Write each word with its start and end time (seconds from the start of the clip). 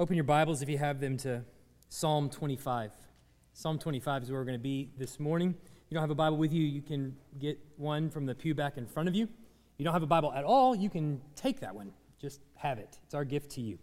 Open 0.00 0.14
your 0.14 0.22
Bibles 0.22 0.62
if 0.62 0.68
you 0.68 0.78
have 0.78 1.00
them 1.00 1.16
to 1.16 1.42
Psalm 1.88 2.30
25. 2.30 2.92
Psalm 3.52 3.80
25 3.80 4.22
is 4.22 4.30
where 4.30 4.38
we're 4.38 4.44
going 4.44 4.56
to 4.56 4.62
be 4.62 4.90
this 4.96 5.18
morning. 5.18 5.56
If 5.60 5.90
you 5.90 5.96
don't 5.96 6.04
have 6.04 6.10
a 6.10 6.14
Bible 6.14 6.36
with 6.36 6.52
you, 6.52 6.62
you 6.62 6.82
can 6.82 7.16
get 7.40 7.58
one 7.76 8.08
from 8.08 8.24
the 8.24 8.32
pew 8.32 8.54
back 8.54 8.76
in 8.76 8.86
front 8.86 9.08
of 9.08 9.16
you. 9.16 9.24
If 9.24 9.30
you 9.78 9.84
don't 9.84 9.92
have 9.92 10.04
a 10.04 10.06
Bible 10.06 10.32
at 10.32 10.44
all, 10.44 10.76
you 10.76 10.88
can 10.88 11.20
take 11.34 11.58
that 11.62 11.74
one. 11.74 11.90
Just 12.20 12.40
have 12.54 12.78
it. 12.78 12.96
It's 13.06 13.14
our 13.14 13.24
gift 13.24 13.50
to 13.52 13.60
you. 13.60 13.76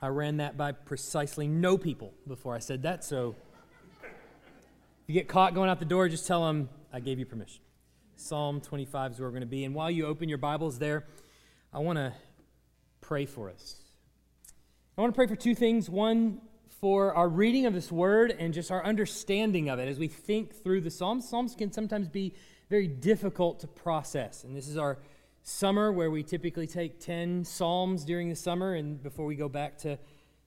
I 0.00 0.06
ran 0.06 0.38
that 0.38 0.56
by 0.56 0.72
precisely 0.72 1.46
no 1.46 1.76
people 1.76 2.14
before 2.26 2.54
I 2.54 2.60
said 2.60 2.84
that, 2.84 3.04
so 3.04 3.36
if 4.02 5.08
you 5.08 5.12
get 5.12 5.28
caught 5.28 5.52
going 5.52 5.68
out 5.68 5.78
the 5.78 5.84
door, 5.84 6.08
just 6.08 6.26
tell 6.26 6.46
them 6.46 6.70
I 6.90 7.00
gave 7.00 7.18
you 7.18 7.26
permission. 7.26 7.60
Psalm 8.16 8.62
25 8.62 9.12
is 9.12 9.20
where 9.20 9.28
we're 9.28 9.32
going 9.32 9.42
to 9.42 9.46
be. 9.46 9.66
And 9.66 9.74
while 9.74 9.90
you 9.90 10.06
open 10.06 10.30
your 10.30 10.38
Bibles 10.38 10.78
there, 10.78 11.04
I 11.70 11.80
want 11.80 11.98
to 11.98 12.14
pray 13.06 13.26
for 13.26 13.50
us. 13.50 13.76
I 14.96 15.00
want 15.02 15.12
to 15.12 15.16
pray 15.16 15.26
for 15.26 15.36
two 15.36 15.54
things. 15.54 15.90
One, 15.90 16.40
for 16.80 17.14
our 17.14 17.28
reading 17.28 17.66
of 17.66 17.74
this 17.74 17.92
word 17.92 18.34
and 18.38 18.54
just 18.54 18.70
our 18.70 18.84
understanding 18.84 19.68
of 19.68 19.78
it 19.78 19.88
as 19.88 19.98
we 19.98 20.08
think 20.08 20.54
through 20.62 20.80
the 20.80 20.90
Psalms. 20.90 21.28
Psalms 21.28 21.54
can 21.54 21.70
sometimes 21.70 22.08
be 22.08 22.34
very 22.70 22.88
difficult 22.88 23.60
to 23.60 23.66
process. 23.66 24.44
And 24.44 24.56
this 24.56 24.68
is 24.68 24.76
our 24.76 24.98
summer 25.42 25.92
where 25.92 26.10
we 26.10 26.22
typically 26.22 26.66
take 26.66 26.98
10 27.00 27.44
Psalms 27.44 28.04
during 28.04 28.30
the 28.30 28.36
summer 28.36 28.74
and 28.74 29.02
before 29.02 29.26
we 29.26 29.36
go 29.36 29.48
back 29.48 29.78
to 29.78 29.98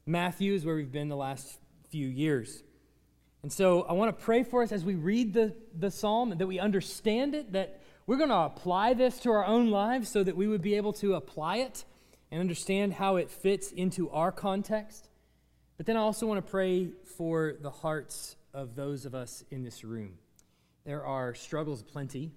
Matthew's, 0.08 0.66
where 0.66 0.76
we've 0.76 0.92
been 0.92 1.10
the 1.10 1.16
last 1.16 1.60
few 1.90 2.08
years. 2.08 2.64
And 3.44 3.54
so 3.54 3.84
I 3.84 3.94
want 3.94 4.18
to 4.18 4.24
pray 4.24 4.42
for 4.42 4.64
us 4.64 4.72
as 4.72 4.84
we 4.84 4.96
read 4.96 5.34
the, 5.34 5.56
the 5.78 5.92
psalm 5.92 6.34
that 6.36 6.48
we 6.48 6.60
understand 6.60 7.36
it, 7.36 7.52
that 7.54 7.82
we're 8.08 8.18
going 8.18 8.30
to 8.30 8.36
apply 8.36 8.96
this 8.96 9.20
to 9.20 9.32
our 9.32 9.46
own 9.46 9.70
lives 9.70 10.10
so 10.10 10.24
that 10.24 10.36
we 10.36 10.48
would 10.48 10.62
be 10.62 10.76
able 10.76 10.94
to 10.94 11.14
apply 11.14 11.58
it 11.58 11.86
and 12.32 12.42
understand 12.42 12.94
how 12.94 13.16
it 13.16 13.30
fits 13.30 13.72
into 13.72 14.10
our 14.10 14.32
context. 14.32 15.10
But 15.78 15.86
then 15.86 15.96
I 15.96 16.00
also 16.00 16.26
want 16.26 16.46
to 16.46 16.52
pray 16.52 16.90
for 17.18 17.56
the 17.62 17.70
hearts 17.70 18.36
of 18.54 18.76
those 18.76 19.06
of 19.06 19.14
us 19.14 19.44
in 19.52 19.64
this 19.64 19.84
room. 19.84 20.14
There 20.86 21.06
are 21.06 21.36
struggles 21.36 21.84
plenty 21.84 22.32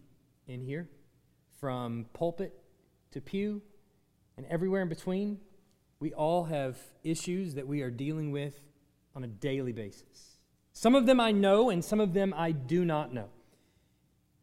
in 0.46 0.60
here, 0.60 0.88
from 1.60 2.06
pulpit 2.12 2.52
to 3.12 3.20
pew 3.20 3.62
and 4.36 4.46
everywhere 4.46 4.82
in 4.82 4.88
between. 4.88 5.38
We 6.00 6.12
all 6.12 6.44
have 6.44 6.78
issues 7.04 7.54
that 7.54 7.66
we 7.66 7.82
are 7.82 7.90
dealing 7.90 8.30
with 8.30 8.60
on 9.14 9.24
a 9.24 9.28
daily 9.28 9.72
basis. 9.72 10.38
Some 10.72 10.94
of 10.94 11.06
them 11.06 11.20
I 11.20 11.32
know, 11.32 11.70
and 11.70 11.84
some 11.84 12.00
of 12.00 12.14
them 12.14 12.32
I 12.36 12.52
do 12.52 12.84
not 12.84 13.12
know. 13.12 13.28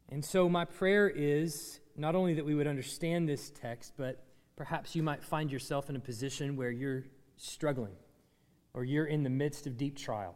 And 0.09 0.23
so, 0.23 0.47
my 0.47 0.65
prayer 0.65 1.09
is 1.09 1.79
not 1.95 2.15
only 2.15 2.35
that 2.35 2.45
we 2.45 2.53
would 2.53 2.67
understand 2.67 3.27
this 3.27 3.49
text, 3.49 3.93
but 3.97 4.23
Perhaps 4.57 4.95
you 4.95 5.03
might 5.03 5.23
find 5.23 5.51
yourself 5.51 5.89
in 5.89 5.95
a 5.95 5.99
position 5.99 6.57
where 6.57 6.71
you're 6.71 7.03
struggling 7.37 7.95
or 8.73 8.83
you're 8.83 9.05
in 9.05 9.23
the 9.23 9.29
midst 9.29 9.67
of 9.67 9.77
deep 9.77 9.95
trial. 9.95 10.35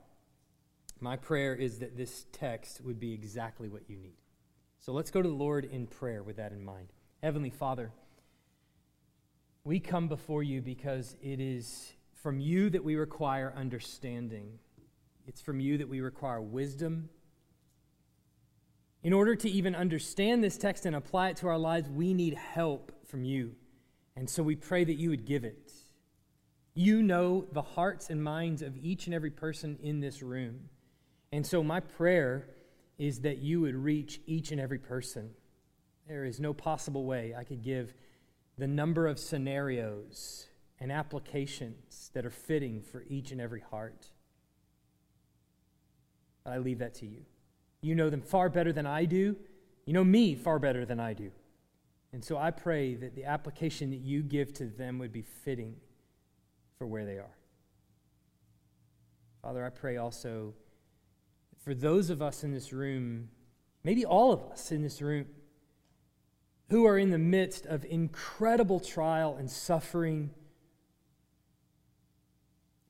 My 1.00 1.18
prayer 1.18 1.56
is 1.56 1.80
that 1.80 1.98
this 1.98 2.28
text 2.32 2.82
would 2.82 3.00
be 3.00 3.14
exactly 3.14 3.68
what 3.68 3.90
you 3.90 3.98
need. 3.98 4.14
So 4.80 4.94
let's 4.94 5.10
go 5.10 5.24
to 5.24 5.28
the 5.28 5.34
Lord 5.34 5.66
in 5.66 5.88
prayer 5.88 6.22
with 6.22 6.38
that 6.38 6.52
in 6.52 6.64
mind. 6.64 6.90
Heavenly 7.24 7.50
Father, 7.50 7.92
we 9.64 9.80
come 9.80 10.08
before 10.08 10.44
you 10.44 10.62
because 10.62 11.16
it 11.22 11.40
is 11.40 11.94
from 12.14 12.40
you 12.40 12.70
that 12.70 12.84
we 12.84 12.96
require 12.96 13.52
understanding. 13.58 14.60
It's 15.28 15.42
from 15.42 15.60
you 15.60 15.80
that 15.80 15.90
we 15.90 16.02
require 16.02 16.42
wisdom. 16.42 17.10
In 19.04 19.14
order 19.14 19.36
to 19.36 19.50
even 19.50 19.76
understand 19.76 20.44
this 20.44 20.58
text 20.58 20.86
and 20.86 20.96
apply 20.96 21.30
it 21.30 21.38
to 21.38 21.48
our 21.48 21.58
lives, 21.58 21.90
we 21.90 22.14
need 22.14 22.36
help 22.36 22.92
from 23.08 23.24
you. 23.24 23.56
And 24.16 24.30
so 24.30 24.44
we 24.44 24.56
pray 24.56 24.84
that 24.84 24.96
you 24.96 25.10
would 25.10 25.26
give 25.26 25.44
it. 25.44 25.72
You 26.74 27.02
know 27.02 27.46
the 27.52 27.62
hearts 27.62 28.10
and 28.10 28.24
minds 28.24 28.62
of 28.62 28.78
each 28.78 29.06
and 29.06 29.14
every 29.14 29.32
person 29.32 29.78
in 29.82 30.00
this 30.00 30.22
room. 30.22 30.70
And 31.32 31.46
so 31.46 31.64
my 31.64 31.80
prayer 31.80 32.48
is 32.98 33.22
that 33.22 33.40
you 33.40 33.62
would 33.62 33.76
reach 33.76 34.22
each 34.26 34.52
and 34.52 34.62
every 34.62 34.78
person. 34.78 35.32
There 36.08 36.26
is 36.26 36.40
no 36.40 36.54
possible 36.54 37.06
way 37.06 37.34
I 37.38 37.44
could 37.44 37.64
give 37.64 37.94
the 38.58 38.68
number 38.68 39.08
of 39.08 39.18
scenarios 39.18 40.48
and 40.80 40.92
applications 40.92 42.12
that 42.14 42.26
are 42.26 42.32
fitting 42.32 42.82
for 42.82 43.04
each 43.08 43.32
and 43.32 43.40
every 43.40 43.62
heart. 43.62 44.08
I 46.46 46.58
leave 46.58 46.80
that 46.80 46.96
to 46.96 47.06
you. 47.06 47.22
You 47.82 47.96
know 47.96 48.10
them 48.10 48.22
far 48.22 48.50
better 48.50 48.74
than 48.74 48.86
I 48.86 49.06
do. 49.06 49.36
You 49.86 49.94
know 49.94 50.04
me 50.04 50.36
far 50.36 50.60
better 50.60 50.86
than 50.86 51.00
I 51.00 51.14
do. 51.14 51.32
And 52.14 52.24
so 52.24 52.38
I 52.38 52.52
pray 52.52 52.96
that 52.96 53.16
the 53.16 53.26
application 53.26 53.90
that 53.92 54.02
you 54.02 54.22
give 54.22 54.54
to 54.56 54.66
them 54.66 55.00
would 55.00 55.14
be 55.14 55.22
fitting 55.22 55.76
for 56.78 56.86
where 56.86 57.06
they 57.06 57.18
are. 57.18 57.38
Father, 59.42 59.66
I 59.66 59.70
pray 59.70 59.98
also 59.98 60.54
for 61.64 61.74
those 61.74 62.10
of 62.10 62.22
us 62.22 62.44
in 62.44 62.52
this 62.52 62.74
room, 62.74 63.30
maybe 63.84 64.06
all 64.06 64.32
of 64.32 64.44
us 64.52 64.72
in 64.72 64.82
this 64.82 65.02
room, 65.02 65.26
who 66.70 66.86
are 66.86 66.98
in 66.98 67.12
the 67.12 67.18
midst 67.18 67.66
of 67.66 67.86
incredible 67.86 68.80
trial 68.80 69.36
and 69.38 69.50
suffering. 69.50 70.32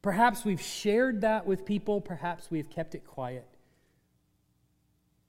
Perhaps 0.01 0.45
we've 0.45 0.61
shared 0.61 1.21
that 1.21 1.45
with 1.45 1.65
people, 1.65 1.99
perhaps 1.99 2.49
we 2.49 2.57
have 2.57 2.69
kept 2.69 2.95
it 2.95 3.05
quiet. 3.05 3.47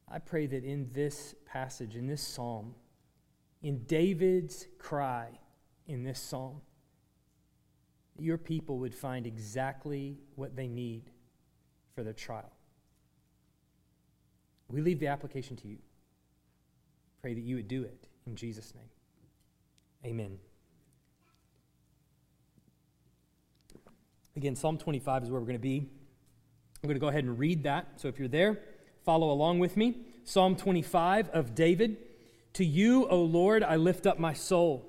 I 0.08 0.18
pray 0.18 0.46
that 0.46 0.64
in 0.64 0.90
this 0.92 1.34
passage, 1.46 1.96
in 1.96 2.06
this 2.06 2.22
psalm, 2.22 2.74
in 3.62 3.84
David's 3.84 4.66
cry 4.78 5.28
in 5.86 6.02
this 6.02 6.18
psalm, 6.18 6.60
your 8.18 8.38
people 8.38 8.78
would 8.78 8.94
find 8.94 9.26
exactly 9.26 10.18
what 10.34 10.56
they 10.56 10.68
need 10.68 11.10
for 11.94 12.02
their 12.02 12.12
trial. 12.12 12.52
We 14.68 14.80
leave 14.80 14.98
the 14.98 15.08
application 15.08 15.56
to 15.56 15.68
you. 15.68 15.78
Pray 17.20 17.34
that 17.34 17.40
you 17.40 17.56
would 17.56 17.68
do 17.68 17.84
it 17.84 18.08
in 18.26 18.34
Jesus' 18.34 18.74
name. 18.74 18.90
Amen. 20.04 20.38
Again, 24.36 24.56
Psalm 24.56 24.78
25 24.78 25.24
is 25.24 25.30
where 25.30 25.40
we're 25.40 25.46
going 25.46 25.58
to 25.58 25.62
be. 25.62 25.88
I'm 26.82 26.88
going 26.88 26.94
to 26.94 27.00
go 27.00 27.08
ahead 27.08 27.24
and 27.24 27.38
read 27.38 27.62
that. 27.64 27.86
So 27.96 28.08
if 28.08 28.18
you're 28.18 28.28
there, 28.28 28.58
follow 29.04 29.30
along 29.30 29.58
with 29.58 29.76
me. 29.76 29.98
Psalm 30.24 30.56
25 30.56 31.28
of 31.28 31.54
David. 31.54 31.98
To 32.54 32.64
you, 32.64 33.08
O 33.08 33.22
Lord, 33.22 33.62
I 33.62 33.76
lift 33.76 34.06
up 34.06 34.18
my 34.18 34.34
soul. 34.34 34.84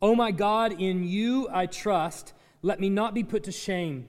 O 0.00 0.14
my 0.14 0.30
God, 0.30 0.80
in 0.80 1.04
you 1.04 1.48
I 1.52 1.66
trust. 1.66 2.32
Let 2.62 2.80
me 2.80 2.88
not 2.88 3.14
be 3.14 3.24
put 3.24 3.44
to 3.44 3.52
shame. 3.52 4.08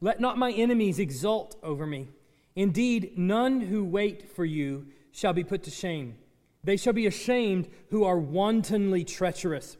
Let 0.00 0.20
not 0.20 0.38
my 0.38 0.50
enemies 0.52 0.98
exult 0.98 1.56
over 1.62 1.86
me. 1.86 2.08
Indeed, 2.56 3.16
none 3.16 3.60
who 3.60 3.84
wait 3.84 4.30
for 4.34 4.44
you 4.44 4.86
shall 5.12 5.32
be 5.32 5.44
put 5.44 5.62
to 5.64 5.70
shame. 5.70 6.16
They 6.64 6.76
shall 6.76 6.92
be 6.92 7.06
ashamed 7.06 7.68
who 7.90 8.04
are 8.04 8.18
wantonly 8.18 9.04
treacherous. 9.04 9.76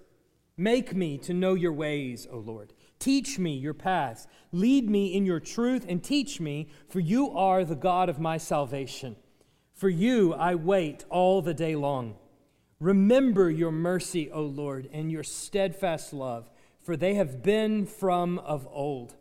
Make 0.56 0.94
me 0.94 1.18
to 1.18 1.34
know 1.34 1.54
your 1.54 1.72
ways, 1.72 2.26
O 2.30 2.38
Lord. 2.38 2.72
Teach 2.98 3.38
me 3.38 3.54
your 3.54 3.74
paths. 3.74 4.26
Lead 4.52 4.88
me 4.90 5.14
in 5.14 5.24
your 5.24 5.40
truth 5.40 5.86
and 5.88 6.02
teach 6.02 6.40
me, 6.40 6.68
for 6.88 7.00
you 7.00 7.30
are 7.30 7.64
the 7.64 7.74
God 7.74 8.08
of 8.08 8.20
my 8.20 8.36
salvation. 8.36 9.16
For 9.74 9.88
you 9.88 10.34
I 10.34 10.54
wait 10.54 11.04
all 11.08 11.40
the 11.40 11.54
day 11.54 11.74
long. 11.74 12.16
Remember 12.80 13.50
your 13.50 13.70
mercy, 13.70 14.30
O 14.30 14.42
Lord, 14.42 14.88
and 14.90 15.12
your 15.12 15.22
steadfast 15.22 16.14
love, 16.14 16.50
for 16.80 16.96
they 16.96 17.14
have 17.14 17.42
been 17.42 17.84
from 17.84 18.38
of 18.38 18.66
old. 18.72 19.16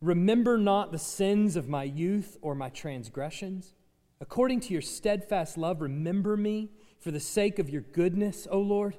Remember 0.00 0.56
not 0.56 0.92
the 0.92 0.98
sins 0.98 1.56
of 1.56 1.68
my 1.68 1.82
youth 1.82 2.38
or 2.40 2.54
my 2.54 2.68
transgressions. 2.68 3.74
According 4.20 4.60
to 4.60 4.72
your 4.72 4.82
steadfast 4.82 5.58
love, 5.58 5.80
remember 5.80 6.36
me 6.36 6.70
for 7.00 7.10
the 7.10 7.18
sake 7.20 7.58
of 7.58 7.68
your 7.68 7.82
goodness, 7.82 8.46
O 8.50 8.60
Lord. 8.60 8.96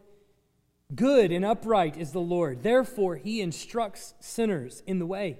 Good 0.94 1.31
and 1.31 1.46
upright 1.46 1.96
is 1.96 2.12
the 2.12 2.20
Lord. 2.20 2.62
Therefore, 2.62 3.16
he 3.16 3.40
instructs 3.40 4.16
sinners 4.20 4.84
in 4.85 4.99
the 4.99 5.06
way. 5.06 5.40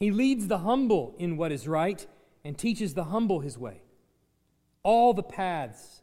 He 0.00 0.10
leads 0.10 0.48
the 0.48 0.58
humble 0.58 1.14
in 1.18 1.36
what 1.36 1.52
is 1.52 1.68
right 1.68 2.04
and 2.44 2.58
teaches 2.58 2.94
the 2.94 3.04
humble 3.04 3.40
his 3.40 3.56
way. 3.56 3.82
All 4.82 5.14
the 5.14 5.22
paths 5.22 6.02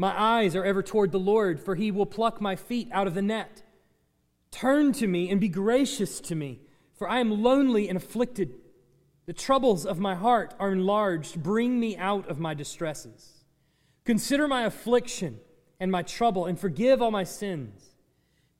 My 0.00 0.14
eyes 0.16 0.54
are 0.54 0.64
ever 0.64 0.80
toward 0.80 1.10
the 1.10 1.18
Lord, 1.18 1.58
for 1.58 1.74
he 1.74 1.90
will 1.90 2.06
pluck 2.06 2.40
my 2.40 2.54
feet 2.54 2.88
out 2.92 3.08
of 3.08 3.14
the 3.14 3.22
net. 3.22 3.64
Turn 4.52 4.92
to 4.92 5.08
me 5.08 5.28
and 5.28 5.40
be 5.40 5.48
gracious 5.48 6.20
to 6.20 6.36
me, 6.36 6.60
for 6.94 7.08
I 7.08 7.18
am 7.18 7.42
lonely 7.42 7.88
and 7.88 7.96
afflicted. 7.96 8.54
The 9.26 9.32
troubles 9.32 9.84
of 9.84 9.98
my 9.98 10.14
heart 10.14 10.54
are 10.60 10.70
enlarged. 10.70 11.42
Bring 11.42 11.80
me 11.80 11.96
out 11.96 12.28
of 12.28 12.38
my 12.38 12.54
distresses. 12.54 13.44
Consider 14.04 14.46
my 14.46 14.62
affliction 14.62 15.40
and 15.80 15.90
my 15.90 16.02
trouble, 16.02 16.46
and 16.46 16.58
forgive 16.58 17.02
all 17.02 17.10
my 17.10 17.24
sins. 17.24 17.96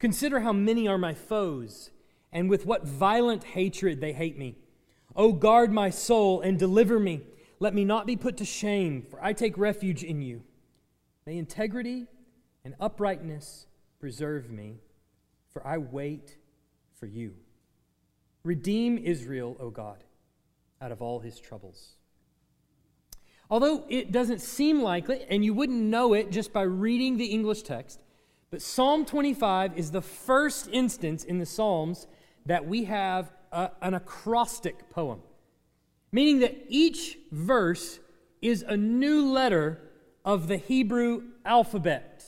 Consider 0.00 0.40
how 0.40 0.52
many 0.52 0.88
are 0.88 0.98
my 0.98 1.14
foes, 1.14 1.90
and 2.32 2.50
with 2.50 2.66
what 2.66 2.86
violent 2.86 3.44
hatred 3.44 4.00
they 4.00 4.12
hate 4.12 4.36
me. 4.36 4.58
O 5.14 5.32
guard 5.32 5.72
my 5.72 5.90
soul 5.90 6.40
and 6.40 6.58
deliver 6.58 6.98
me. 6.98 7.22
Let 7.60 7.74
me 7.74 7.84
not 7.84 8.06
be 8.06 8.16
put 8.16 8.36
to 8.38 8.44
shame, 8.44 9.02
for 9.02 9.24
I 9.24 9.32
take 9.32 9.56
refuge 9.56 10.02
in 10.02 10.20
you. 10.20 10.42
May 11.28 11.36
integrity 11.36 12.06
and 12.64 12.74
uprightness 12.80 13.66
preserve 14.00 14.48
me, 14.48 14.78
for 15.50 15.66
I 15.66 15.76
wait 15.76 16.38
for 16.98 17.04
you. 17.04 17.34
Redeem 18.44 18.96
Israel, 18.96 19.54
O 19.60 19.68
God, 19.68 20.04
out 20.80 20.90
of 20.90 21.02
all 21.02 21.20
his 21.20 21.38
troubles. 21.38 21.96
Although 23.50 23.84
it 23.90 24.10
doesn't 24.10 24.40
seem 24.40 24.80
likely, 24.80 25.26
and 25.28 25.44
you 25.44 25.52
wouldn't 25.52 25.78
know 25.78 26.14
it 26.14 26.30
just 26.30 26.50
by 26.50 26.62
reading 26.62 27.18
the 27.18 27.26
English 27.26 27.60
text, 27.60 28.02
but 28.50 28.62
Psalm 28.62 29.04
25 29.04 29.76
is 29.76 29.90
the 29.90 30.00
first 30.00 30.70
instance 30.72 31.24
in 31.24 31.38
the 31.38 31.44
Psalms 31.44 32.06
that 32.46 32.66
we 32.66 32.84
have 32.84 33.30
a, 33.52 33.70
an 33.82 33.92
acrostic 33.92 34.88
poem, 34.88 35.20
meaning 36.10 36.38
that 36.38 36.56
each 36.68 37.18
verse 37.30 38.00
is 38.40 38.64
a 38.66 38.78
new 38.78 39.30
letter 39.30 39.82
of 40.28 40.46
the 40.46 40.58
Hebrew 40.58 41.22
alphabet. 41.46 42.22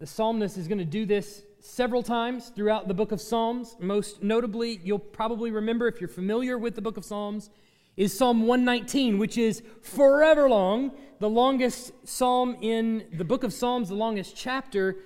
The 0.00 0.08
psalmist 0.08 0.58
is 0.58 0.66
going 0.66 0.78
to 0.78 0.84
do 0.84 1.06
this 1.06 1.44
several 1.60 2.02
times 2.02 2.48
throughout 2.48 2.88
the 2.88 2.94
book 2.94 3.12
of 3.12 3.20
Psalms. 3.20 3.76
Most 3.78 4.24
notably, 4.24 4.80
you'll 4.82 4.98
probably 4.98 5.52
remember 5.52 5.86
if 5.86 6.00
you're 6.00 6.08
familiar 6.08 6.58
with 6.58 6.74
the 6.74 6.82
book 6.82 6.96
of 6.96 7.04
Psalms, 7.04 7.48
is 7.96 8.12
Psalm 8.18 8.40
119, 8.48 9.18
which 9.18 9.38
is 9.38 9.62
forever 9.82 10.50
long, 10.50 10.90
the 11.20 11.30
longest 11.30 11.92
psalm 12.02 12.56
in 12.60 13.04
the 13.12 13.24
book 13.24 13.44
of 13.44 13.52
Psalms, 13.52 13.90
the 13.90 13.94
longest 13.94 14.34
chapter 14.34 14.96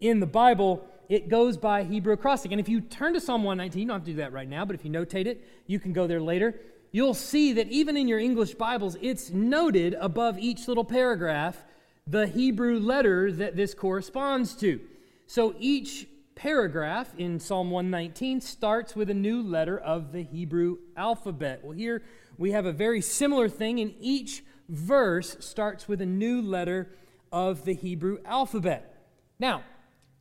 in 0.00 0.18
the 0.18 0.26
Bible. 0.26 0.82
It 1.10 1.28
goes 1.28 1.58
by 1.58 1.84
Hebrew 1.84 2.14
acrostic. 2.14 2.52
And 2.52 2.60
if 2.60 2.70
you 2.70 2.80
turn 2.80 3.12
to 3.12 3.20
Psalm 3.20 3.42
119, 3.44 3.82
you 3.82 3.86
don't 3.86 3.96
have 3.96 4.04
to 4.06 4.12
do 4.12 4.16
that 4.16 4.32
right 4.32 4.48
now, 4.48 4.64
but 4.64 4.76
if 4.76 4.82
you 4.82 4.90
notate 4.90 5.26
it, 5.26 5.46
you 5.66 5.78
can 5.78 5.92
go 5.92 6.06
there 6.06 6.22
later. 6.22 6.58
You'll 6.96 7.12
see 7.12 7.52
that 7.52 7.68
even 7.68 7.94
in 7.98 8.08
your 8.08 8.18
English 8.18 8.54
Bibles, 8.54 8.96
it's 9.02 9.28
noted 9.28 9.94
above 10.00 10.38
each 10.38 10.66
little 10.66 10.82
paragraph 10.82 11.62
the 12.06 12.26
Hebrew 12.26 12.78
letter 12.78 13.30
that 13.32 13.54
this 13.54 13.74
corresponds 13.74 14.54
to. 14.54 14.80
So 15.26 15.54
each 15.58 16.08
paragraph 16.36 17.12
in 17.18 17.38
Psalm 17.38 17.70
119 17.70 18.40
starts 18.40 18.96
with 18.96 19.10
a 19.10 19.14
new 19.14 19.42
letter 19.42 19.78
of 19.78 20.12
the 20.12 20.22
Hebrew 20.22 20.78
alphabet. 20.96 21.60
Well, 21.62 21.76
here 21.76 22.02
we 22.38 22.52
have 22.52 22.64
a 22.64 22.72
very 22.72 23.02
similar 23.02 23.50
thing, 23.50 23.78
and 23.80 23.92
each 24.00 24.42
verse 24.70 25.36
starts 25.40 25.86
with 25.86 26.00
a 26.00 26.06
new 26.06 26.40
letter 26.40 26.88
of 27.30 27.66
the 27.66 27.74
Hebrew 27.74 28.20
alphabet. 28.24 29.04
Now, 29.38 29.64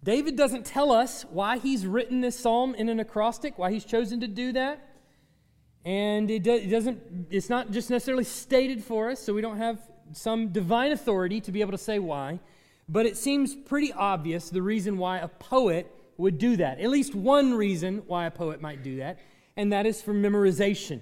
David 0.04 0.36
doesn't 0.36 0.66
tell 0.66 0.92
us 0.92 1.24
why 1.30 1.57
he's 1.57 1.88
written 1.88 2.19
this 2.19 2.38
psalm 2.38 2.75
in 2.75 2.89
an 2.89 3.00
acrostic, 3.00 3.57
why 3.57 3.72
he's 3.72 3.86
chosen 3.86 4.19
to 4.19 4.27
do 4.27 4.51
that. 4.51 4.86
And 5.85 6.31
it, 6.31 6.43
doesn't, 6.43 7.27
it's 7.29 7.49
not 7.49 7.69
just 7.69 7.91
necessarily 7.91 8.23
stated 8.23 8.83
for 8.83 9.11
us, 9.11 9.19
so 9.19 9.33
we 9.33 9.41
don't 9.41 9.57
have 9.57 9.79
some 10.13 10.49
divine 10.49 10.91
authority 10.91 11.39
to 11.41 11.51
be 11.51 11.61
able 11.61 11.71
to 11.71 11.77
say 11.77 11.99
why. 11.99 12.39
But 12.89 13.05
it 13.05 13.17
seems 13.17 13.55
pretty 13.55 13.93
obvious 13.93 14.49
the 14.49 14.63
reason 14.63 14.97
why 14.97 15.19
a 15.19 15.27
poet 15.27 15.91
would 16.17 16.39
do 16.39 16.57
that. 16.57 16.79
At 16.79 16.89
least 16.89 17.13
one 17.13 17.53
reason 17.53 18.03
why 18.07 18.25
a 18.25 18.31
poet 18.31 18.61
might 18.61 18.83
do 18.83 18.97
that, 18.97 19.19
and 19.55 19.71
that 19.73 19.85
is 19.85 20.01
for 20.01 20.13
memorization. 20.13 21.01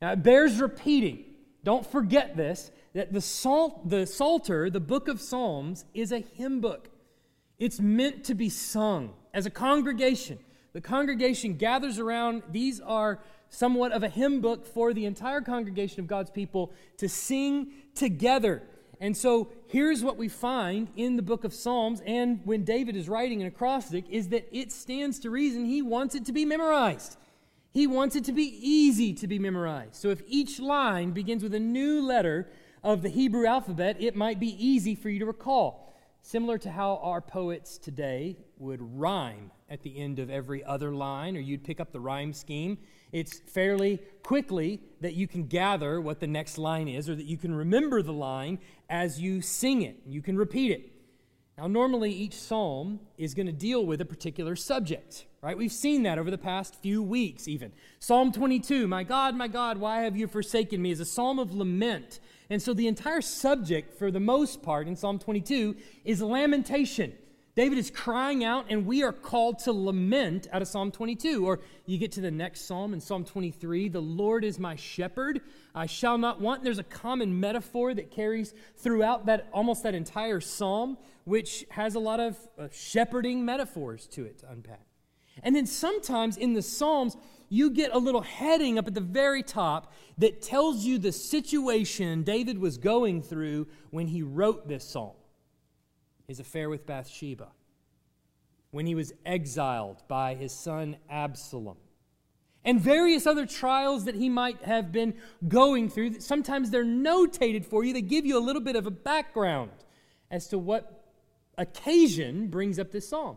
Now, 0.00 0.12
it 0.12 0.22
bears 0.22 0.60
repeating. 0.60 1.24
Don't 1.64 1.86
forget 1.86 2.36
this 2.36 2.70
that 2.94 3.12
the, 3.12 3.20
Psalt, 3.20 3.88
the 3.88 4.06
Psalter, 4.06 4.68
the 4.68 4.80
book 4.80 5.08
of 5.08 5.20
Psalms, 5.20 5.86
is 5.94 6.12
a 6.12 6.18
hymn 6.18 6.60
book. 6.60 6.90
It's 7.58 7.80
meant 7.80 8.24
to 8.24 8.34
be 8.34 8.50
sung 8.50 9.14
as 9.32 9.46
a 9.46 9.50
congregation. 9.50 10.38
The 10.74 10.82
congregation 10.82 11.56
gathers 11.56 11.98
around. 11.98 12.42
These 12.50 12.80
are 12.80 13.20
somewhat 13.52 13.92
of 13.92 14.02
a 14.02 14.08
hymn 14.08 14.40
book 14.40 14.66
for 14.66 14.94
the 14.94 15.04
entire 15.04 15.42
congregation 15.42 16.00
of 16.00 16.06
God's 16.06 16.30
people 16.30 16.72
to 16.96 17.08
sing 17.08 17.70
together. 17.94 18.62
And 18.98 19.14
so 19.14 19.52
here's 19.66 20.02
what 20.02 20.16
we 20.16 20.28
find 20.28 20.88
in 20.96 21.16
the 21.16 21.22
book 21.22 21.44
of 21.44 21.52
Psalms 21.52 22.00
and 22.06 22.40
when 22.44 22.64
David 22.64 22.96
is 22.96 23.10
writing 23.10 23.42
an 23.42 23.46
acrostic 23.46 24.08
is 24.08 24.30
that 24.30 24.48
it 24.50 24.72
stands 24.72 25.18
to 25.20 25.30
reason 25.30 25.66
he 25.66 25.82
wants 25.82 26.14
it 26.14 26.24
to 26.26 26.32
be 26.32 26.46
memorized. 26.46 27.18
He 27.72 27.86
wants 27.86 28.16
it 28.16 28.24
to 28.24 28.32
be 28.32 28.58
easy 28.60 29.12
to 29.14 29.26
be 29.26 29.38
memorized. 29.38 29.96
So 29.96 30.08
if 30.08 30.22
each 30.26 30.58
line 30.58 31.10
begins 31.10 31.42
with 31.42 31.54
a 31.54 31.60
new 31.60 32.00
letter 32.00 32.48
of 32.82 33.02
the 33.02 33.10
Hebrew 33.10 33.46
alphabet, 33.46 33.96
it 34.00 34.16
might 34.16 34.40
be 34.40 34.56
easy 34.66 34.94
for 34.94 35.10
you 35.10 35.18
to 35.18 35.26
recall. 35.26 35.94
Similar 36.22 36.56
to 36.58 36.70
how 36.70 37.00
our 37.02 37.20
poets 37.20 37.76
today 37.76 38.38
would 38.56 38.80
rhyme 38.80 39.50
at 39.68 39.82
the 39.82 39.98
end 39.98 40.20
of 40.20 40.30
every 40.30 40.64
other 40.64 40.94
line, 40.94 41.36
or 41.36 41.40
you'd 41.40 41.64
pick 41.64 41.80
up 41.80 41.92
the 41.92 42.00
rhyme 42.00 42.32
scheme 42.32 42.78
it's 43.12 43.38
fairly 43.38 44.00
quickly 44.22 44.80
that 45.00 45.14
you 45.14 45.28
can 45.28 45.46
gather 45.46 46.00
what 46.00 46.20
the 46.20 46.26
next 46.26 46.58
line 46.58 46.88
is 46.88 47.08
or 47.08 47.14
that 47.14 47.26
you 47.26 47.36
can 47.36 47.54
remember 47.54 48.02
the 48.02 48.12
line 48.12 48.58
as 48.88 49.20
you 49.20 49.42
sing 49.42 49.82
it. 49.82 49.96
You 50.06 50.22
can 50.22 50.36
repeat 50.36 50.70
it. 50.70 50.92
Now, 51.58 51.66
normally 51.66 52.10
each 52.10 52.34
psalm 52.34 53.00
is 53.18 53.34
going 53.34 53.46
to 53.46 53.52
deal 53.52 53.84
with 53.84 54.00
a 54.00 54.06
particular 54.06 54.56
subject, 54.56 55.26
right? 55.42 55.56
We've 55.56 55.70
seen 55.70 56.02
that 56.04 56.18
over 56.18 56.30
the 56.30 56.38
past 56.38 56.74
few 56.76 57.02
weeks, 57.02 57.46
even. 57.46 57.72
Psalm 58.00 58.32
22, 58.32 58.88
My 58.88 59.04
God, 59.04 59.36
my 59.36 59.48
God, 59.48 59.76
why 59.76 60.00
have 60.00 60.16
you 60.16 60.26
forsaken 60.26 60.80
me, 60.80 60.90
is 60.90 61.00
a 61.00 61.04
psalm 61.04 61.38
of 61.38 61.52
lament. 61.52 62.20
And 62.48 62.60
so 62.60 62.72
the 62.72 62.88
entire 62.88 63.20
subject, 63.20 63.98
for 63.98 64.10
the 64.10 64.20
most 64.20 64.62
part, 64.62 64.88
in 64.88 64.96
Psalm 64.96 65.18
22 65.18 65.76
is 66.04 66.22
lamentation. 66.22 67.12
David 67.54 67.76
is 67.76 67.90
crying 67.90 68.44
out, 68.44 68.66
and 68.70 68.86
we 68.86 69.02
are 69.02 69.12
called 69.12 69.58
to 69.60 69.72
lament 69.72 70.48
out 70.52 70.62
of 70.62 70.68
Psalm 70.68 70.90
22. 70.90 71.46
Or 71.46 71.60
you 71.84 71.98
get 71.98 72.12
to 72.12 72.22
the 72.22 72.30
next 72.30 72.62
psalm 72.62 72.94
in 72.94 73.00
Psalm 73.00 73.24
23 73.24 73.90
The 73.90 74.00
Lord 74.00 74.42
is 74.42 74.58
my 74.58 74.74
shepherd, 74.74 75.42
I 75.74 75.84
shall 75.84 76.16
not 76.16 76.40
want. 76.40 76.64
There's 76.64 76.78
a 76.78 76.84
common 76.84 77.38
metaphor 77.38 77.92
that 77.92 78.10
carries 78.10 78.54
throughout 78.78 79.26
that 79.26 79.48
almost 79.52 79.82
that 79.82 79.94
entire 79.94 80.40
psalm, 80.40 80.96
which 81.24 81.66
has 81.70 81.94
a 81.94 81.98
lot 81.98 82.20
of 82.20 82.38
uh, 82.58 82.68
shepherding 82.72 83.44
metaphors 83.44 84.06
to 84.08 84.24
it 84.24 84.38
to 84.38 84.50
unpack. 84.50 84.86
And 85.42 85.54
then 85.54 85.66
sometimes 85.66 86.38
in 86.38 86.54
the 86.54 86.62
Psalms, 86.62 87.16
you 87.50 87.70
get 87.70 87.94
a 87.94 87.98
little 87.98 88.22
heading 88.22 88.78
up 88.78 88.86
at 88.86 88.94
the 88.94 89.00
very 89.00 89.42
top 89.42 89.92
that 90.16 90.40
tells 90.40 90.84
you 90.84 90.96
the 90.96 91.12
situation 91.12 92.22
David 92.22 92.58
was 92.58 92.78
going 92.78 93.22
through 93.22 93.66
when 93.90 94.06
he 94.06 94.22
wrote 94.22 94.68
this 94.68 94.84
psalm 94.84 95.12
his 96.26 96.40
affair 96.40 96.68
with 96.68 96.86
Bathsheba, 96.86 97.48
when 98.70 98.86
he 98.86 98.94
was 98.94 99.12
exiled 99.26 100.02
by 100.08 100.34
his 100.34 100.52
son 100.52 100.96
Absalom, 101.10 101.76
and 102.64 102.80
various 102.80 103.26
other 103.26 103.44
trials 103.44 104.04
that 104.04 104.14
he 104.14 104.28
might 104.28 104.62
have 104.62 104.92
been 104.92 105.14
going 105.48 105.88
through. 105.88 106.20
Sometimes 106.20 106.70
they're 106.70 106.84
notated 106.84 107.64
for 107.64 107.84
you, 107.84 107.92
they 107.92 108.02
give 108.02 108.24
you 108.24 108.38
a 108.38 108.40
little 108.40 108.62
bit 108.62 108.76
of 108.76 108.86
a 108.86 108.90
background 108.90 109.72
as 110.30 110.46
to 110.48 110.58
what 110.58 111.04
occasion 111.58 112.48
brings 112.48 112.78
up 112.78 112.92
this 112.92 113.08
psalm. 113.08 113.36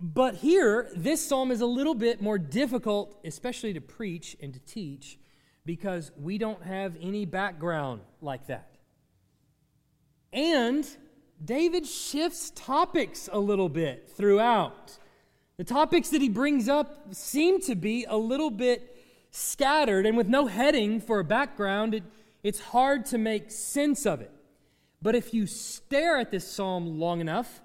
But 0.00 0.34
here, 0.34 0.90
this 0.94 1.26
psalm 1.26 1.50
is 1.50 1.60
a 1.60 1.66
little 1.66 1.94
bit 1.94 2.20
more 2.20 2.36
difficult, 2.36 3.18
especially 3.24 3.72
to 3.74 3.80
preach 3.80 4.36
and 4.42 4.52
to 4.52 4.60
teach, 4.60 5.18
because 5.64 6.12
we 6.20 6.36
don't 6.36 6.62
have 6.62 6.96
any 7.00 7.24
background 7.24 8.02
like 8.20 8.48
that. 8.48 8.76
And 10.32 10.86
David 11.42 11.86
shifts 11.86 12.52
topics 12.54 13.28
a 13.32 13.38
little 13.38 13.68
bit 13.68 14.10
throughout. 14.16 14.98
The 15.56 15.64
topics 15.64 16.10
that 16.10 16.20
he 16.20 16.28
brings 16.28 16.68
up 16.68 17.14
seem 17.14 17.60
to 17.62 17.74
be 17.74 18.04
a 18.08 18.16
little 18.16 18.50
bit 18.50 18.96
scattered, 19.30 20.06
and 20.06 20.16
with 20.16 20.28
no 20.28 20.46
heading 20.46 21.00
for 21.00 21.20
a 21.20 21.24
background, 21.24 21.94
it, 21.94 22.02
it's 22.42 22.60
hard 22.60 23.06
to 23.06 23.18
make 23.18 23.50
sense 23.50 24.06
of 24.06 24.20
it. 24.20 24.30
But 25.02 25.14
if 25.14 25.34
you 25.34 25.46
stare 25.46 26.18
at 26.18 26.30
this 26.30 26.46
psalm 26.50 26.98
long 26.98 27.20
enough, 27.20 27.60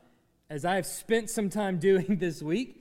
as 0.49 0.65
I 0.65 0.75
have 0.75 0.85
spent 0.85 1.29
some 1.29 1.49
time 1.49 1.77
doing 1.79 2.17
this 2.17 2.41
week, 2.41 2.78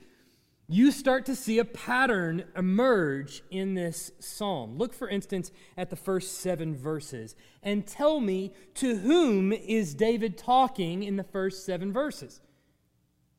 you 0.71 0.91
start 0.91 1.25
to 1.25 1.35
see 1.35 1.57
a 1.57 1.65
pattern 1.65 2.43
emerge 2.55 3.41
in 3.49 3.73
this 3.73 4.11
psalm. 4.19 4.77
Look, 4.77 4.93
for 4.93 5.09
instance, 5.09 5.51
at 5.75 5.89
the 5.89 5.95
first 5.95 6.41
seven 6.41 6.75
verses 6.75 7.35
and 7.63 7.87
tell 7.87 8.19
me 8.19 8.53
to 8.75 8.95
whom 8.95 9.51
is 9.51 9.95
David 9.95 10.37
talking 10.37 11.01
in 11.01 11.15
the 11.15 11.23
first 11.23 11.65
seven 11.65 11.91
verses? 11.91 12.39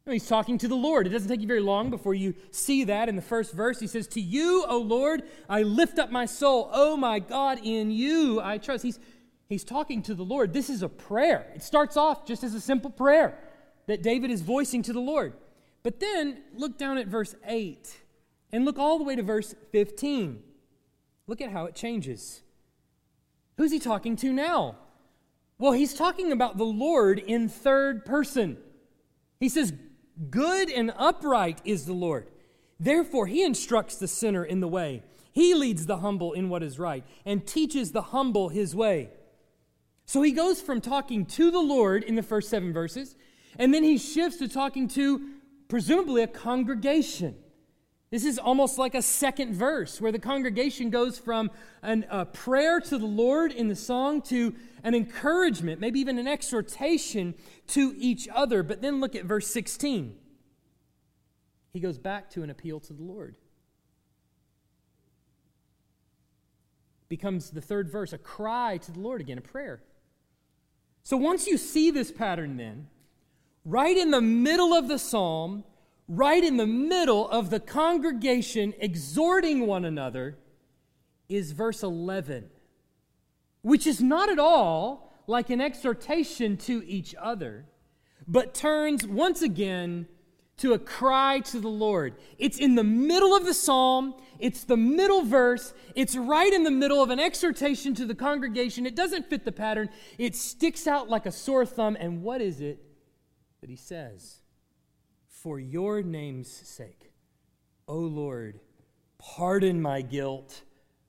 He's 0.07 0.27
talking 0.27 0.59
to 0.59 0.67
the 0.67 0.75
Lord. 0.75 1.07
It 1.07 1.11
doesn't 1.11 1.29
take 1.29 1.41
you 1.41 1.47
very 1.47 1.61
long 1.61 1.89
before 1.89 2.15
you 2.15 2.35
see 2.51 2.83
that 2.85 3.09
in 3.09 3.15
the 3.15 3.23
first 3.23 3.53
verse. 3.53 3.79
He 3.79 3.87
says, 3.87 4.09
To 4.09 4.21
you, 4.21 4.65
O 4.67 4.79
Lord, 4.79 5.23
I 5.49 5.63
lift 5.63 6.01
up 6.01 6.11
my 6.11 6.27
soul. 6.27 6.69
Oh 6.73 6.97
my 6.97 7.21
God, 7.21 7.61
in 7.63 7.93
you 7.93 8.41
I 8.41 8.59
trust. 8.59 8.83
He's, 8.83 8.99
he's 9.49 9.63
talking 9.63 10.03
to 10.03 10.15
the 10.17 10.25
Lord. 10.25 10.53
This 10.53 10.69
is 10.69 10.83
a 10.83 10.89
prayer. 10.89 11.47
It 11.55 11.63
starts 11.63 11.97
off 11.97 12.27
just 12.27 12.43
as 12.43 12.55
a 12.55 12.61
simple 12.61 12.91
prayer 12.91 13.39
that 13.87 14.03
David 14.03 14.33
is 14.33 14.41
voicing 14.41 14.83
to 14.83 14.93
the 14.93 15.01
Lord. 15.01 15.35
But 15.83 16.01
then 16.01 16.43
look 16.55 16.79
down 16.79 16.99
at 16.99 17.07
verse 17.07 17.35
8 17.47 17.97
and 18.53 18.65
look 18.65 18.79
all 18.79 18.99
the 18.99 19.05
way 19.05 19.17
to 19.17 19.23
verse 19.23 19.55
15. 19.73 20.43
Look 21.27 21.41
at 21.41 21.51
how 21.51 21.67
it 21.67 21.75
changes. 21.75 22.43
Who's 23.57 23.73
he 23.73 23.79
talking 23.79 24.17
to 24.17 24.33
now? 24.33 24.77
Well, 25.59 25.73
he's 25.73 25.95
talking 25.95 26.33
about 26.33 26.57
the 26.57 26.65
Lord 26.65 27.19
in 27.19 27.49
third 27.49 28.05
person. 28.05 28.57
He 29.39 29.49
says, 29.49 29.73
Good 30.31 30.71
and 30.71 30.93
upright 30.97 31.61
is 31.65 31.87
the 31.87 31.93
Lord. 31.93 32.29
Therefore, 32.79 33.27
he 33.27 33.45
instructs 33.45 33.97
the 33.97 34.09
sinner 34.09 34.45
in 34.45 34.61
the 34.61 34.69
way. 34.69 35.03
He 35.33 35.55
leads 35.55 35.87
the 35.87 35.99
humble 35.99 36.33
in 36.33 36.49
what 36.49 36.63
is 36.63 36.79
right 36.79 37.05
and 37.25 37.47
teaches 37.47 37.93
the 37.93 38.03
humble 38.03 38.49
his 38.49 38.75
way. 38.75 39.11
So 40.07 40.23
he 40.23 40.33
goes 40.33 40.61
from 40.61 40.81
talking 40.81 41.25
to 41.27 41.51
the 41.51 41.61
Lord 41.61 42.03
in 42.03 42.17
the 42.17 42.23
first 42.23 42.51
seven 42.51 42.73
verses, 42.73 43.15
and 43.59 43.73
then 43.73 43.85
he 43.85 43.97
shifts 43.97 44.39
to 44.39 44.49
talking 44.49 44.89
to 44.89 45.21
presumably 45.71 46.23
a 46.23 46.27
congregation. 46.27 47.37
This 48.11 48.25
is 48.25 48.39
almost 48.39 48.77
like 48.77 48.97
a 48.97 49.03
second 49.03 49.55
verse 49.55 50.01
where 50.01 50.11
the 50.11 50.19
congregation 50.19 50.91
goes 50.91 51.17
from 51.17 51.49
an, 51.81 52.05
a 52.11 52.27
prayer 52.27 52.81
to 52.81 52.99
the 52.99 53.07
Lord 53.07 53.53
in 53.53 53.69
the 53.69 53.77
song 53.77 54.21
to 54.23 54.53
an 54.83 54.97
encouragement, 54.97 55.81
maybe 55.81 56.01
even 56.01 56.19
an 56.19 56.27
exhortation 56.27 57.35
to 57.69 57.95
each 57.97 58.29
other. 58.35 58.65
But 58.65 58.83
then 58.83 59.01
look 59.01 59.15
at 59.15 59.25
verse 59.25 59.47
16. 59.47 60.17
He 61.73 61.79
goes 61.79 61.99
back 61.99 62.31
to 62.31 62.43
an 62.43 62.51
appeal 62.51 62.81
to 62.81 62.93
the 62.93 63.03
Lord. 63.03 63.37
Becomes 67.09 67.51
the 67.51 67.61
third 67.61 67.89
verse, 67.91 68.13
a 68.13 68.19
cry 68.19 68.77
to 68.79 68.91
the 68.91 68.99
Lord 68.99 69.21
again, 69.21 69.39
a 69.39 69.41
prayer. 69.41 69.83
So 71.05 71.17
once 71.17 71.47
you 71.47 71.57
see 71.57 71.93
this 71.93 72.11
pattern, 72.11 72.57
then, 72.57 72.89
right 73.65 73.97
in 73.97 74.11
the 74.11 74.21
middle 74.21 74.73
of 74.73 74.89
the 74.89 74.99
psalm, 74.99 75.65
right 76.09 76.43
in 76.43 76.57
the 76.57 76.67
middle 76.67 77.29
of 77.29 77.51
the 77.51 77.61
congregation 77.61 78.75
exhorting 78.79 79.67
one 79.67 79.85
another, 79.85 80.39
is 81.29 81.53
verse 81.53 81.83
11, 81.83 82.51
which 83.63 83.87
is 83.87 84.01
not 84.01 84.29
at 84.29 84.39
all 84.39 85.13
like 85.27 85.51
an 85.51 85.61
exhortation 85.61 86.57
to 86.57 86.83
each 86.87 87.15
other, 87.21 87.67
but 88.27 88.53
turns 88.53 89.07
once 89.07 89.43
again 89.43 90.07
to 90.57 90.75
a 90.75 90.79
cry 90.79 91.41
to 91.41 91.59
the 91.59 91.69
Lord. 91.69 92.15
It's 92.37 92.59
in 92.59 92.75
the 92.75 92.85
middle 92.85 93.35
of 93.35 93.47
the 93.47 93.55
psalm, 93.55 94.15
it's 94.39 94.65
the 94.65 94.77
middle 94.77 95.23
verse, 95.23 95.73
it's 95.95 96.17
right 96.17 96.53
in 96.53 96.65
the 96.65 96.71
middle 96.71 97.03
of 97.03 97.11
an 97.11 97.21
exhortation 97.21 97.95
to 97.95 98.05
the 98.05 98.15
congregation. 98.15 98.85
It 98.85 98.97
doesn't 98.97 99.31
fit 99.31 99.45
the 99.45 99.53
pattern, 99.53 99.89
it 100.19 100.35
sticks 100.35 100.87
out 100.87 101.09
like 101.09 101.27
a 101.27 101.33
sore 101.33 101.65
thumb. 101.65 101.97
And 101.99 102.23
what 102.23 102.43
is 102.43 102.61
it 102.61 102.79
that 103.61 103.71
he 103.71 103.77
says? 103.77 104.41
For 105.29 105.59
your 105.59 106.03
name's 106.03 106.51
sake, 106.51 107.13
O 107.89 107.97
Lord, 107.97 108.61
pardon 109.19 109.81
my 109.81 110.03
guilt, 110.03 110.63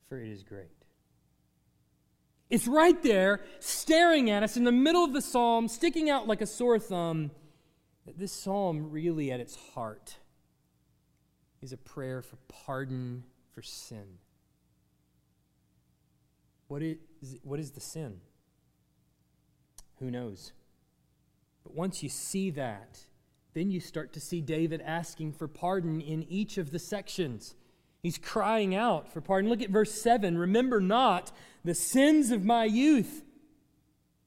for 0.07 0.19
it 0.19 0.29
is 0.29 0.43
great. 0.43 0.71
It's 2.49 2.67
right 2.67 3.01
there, 3.01 3.41
staring 3.59 4.29
at 4.29 4.43
us 4.43 4.57
in 4.57 4.65
the 4.65 4.71
middle 4.71 5.05
of 5.05 5.13
the 5.13 5.21
psalm, 5.21 5.67
sticking 5.67 6.09
out 6.09 6.27
like 6.27 6.41
a 6.41 6.45
sore 6.45 6.79
thumb 6.79 7.31
that 8.05 8.17
this 8.17 8.33
psalm, 8.33 8.91
really 8.91 9.31
at 9.31 9.39
its 9.39 9.55
heart, 9.55 10.17
is 11.61 11.71
a 11.71 11.77
prayer 11.77 12.21
for 12.21 12.37
pardon 12.47 13.23
for 13.53 13.61
sin. 13.61 14.17
What 16.67 16.81
is, 16.81 16.97
what 17.43 17.59
is 17.59 17.71
the 17.71 17.81
sin? 17.81 18.19
Who 19.99 20.09
knows? 20.09 20.51
But 21.63 21.75
once 21.75 22.03
you 22.03 22.09
see 22.09 22.49
that, 22.51 23.05
then 23.53 23.69
you 23.69 23.79
start 23.79 24.13
to 24.13 24.19
see 24.19 24.41
David 24.41 24.81
asking 24.81 25.33
for 25.33 25.47
pardon 25.47 26.01
in 26.01 26.23
each 26.23 26.57
of 26.57 26.71
the 26.71 26.79
sections. 26.79 27.55
He's 28.01 28.17
crying 28.17 28.73
out 28.73 29.11
for 29.11 29.21
pardon. 29.21 29.49
Look 29.49 29.61
at 29.61 29.69
verse 29.69 29.91
7 29.91 30.37
Remember 30.37 30.79
not 30.79 31.31
the 31.63 31.75
sins 31.75 32.31
of 32.31 32.43
my 32.43 32.65
youth 32.65 33.23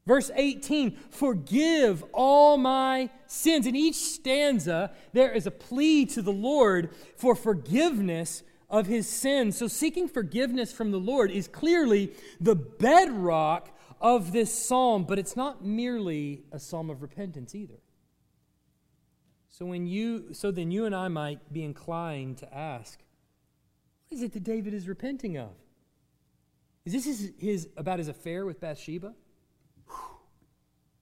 Verse 0.06 0.30
18, 0.34 0.98
forgive 1.10 2.04
all 2.12 2.58
my 2.58 3.08
sins. 3.26 3.66
In 3.66 3.74
each 3.74 3.96
stanza, 3.96 4.92
there 5.14 5.32
is 5.32 5.46
a 5.46 5.50
plea 5.50 6.04
to 6.06 6.20
the 6.20 6.32
Lord 6.32 6.90
for 7.16 7.34
forgiveness 7.34 8.42
of 8.68 8.86
his 8.86 9.08
sins. 9.08 9.56
So, 9.56 9.66
seeking 9.66 10.08
forgiveness 10.08 10.72
from 10.72 10.90
the 10.90 11.00
Lord 11.00 11.30
is 11.30 11.48
clearly 11.48 12.12
the 12.38 12.54
bedrock 12.54 13.70
of 14.00 14.32
this 14.32 14.52
psalm, 14.52 15.04
but 15.04 15.18
it's 15.18 15.36
not 15.36 15.64
merely 15.64 16.44
a 16.52 16.58
psalm 16.58 16.90
of 16.90 17.02
repentance 17.02 17.54
either. 17.54 17.80
So, 19.48 19.64
when 19.66 19.86
you, 19.86 20.32
so 20.32 20.50
then 20.50 20.70
you 20.70 20.84
and 20.84 20.94
I 20.94 21.08
might 21.08 21.52
be 21.52 21.62
inclined 21.62 22.38
to 22.38 22.54
ask, 22.54 22.98
what 24.08 24.16
is 24.16 24.22
it 24.22 24.32
that 24.32 24.42
David 24.42 24.74
is 24.74 24.88
repenting 24.88 25.38
of? 25.38 25.52
Is 26.84 26.92
this 26.92 27.04
his, 27.04 27.32
his 27.38 27.68
about 27.76 27.98
his 27.98 28.08
affair 28.08 28.44
with 28.44 28.60
Bathsheba? 28.60 29.14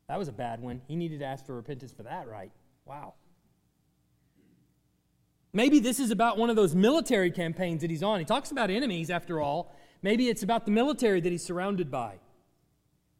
That 0.08 0.18
was 0.18 0.28
a 0.28 0.32
bad 0.32 0.61
one. 0.61 0.82
He 0.87 0.96
needed 0.96 1.20
to 1.20 1.25
ask 1.25 1.46
for 1.46 1.54
repentance 1.54 1.92
for 1.92 2.02
that, 2.02 2.28
right? 2.28 2.52
Wow. 2.84 3.14
Maybe 5.54 5.80
this 5.80 6.00
is 6.00 6.11
about 6.11 6.38
one 6.38 6.50
of 6.50 6.56
those 6.56 6.75
military 6.75 7.30
campaigns 7.30 7.80
that 7.82 7.90
he's 7.90 8.02
on. 8.02 8.18
He 8.18 8.25
talks 8.25 8.50
about 8.50 8.70
enemies, 8.70 9.11
after 9.11 9.40
all. 9.40 9.75
Maybe 10.02 10.28
it's 10.28 10.42
about 10.42 10.64
the 10.64 10.70
military 10.70 11.20
that 11.20 11.30
he's 11.30 11.44
surrounded 11.44 11.90
by. 11.90 12.16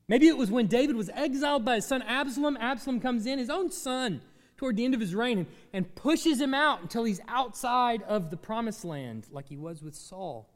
Maybe 0.09 0.29
it 0.29 0.37
was 0.37 0.51
when 0.51 0.67
David 0.67 0.97
was 0.97 1.11
exiled 1.15 1.65
by 1.65 1.77
his 1.77 1.87
son 1.87 2.03
Absalom. 2.03 2.57
Absalom 2.59 3.01
comes 3.01 3.27
in, 3.27 3.39
his 3.39 3.51
own 3.51 3.71
son, 3.71 4.21
toward 4.57 4.77
the 4.77 4.85
end 4.85 4.95
of 4.95 5.01
his 5.01 5.15
reign, 5.15 5.39
and, 5.39 5.47
and 5.73 5.95
pushes 5.95 6.41
him 6.41 6.55
out 6.55 6.83
until 6.83 7.05
he's 7.05 7.21
outside 7.29 8.03
of 8.03 8.31
the 8.31 8.37
promised 8.37 8.85
land, 8.85 9.27
like 9.31 9.49
he 9.49 9.57
was 9.57 9.83
with 9.83 9.95
Saul. 9.95 10.49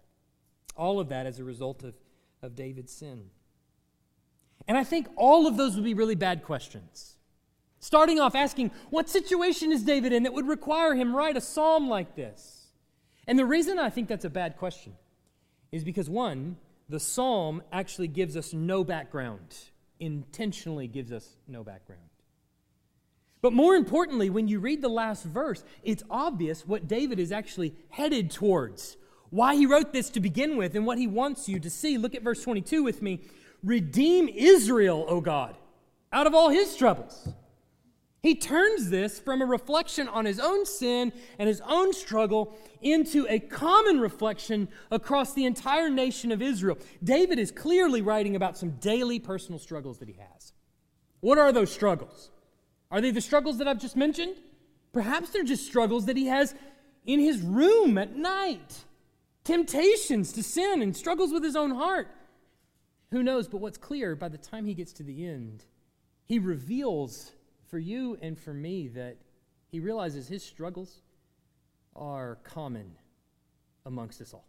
All 0.77 1.01
of 1.01 1.09
that 1.09 1.27
as 1.27 1.39
a 1.39 1.45
result 1.45 1.83
of, 1.85 1.95
of 2.43 2.55
David's 2.55 2.93
sin. 2.93 3.31
And 4.69 4.77
I 4.77 4.85
think 4.85 5.09
all 5.17 5.47
of 5.47 5.57
those 5.57 5.75
would 5.77 5.85
be 5.85 5.95
really 5.95 6.15
bad 6.15 6.43
questions. 6.43 7.17
Starting 7.79 8.19
off 8.19 8.35
asking, 8.35 8.73
what 8.91 9.09
situation 9.09 9.71
is 9.71 9.83
David 9.83 10.13
in 10.13 10.25
that 10.25 10.33
would 10.33 10.49
require 10.49 10.95
him 10.95 11.15
write 11.15 11.37
a 11.37 11.41
psalm 11.41 11.89
like 11.89 12.17
this? 12.17 12.67
And 13.27 13.39
the 13.39 13.45
reason 13.45 13.79
I 13.79 13.91
think 13.91 14.09
that's 14.09 14.25
a 14.25 14.31
bad 14.31 14.57
question 14.57 14.95
is 15.73 15.85
because, 15.85 16.09
one, 16.09 16.57
the 16.89 17.01
psalm 17.01 17.63
actually 17.73 18.09
gives 18.09 18.37
us 18.37 18.53
no 18.53 18.85
background, 18.85 19.57
intentionally 19.99 20.87
gives 20.87 21.13
us 21.13 21.37
no 21.49 21.65
background. 21.65 22.03
But 23.43 23.53
more 23.53 23.75
importantly, 23.75 24.31
when 24.31 24.49
you 24.49 24.59
read 24.59 24.83
the 24.83 24.89
last 24.89 25.25
verse, 25.25 25.63
it's 25.83 26.03
obvious 26.11 26.67
what 26.67 26.89
David 26.89 27.19
is 27.19 27.33
actually 27.33 27.75
headed 27.91 28.31
towards, 28.31 28.97
why 29.31 29.55
he 29.55 29.67
wrote 29.67 29.93
this 29.93 30.11
to 30.11 30.21
begin 30.21 30.57
with, 30.57 30.75
and 30.75 30.87
what 30.87 30.99
he 30.99 31.07
wants 31.07 31.49
you 31.49 31.61
to 31.61 31.71
see. 31.71 31.99
Look 31.99 32.15
at 32.15 32.23
verse 32.23 32.43
22 32.43 32.83
with 32.83 33.03
me. 33.03 33.21
Redeem 33.63 34.29
Israel, 34.29 35.05
O 35.09 35.21
God, 35.21 35.57
out 36.13 36.27
of 36.27 36.35
all 36.35 36.49
his 36.49 36.77
troubles. 36.77 37.29
He 38.27 38.35
turns 38.35 38.91
this 38.91 39.21
from 39.21 39.41
a 39.41 39.47
reflection 39.47 40.09
on 40.09 40.25
his 40.25 40.41
own 40.41 40.67
sin 40.67 41.13
and 41.39 41.47
his 41.47 41.61
own 41.61 41.93
struggle 41.93 42.59
into 42.83 43.25
a 43.29 43.39
common 43.39 44.01
reflection 44.01 44.67
across 44.91 45.33
the 45.33 45.45
entire 45.45 45.89
nation 45.89 46.33
of 46.33 46.43
Israel. 46.43 46.77
David 47.05 47.39
is 47.39 47.53
clearly 47.53 48.03
writing 48.03 48.35
about 48.35 48.59
some 48.59 48.71
daily 48.81 49.21
personal 49.21 49.61
struggles 49.61 49.99
that 49.99 50.09
he 50.09 50.17
has. 50.19 50.53
What 51.21 51.39
are 51.39 51.53
those 51.53 51.71
struggles? 51.71 52.33
Are 52.91 53.01
they 53.01 53.13
the 53.13 53.21
struggles 53.21 53.59
that 53.59 53.69
I've 53.69 53.81
just 53.81 53.95
mentioned? 53.95 54.35
Perhaps 54.93 55.31
they're 55.31 55.45
just 55.45 55.65
struggles 55.65 56.07
that 56.07 56.17
he 56.17 56.27
has 56.27 56.53
in 57.05 57.21
his 57.21 57.41
room 57.41 57.97
at 57.97 58.17
night 58.17 58.87
temptations 59.45 60.33
to 60.33 60.43
sin 60.43 60.83
and 60.83 60.97
struggles 60.97 61.31
with 61.31 61.45
his 61.45 61.55
own 61.55 61.71
heart. 61.71 62.09
Who 63.13 63.23
knows? 63.23 63.47
But 63.47 63.61
what's 63.61 63.79
clear, 63.79 64.17
by 64.17 64.31
the 64.31 64.37
time 64.37 64.67
he 64.67 64.75
gets 64.75 64.93
to 64.95 65.05
the 65.05 65.25
end, 65.25 65.65
he 66.25 66.41
reveals 66.41 67.31
for 67.69 67.79
you 67.79 68.19
and 68.23 68.39
for 68.39 68.53
me 68.53 68.89
that 68.89 69.17
he 69.71 69.81
realizes 69.81 70.29
his 70.29 70.43
struggles 70.43 71.03
are 71.95 72.39
common 72.45 72.93
amongst 73.85 74.21
us 74.21 74.33
all. 74.33 74.47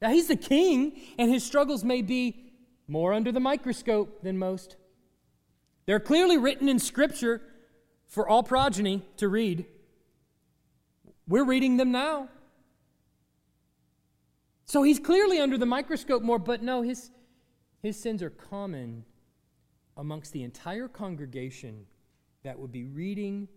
Now, 0.00 0.10
he's 0.10 0.28
the 0.28 0.36
king, 0.36 1.00
and 1.18 1.30
his 1.30 1.44
struggles 1.44 1.82
may 1.82 2.02
be 2.02 2.52
more 2.86 3.12
under 3.12 3.32
the 3.32 3.40
microscope 3.40 4.22
than 4.22 4.38
most. 4.38 4.76
They're 5.86 6.00
clearly 6.00 6.36
written 6.36 6.68
in 6.68 6.78
Scripture 6.78 7.40
for 8.06 8.28
all 8.28 8.42
progeny 8.42 9.02
to 9.16 9.28
read. 9.28 9.66
We're 11.26 11.44
reading 11.44 11.76
them 11.76 11.92
now. 11.92 12.28
So 14.64 14.82
he's 14.82 14.98
clearly 14.98 15.38
under 15.38 15.56
the 15.56 15.66
microscope 15.66 16.22
more, 16.22 16.38
but 16.38 16.62
no, 16.62 16.82
his, 16.82 17.10
his 17.82 17.98
sins 17.98 18.22
are 18.22 18.30
common 18.30 19.04
amongst 19.96 20.32
the 20.32 20.42
entire 20.42 20.88
congregation 20.88 21.86
that 22.42 22.58
would 22.58 22.72
be 22.72 22.84
reading 22.84 23.48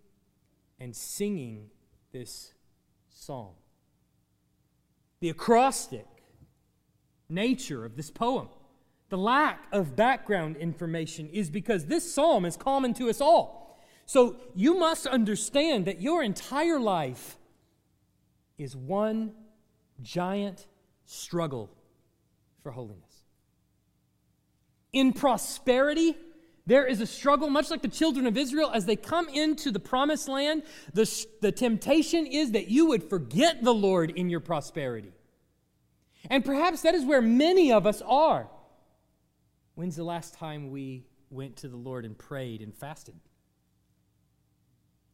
and 0.79 0.95
singing 0.95 1.69
this 2.11 2.53
psalm. 3.09 3.53
The 5.19 5.29
acrostic 5.29 6.07
nature 7.27 7.85
of 7.85 7.95
this 7.97 8.09
poem, 8.09 8.47
the 9.09 9.17
lack 9.17 9.65
of 9.71 9.95
background 9.95 10.57
information, 10.57 11.29
is 11.29 11.49
because 11.49 11.85
this 11.85 12.13
psalm 12.13 12.45
is 12.45 12.55
common 12.55 12.93
to 12.95 13.09
us 13.09 13.19
all. 13.19 13.77
So 14.05 14.37
you 14.55 14.79
must 14.79 15.05
understand 15.05 15.85
that 15.85 16.01
your 16.01 16.23
entire 16.23 16.79
life 16.79 17.37
is 18.57 18.75
one 18.75 19.33
giant 20.01 20.65
struggle 21.05 21.69
for 22.63 22.71
holiness. 22.71 23.23
In 24.91 25.13
prosperity, 25.13 26.15
there 26.69 26.85
is 26.85 27.01
a 27.01 27.07
struggle, 27.07 27.49
much 27.49 27.71
like 27.71 27.81
the 27.81 27.87
children 27.87 28.27
of 28.27 28.37
Israel, 28.37 28.69
as 28.71 28.85
they 28.85 28.95
come 28.95 29.27
into 29.27 29.71
the 29.71 29.79
promised 29.79 30.29
land. 30.29 30.61
The, 30.93 31.25
the 31.41 31.51
temptation 31.51 32.27
is 32.27 32.51
that 32.51 32.67
you 32.67 32.85
would 32.85 33.09
forget 33.09 33.63
the 33.63 33.73
Lord 33.73 34.11
in 34.11 34.29
your 34.29 34.39
prosperity. 34.39 35.11
And 36.29 36.45
perhaps 36.45 36.83
that 36.83 36.93
is 36.93 37.03
where 37.03 37.23
many 37.23 37.71
of 37.71 37.87
us 37.87 38.03
are. 38.03 38.47
When's 39.73 39.95
the 39.95 40.03
last 40.03 40.35
time 40.35 40.69
we 40.69 41.07
went 41.31 41.55
to 41.57 41.69
the 41.69 41.75
Lord 41.75 42.05
and 42.05 42.15
prayed 42.15 42.61
and 42.61 42.71
fasted? 42.71 43.15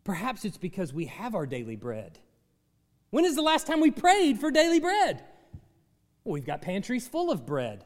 Perhaps 0.03 0.43
it's 0.43 0.57
because 0.57 0.91
we 0.91 1.05
have 1.05 1.35
our 1.35 1.45
daily 1.45 1.77
bread. 1.77 2.19
When 3.11 3.23
is 3.23 3.35
the 3.35 3.41
last 3.41 3.65
time 3.65 3.79
we 3.79 3.91
prayed 3.91 4.39
for 4.39 4.51
daily 4.51 4.81
bread? 4.81 5.23
Well, 6.25 6.33
we've 6.33 6.45
got 6.45 6.61
pantries 6.61 7.07
full 7.07 7.31
of 7.31 7.45
bread. 7.45 7.85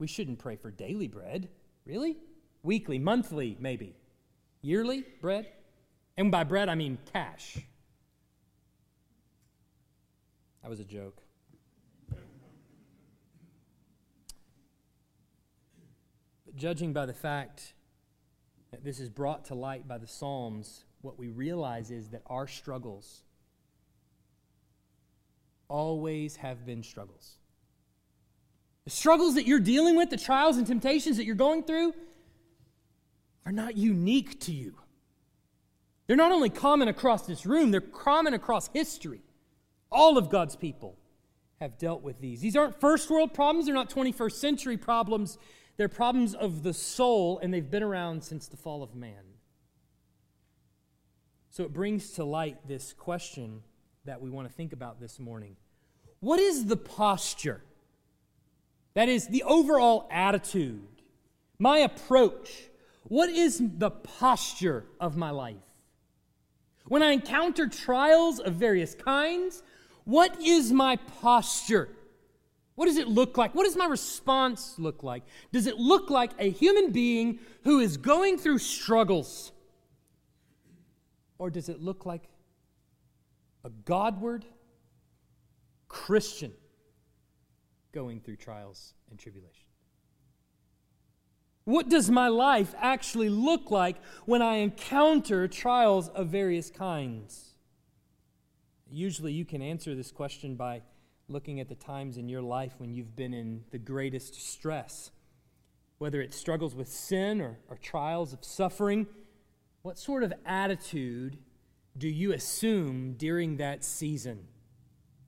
We 0.00 0.08
shouldn't 0.08 0.40
pray 0.40 0.56
for 0.56 0.72
daily 0.72 1.06
bread. 1.06 1.48
Really? 1.86 2.16
Weekly, 2.62 2.98
monthly, 2.98 3.56
maybe. 3.58 3.94
Yearly 4.62 5.04
bread? 5.20 5.46
And 6.16 6.30
by 6.30 6.44
bread, 6.44 6.68
I 6.68 6.74
mean 6.74 6.98
cash. 7.12 7.58
That 10.62 10.68
was 10.68 10.80
a 10.80 10.84
joke. 10.84 11.22
But 16.44 16.56
judging 16.56 16.92
by 16.92 17.06
the 17.06 17.14
fact 17.14 17.72
that 18.70 18.84
this 18.84 19.00
is 19.00 19.08
brought 19.08 19.46
to 19.46 19.54
light 19.54 19.88
by 19.88 19.98
the 19.98 20.06
Psalms, 20.06 20.84
what 21.00 21.18
we 21.18 21.28
realize 21.28 21.90
is 21.90 22.10
that 22.10 22.22
our 22.26 22.46
struggles 22.46 23.22
always 25.68 26.36
have 26.36 26.66
been 26.66 26.82
struggles. 26.82 27.38
The 28.84 28.90
struggles 28.90 29.34
that 29.36 29.46
you're 29.46 29.60
dealing 29.60 29.96
with, 29.96 30.10
the 30.10 30.16
trials 30.16 30.56
and 30.56 30.66
temptations 30.66 31.16
that 31.16 31.24
you're 31.24 31.34
going 31.34 31.62
through, 31.62 31.94
are 33.46 33.52
not 33.52 33.76
unique 33.76 34.40
to 34.40 34.52
you. 34.52 34.74
They're 36.06 36.16
not 36.16 36.32
only 36.32 36.50
common 36.50 36.88
across 36.88 37.26
this 37.26 37.46
room, 37.46 37.70
they're 37.70 37.80
common 37.80 38.34
across 38.34 38.68
history. 38.72 39.22
All 39.92 40.18
of 40.18 40.28
God's 40.28 40.56
people 40.56 40.96
have 41.60 41.78
dealt 41.78 42.02
with 42.02 42.20
these. 42.20 42.40
These 42.40 42.56
aren't 42.56 42.80
first 42.80 43.10
world 43.10 43.34
problems, 43.34 43.66
they're 43.66 43.74
not 43.74 43.90
21st 43.90 44.32
century 44.32 44.76
problems. 44.76 45.38
They're 45.76 45.88
problems 45.88 46.34
of 46.34 46.62
the 46.62 46.74
soul, 46.74 47.38
and 47.38 47.54
they've 47.54 47.70
been 47.70 47.82
around 47.82 48.22
since 48.22 48.48
the 48.48 48.58
fall 48.58 48.82
of 48.82 48.94
man. 48.94 49.30
So 51.48 51.64
it 51.64 51.72
brings 51.72 52.10
to 52.12 52.24
light 52.24 52.68
this 52.68 52.92
question 52.92 53.62
that 54.04 54.20
we 54.20 54.28
want 54.28 54.46
to 54.46 54.52
think 54.52 54.74
about 54.74 55.00
this 55.00 55.18
morning. 55.18 55.56
What 56.20 56.38
is 56.38 56.66
the 56.66 56.76
posture? 56.76 57.62
That 58.92 59.08
is 59.08 59.28
the 59.28 59.42
overall 59.44 60.06
attitude, 60.10 61.02
my 61.58 61.78
approach. 61.78 62.50
What 63.04 63.30
is 63.30 63.62
the 63.78 63.90
posture 63.90 64.84
of 65.00 65.16
my 65.16 65.30
life? 65.30 65.56
When 66.86 67.02
I 67.02 67.12
encounter 67.12 67.68
trials 67.68 68.40
of 68.40 68.54
various 68.54 68.94
kinds, 68.94 69.62
what 70.04 70.40
is 70.40 70.72
my 70.72 70.96
posture? 70.96 71.88
What 72.74 72.86
does 72.86 72.96
it 72.96 73.08
look 73.08 73.36
like? 73.36 73.54
What 73.54 73.64
does 73.64 73.76
my 73.76 73.86
response 73.86 74.74
look 74.78 75.02
like? 75.02 75.22
Does 75.52 75.66
it 75.66 75.76
look 75.76 76.10
like 76.10 76.32
a 76.38 76.50
human 76.50 76.92
being 76.92 77.38
who 77.64 77.80
is 77.80 77.96
going 77.96 78.38
through 78.38 78.58
struggles? 78.58 79.52
Or 81.38 81.50
does 81.50 81.68
it 81.68 81.80
look 81.80 82.06
like 82.06 82.28
a 83.64 83.70
Godward 83.70 84.44
Christian 85.88 86.52
going 87.92 88.20
through 88.20 88.36
trials 88.36 88.94
and 89.10 89.18
tribulation? 89.18 89.69
What 91.64 91.88
does 91.88 92.10
my 92.10 92.28
life 92.28 92.74
actually 92.78 93.28
look 93.28 93.70
like 93.70 93.96
when 94.24 94.42
I 94.42 94.56
encounter 94.56 95.46
trials 95.46 96.08
of 96.08 96.28
various 96.28 96.70
kinds? 96.70 97.54
Usually, 98.90 99.32
you 99.32 99.44
can 99.44 99.62
answer 99.62 99.94
this 99.94 100.10
question 100.10 100.56
by 100.56 100.82
looking 101.28 101.60
at 101.60 101.68
the 101.68 101.74
times 101.74 102.16
in 102.16 102.28
your 102.28 102.42
life 102.42 102.72
when 102.78 102.92
you've 102.92 103.14
been 103.14 103.32
in 103.32 103.62
the 103.70 103.78
greatest 103.78 104.34
stress. 104.34 105.12
Whether 105.98 106.20
it's 106.20 106.36
struggles 106.36 106.74
with 106.74 106.88
sin 106.88 107.40
or, 107.40 107.58
or 107.68 107.76
trials 107.76 108.32
of 108.32 108.44
suffering, 108.44 109.06
what 109.82 109.98
sort 109.98 110.22
of 110.22 110.32
attitude 110.44 111.38
do 111.96 112.08
you 112.08 112.32
assume 112.32 113.14
during 113.14 113.58
that 113.58 113.84
season? 113.84 114.48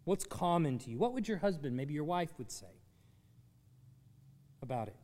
What's 0.04 0.24
common 0.24 0.78
to 0.80 0.90
you? 0.90 0.98
What 0.98 1.12
would 1.12 1.28
your 1.28 1.38
husband, 1.38 1.76
maybe 1.76 1.94
your 1.94 2.04
wife, 2.04 2.30
would 2.38 2.50
say 2.50 2.80
about 4.60 4.88
it? 4.88 4.96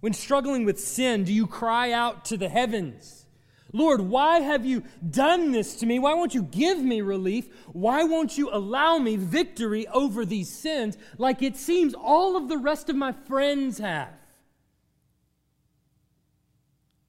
When 0.00 0.12
struggling 0.12 0.64
with 0.64 0.80
sin, 0.80 1.24
do 1.24 1.32
you 1.32 1.46
cry 1.46 1.92
out 1.92 2.24
to 2.26 2.36
the 2.36 2.48
heavens? 2.48 3.26
Lord, 3.72 4.00
why 4.00 4.40
have 4.40 4.66
you 4.66 4.82
done 5.08 5.52
this 5.52 5.76
to 5.76 5.86
me? 5.86 5.98
Why 5.98 6.14
won't 6.14 6.34
you 6.34 6.42
give 6.42 6.78
me 6.78 7.02
relief? 7.02 7.48
Why 7.72 8.02
won't 8.02 8.36
you 8.36 8.50
allow 8.50 8.98
me 8.98 9.16
victory 9.16 9.86
over 9.88 10.24
these 10.24 10.48
sins 10.48 10.98
like 11.18 11.42
it 11.42 11.56
seems 11.56 11.94
all 11.94 12.36
of 12.36 12.48
the 12.48 12.58
rest 12.58 12.88
of 12.88 12.96
my 12.96 13.12
friends 13.12 13.78
have? 13.78 14.14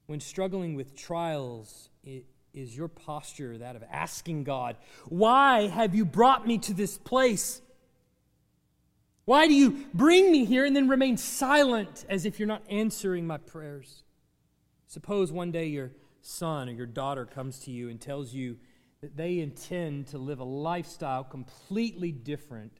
When 0.06 0.20
struggling 0.20 0.74
with 0.74 0.94
trials, 0.94 1.88
it, 2.04 2.26
is 2.52 2.76
your 2.76 2.88
posture 2.88 3.58
that 3.58 3.76
of 3.76 3.82
asking 3.90 4.44
God, 4.44 4.76
Why 5.06 5.68
have 5.68 5.94
you 5.94 6.04
brought 6.04 6.46
me 6.46 6.58
to 6.58 6.74
this 6.74 6.98
place? 6.98 7.61
Why 9.24 9.46
do 9.46 9.54
you 9.54 9.86
bring 9.94 10.32
me 10.32 10.44
here 10.44 10.64
and 10.64 10.74
then 10.74 10.88
remain 10.88 11.16
silent 11.16 12.04
as 12.08 12.26
if 12.26 12.38
you're 12.38 12.48
not 12.48 12.62
answering 12.68 13.26
my 13.26 13.38
prayers? 13.38 14.02
Suppose 14.88 15.30
one 15.30 15.52
day 15.52 15.66
your 15.66 15.92
son 16.20 16.68
or 16.68 16.72
your 16.72 16.86
daughter 16.86 17.24
comes 17.24 17.60
to 17.60 17.70
you 17.70 17.88
and 17.88 18.00
tells 18.00 18.34
you 18.34 18.56
that 19.00 19.16
they 19.16 19.38
intend 19.38 20.08
to 20.08 20.18
live 20.18 20.40
a 20.40 20.44
lifestyle 20.44 21.24
completely 21.24 22.12
different 22.12 22.72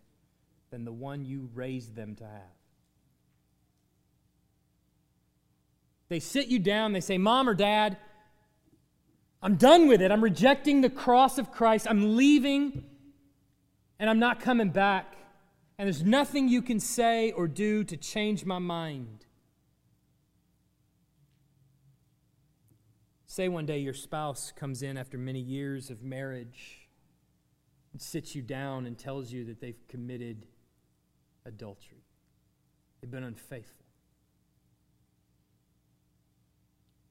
than 0.70 0.84
the 0.84 0.92
one 0.92 1.24
you 1.24 1.48
raised 1.54 1.94
them 1.94 2.14
to 2.16 2.24
have. 2.24 2.56
They 6.08 6.20
sit 6.20 6.48
you 6.48 6.58
down, 6.58 6.92
they 6.92 7.00
say, 7.00 7.18
Mom 7.18 7.48
or 7.48 7.54
Dad, 7.54 7.96
I'm 9.42 9.56
done 9.56 9.88
with 9.88 10.00
it. 10.00 10.12
I'm 10.12 10.22
rejecting 10.22 10.80
the 10.80 10.90
cross 10.90 11.38
of 11.38 11.50
Christ. 11.50 11.86
I'm 11.88 12.16
leaving 12.16 12.84
and 13.98 14.08
I'm 14.08 14.18
not 14.18 14.40
coming 14.40 14.70
back. 14.70 15.16
And 15.82 15.88
there's 15.88 16.04
nothing 16.04 16.48
you 16.48 16.62
can 16.62 16.78
say 16.78 17.32
or 17.32 17.48
do 17.48 17.82
to 17.82 17.96
change 17.96 18.44
my 18.44 18.60
mind. 18.60 19.26
Say 23.26 23.48
one 23.48 23.66
day 23.66 23.78
your 23.78 23.92
spouse 23.92 24.52
comes 24.54 24.84
in 24.84 24.96
after 24.96 25.18
many 25.18 25.40
years 25.40 25.90
of 25.90 26.00
marriage 26.00 26.86
and 27.92 28.00
sits 28.00 28.36
you 28.36 28.42
down 28.42 28.86
and 28.86 28.96
tells 28.96 29.32
you 29.32 29.44
that 29.46 29.60
they've 29.60 29.88
committed 29.88 30.46
adultery, 31.46 32.04
they've 33.00 33.10
been 33.10 33.24
unfaithful. 33.24 33.84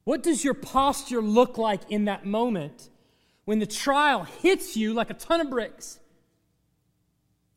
What 0.04 0.22
does 0.22 0.42
your 0.42 0.54
posture 0.54 1.20
look 1.20 1.58
like 1.58 1.82
in 1.90 2.06
that 2.06 2.24
moment 2.24 2.88
when 3.44 3.58
the 3.58 3.66
trial 3.66 4.24
hits 4.24 4.78
you 4.78 4.94
like 4.94 5.10
a 5.10 5.14
ton 5.14 5.42
of 5.42 5.50
bricks? 5.50 5.98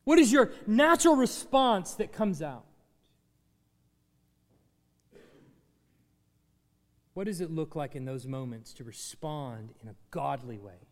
What 0.06 0.20
is 0.20 0.32
your 0.32 0.52
natural 0.66 1.16
response 1.16 1.96
that 1.96 2.14
comes 2.14 2.42
out? 2.42 2.66
What 7.16 7.26
does 7.26 7.42
it 7.42 7.50
look 7.50 7.76
like 7.76 7.96
in 7.96 8.06
those 8.06 8.28
moments 8.28 8.74
to 8.74 8.84
respond 8.84 9.74
in 9.82 9.90
a 9.90 9.96
godly 10.12 10.58
way? 10.58 10.88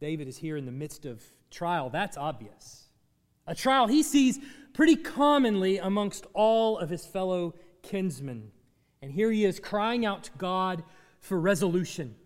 David 0.00 0.26
is 0.26 0.38
here 0.38 0.56
in 0.56 0.66
the 0.66 0.72
midst 0.72 1.06
of 1.06 1.22
trial. 1.50 1.90
That's 1.90 2.16
obvious. 2.16 2.88
A 3.46 3.54
trial 3.54 3.86
he 3.86 4.02
sees 4.02 4.38
pretty 4.72 4.96
commonly 4.96 5.78
amongst 5.78 6.26
all 6.32 6.78
of 6.78 6.90
his 6.90 7.06
fellow 7.06 7.54
kinsmen. 7.82 8.50
And 9.02 9.12
here 9.12 9.30
he 9.30 9.44
is 9.44 9.60
crying 9.60 10.04
out 10.04 10.24
to 10.24 10.30
God 10.38 10.82
for 11.20 11.38
resolution, 11.38 12.16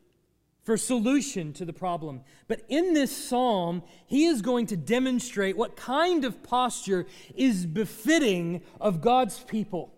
for 0.68 0.76
solution 0.76 1.54
to 1.54 1.64
the 1.64 1.72
problem. 1.72 2.20
But 2.46 2.60
in 2.68 2.92
this 2.92 3.10
psalm, 3.10 3.82
he 4.06 4.26
is 4.26 4.42
going 4.42 4.66
to 4.66 4.76
demonstrate 4.76 5.56
what 5.56 5.76
kind 5.76 6.26
of 6.26 6.42
posture 6.42 7.06
is 7.34 7.64
befitting 7.64 8.60
of 8.78 9.00
God's 9.00 9.38
people. 9.38 9.94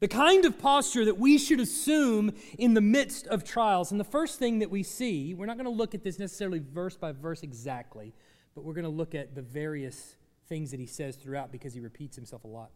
The 0.00 0.08
kind 0.08 0.44
of 0.44 0.58
posture 0.58 1.06
that 1.06 1.16
we 1.16 1.38
should 1.38 1.60
assume 1.60 2.34
in 2.58 2.74
the 2.74 2.82
midst 2.82 3.26
of 3.28 3.42
trials. 3.42 3.90
And 3.90 3.98
the 3.98 4.04
first 4.04 4.38
thing 4.38 4.58
that 4.58 4.70
we 4.70 4.82
see, 4.82 5.32
we're 5.32 5.46
not 5.46 5.56
going 5.56 5.64
to 5.64 5.70
look 5.70 5.94
at 5.94 6.04
this 6.04 6.18
necessarily 6.18 6.58
verse 6.58 6.94
by 6.94 7.12
verse 7.12 7.42
exactly, 7.42 8.12
but 8.54 8.64
we're 8.64 8.74
going 8.74 8.84
to 8.84 8.90
look 8.90 9.14
at 9.14 9.34
the 9.34 9.40
various 9.40 10.16
things 10.46 10.72
that 10.72 10.78
he 10.78 10.84
says 10.84 11.16
throughout 11.16 11.50
because 11.50 11.72
he 11.72 11.80
repeats 11.80 12.16
himself 12.16 12.44
a 12.44 12.48
lot. 12.48 12.70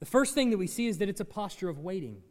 The 0.00 0.04
first 0.04 0.34
thing 0.34 0.50
that 0.50 0.58
we 0.58 0.66
see 0.66 0.88
is 0.88 0.98
that 0.98 1.08
it's 1.08 1.20
a 1.20 1.24
posture 1.24 1.70
of 1.70 1.78
waiting. 1.78 2.22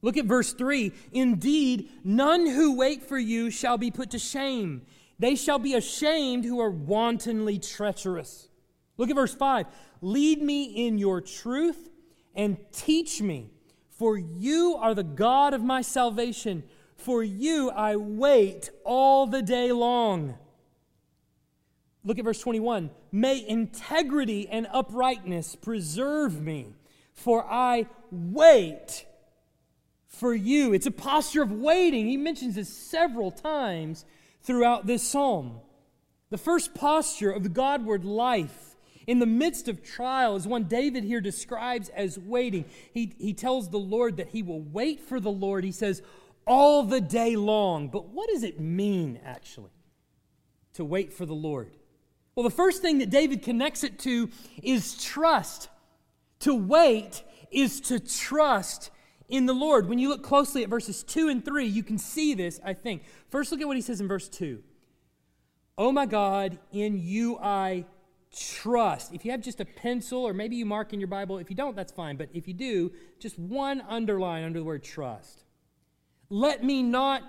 Look 0.00 0.16
at 0.16 0.26
verse 0.26 0.52
3. 0.52 0.92
Indeed, 1.12 1.90
none 2.04 2.46
who 2.46 2.76
wait 2.76 3.02
for 3.02 3.18
you 3.18 3.50
shall 3.50 3.78
be 3.78 3.90
put 3.90 4.10
to 4.10 4.18
shame. 4.18 4.82
They 5.18 5.34
shall 5.34 5.58
be 5.58 5.74
ashamed 5.74 6.44
who 6.44 6.60
are 6.60 6.70
wantonly 6.70 7.58
treacherous. 7.58 8.48
Look 8.96 9.10
at 9.10 9.16
verse 9.16 9.34
5. 9.34 9.66
Lead 10.00 10.40
me 10.42 10.86
in 10.86 10.98
your 10.98 11.20
truth 11.20 11.88
and 12.34 12.56
teach 12.72 13.20
me, 13.20 13.50
for 13.90 14.16
you 14.16 14.76
are 14.80 14.94
the 14.94 15.02
God 15.02 15.54
of 15.54 15.62
my 15.64 15.82
salvation. 15.82 16.62
For 16.96 17.24
you 17.24 17.70
I 17.70 17.96
wait 17.96 18.70
all 18.84 19.26
the 19.26 19.42
day 19.42 19.72
long. 19.72 20.36
Look 22.04 22.18
at 22.18 22.24
verse 22.24 22.40
21. 22.40 22.90
May 23.10 23.44
integrity 23.46 24.48
and 24.48 24.68
uprightness 24.72 25.56
preserve 25.56 26.40
me, 26.40 26.74
for 27.12 27.44
I 27.44 27.86
wait 28.10 29.04
for 30.08 30.34
you. 30.34 30.72
It's 30.72 30.86
a 30.86 30.90
posture 30.90 31.42
of 31.42 31.52
waiting. 31.52 32.06
He 32.06 32.16
mentions 32.16 32.56
this 32.56 32.68
several 32.68 33.30
times 33.30 34.04
throughout 34.42 34.86
this 34.86 35.02
psalm. 35.02 35.60
The 36.30 36.38
first 36.38 36.74
posture 36.74 37.30
of 37.30 37.42
the 37.42 37.48
Godward 37.48 38.04
life 38.04 38.76
in 39.06 39.20
the 39.20 39.26
midst 39.26 39.68
of 39.68 39.82
trial 39.82 40.36
is 40.36 40.46
one 40.46 40.64
David 40.64 41.04
here 41.04 41.20
describes 41.20 41.88
as 41.90 42.18
waiting. 42.18 42.64
He, 42.92 43.14
he 43.18 43.32
tells 43.32 43.70
the 43.70 43.78
Lord 43.78 44.18
that 44.18 44.28
he 44.28 44.42
will 44.42 44.60
wait 44.60 45.00
for 45.00 45.20
the 45.20 45.30
Lord. 45.30 45.64
He 45.64 45.72
says, 45.72 46.02
all 46.46 46.82
the 46.82 47.00
day 47.00 47.36
long. 47.36 47.88
But 47.88 48.08
what 48.08 48.28
does 48.28 48.42
it 48.42 48.58
mean, 48.60 49.20
actually, 49.24 49.70
to 50.74 50.84
wait 50.84 51.12
for 51.12 51.24
the 51.24 51.34
Lord? 51.34 51.70
Well, 52.34 52.44
the 52.44 52.50
first 52.50 52.82
thing 52.82 52.98
that 52.98 53.10
David 53.10 53.42
connects 53.42 53.84
it 53.84 53.98
to 54.00 54.30
is 54.62 55.02
trust. 55.02 55.68
To 56.40 56.54
wait 56.54 57.22
is 57.50 57.80
to 57.82 57.98
trust 57.98 58.90
in 59.28 59.46
the 59.46 59.52
Lord. 59.52 59.88
When 59.88 59.98
you 59.98 60.08
look 60.08 60.22
closely 60.22 60.62
at 60.62 60.68
verses 60.68 61.02
2 61.02 61.28
and 61.28 61.44
3, 61.44 61.66
you 61.66 61.82
can 61.82 61.98
see 61.98 62.34
this, 62.34 62.60
I 62.64 62.72
think. 62.72 63.02
First, 63.28 63.52
look 63.52 63.60
at 63.60 63.66
what 63.66 63.76
he 63.76 63.82
says 63.82 64.00
in 64.00 64.08
verse 64.08 64.28
2. 64.28 64.62
Oh 65.76 65.92
my 65.92 66.06
God, 66.06 66.58
in 66.72 66.98
you 66.98 67.38
I 67.38 67.84
trust. 68.36 69.14
If 69.14 69.24
you 69.24 69.30
have 69.30 69.40
just 69.40 69.60
a 69.60 69.64
pencil, 69.64 70.26
or 70.26 70.32
maybe 70.32 70.56
you 70.56 70.66
mark 70.66 70.92
in 70.92 71.00
your 71.00 71.08
Bible, 71.08 71.38
if 71.38 71.50
you 71.50 71.56
don't, 71.56 71.76
that's 71.76 71.92
fine. 71.92 72.16
But 72.16 72.30
if 72.32 72.48
you 72.48 72.54
do, 72.54 72.92
just 73.18 73.38
one 73.38 73.82
underline 73.88 74.44
under 74.44 74.58
the 74.58 74.64
word 74.64 74.82
trust. 74.82 75.44
Let 76.30 76.64
me 76.64 76.82
not 76.82 77.22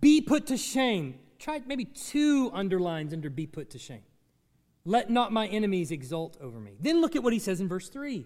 be 0.00 0.20
put 0.20 0.46
to 0.48 0.56
shame. 0.56 1.20
Try 1.38 1.62
maybe 1.66 1.84
two 1.84 2.50
underlines 2.52 3.12
under 3.12 3.30
be 3.30 3.46
put 3.46 3.70
to 3.70 3.78
shame. 3.78 4.02
Let 4.84 5.10
not 5.10 5.32
my 5.32 5.46
enemies 5.48 5.90
exult 5.90 6.36
over 6.40 6.60
me. 6.60 6.76
Then 6.80 7.00
look 7.00 7.16
at 7.16 7.22
what 7.22 7.32
he 7.32 7.38
says 7.38 7.60
in 7.60 7.68
verse 7.68 7.88
3. 7.88 8.24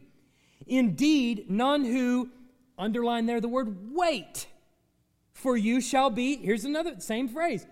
Indeed, 0.66 1.50
none 1.50 1.84
who 1.84 2.30
Underline 2.80 3.26
there 3.26 3.40
the 3.40 3.48
word 3.48 3.94
wait. 3.94 4.46
For 5.32 5.56
you 5.56 5.80
shall 5.80 6.10
be, 6.10 6.36
here's 6.36 6.64
another, 6.64 6.96
same 6.98 7.28
phrase, 7.28 7.66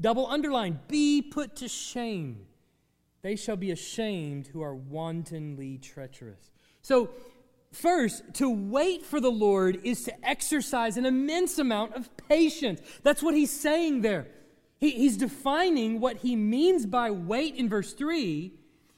double 0.00 0.26
underline, 0.26 0.80
be 0.88 1.22
put 1.22 1.56
to 1.56 1.68
shame. 1.68 2.46
They 3.22 3.36
shall 3.36 3.56
be 3.56 3.70
ashamed 3.70 4.48
who 4.48 4.60
are 4.62 4.74
wantonly 4.74 5.78
treacherous. 5.78 6.50
So, 6.82 7.10
first, 7.72 8.34
to 8.34 8.50
wait 8.50 9.04
for 9.04 9.20
the 9.20 9.30
Lord 9.30 9.80
is 9.84 10.04
to 10.04 10.28
exercise 10.28 10.96
an 10.96 11.06
immense 11.06 11.58
amount 11.58 11.94
of 11.94 12.14
patience. 12.28 12.80
That's 13.02 13.22
what 13.22 13.34
he's 13.34 13.50
saying 13.50 14.02
there. 14.02 14.26
He, 14.78 14.90
he's 14.90 15.16
defining 15.16 16.00
what 16.00 16.18
he 16.18 16.36
means 16.36 16.86
by 16.86 17.10
wait 17.10 17.54
in 17.56 17.68
verse 17.68 17.92
3 17.92 18.52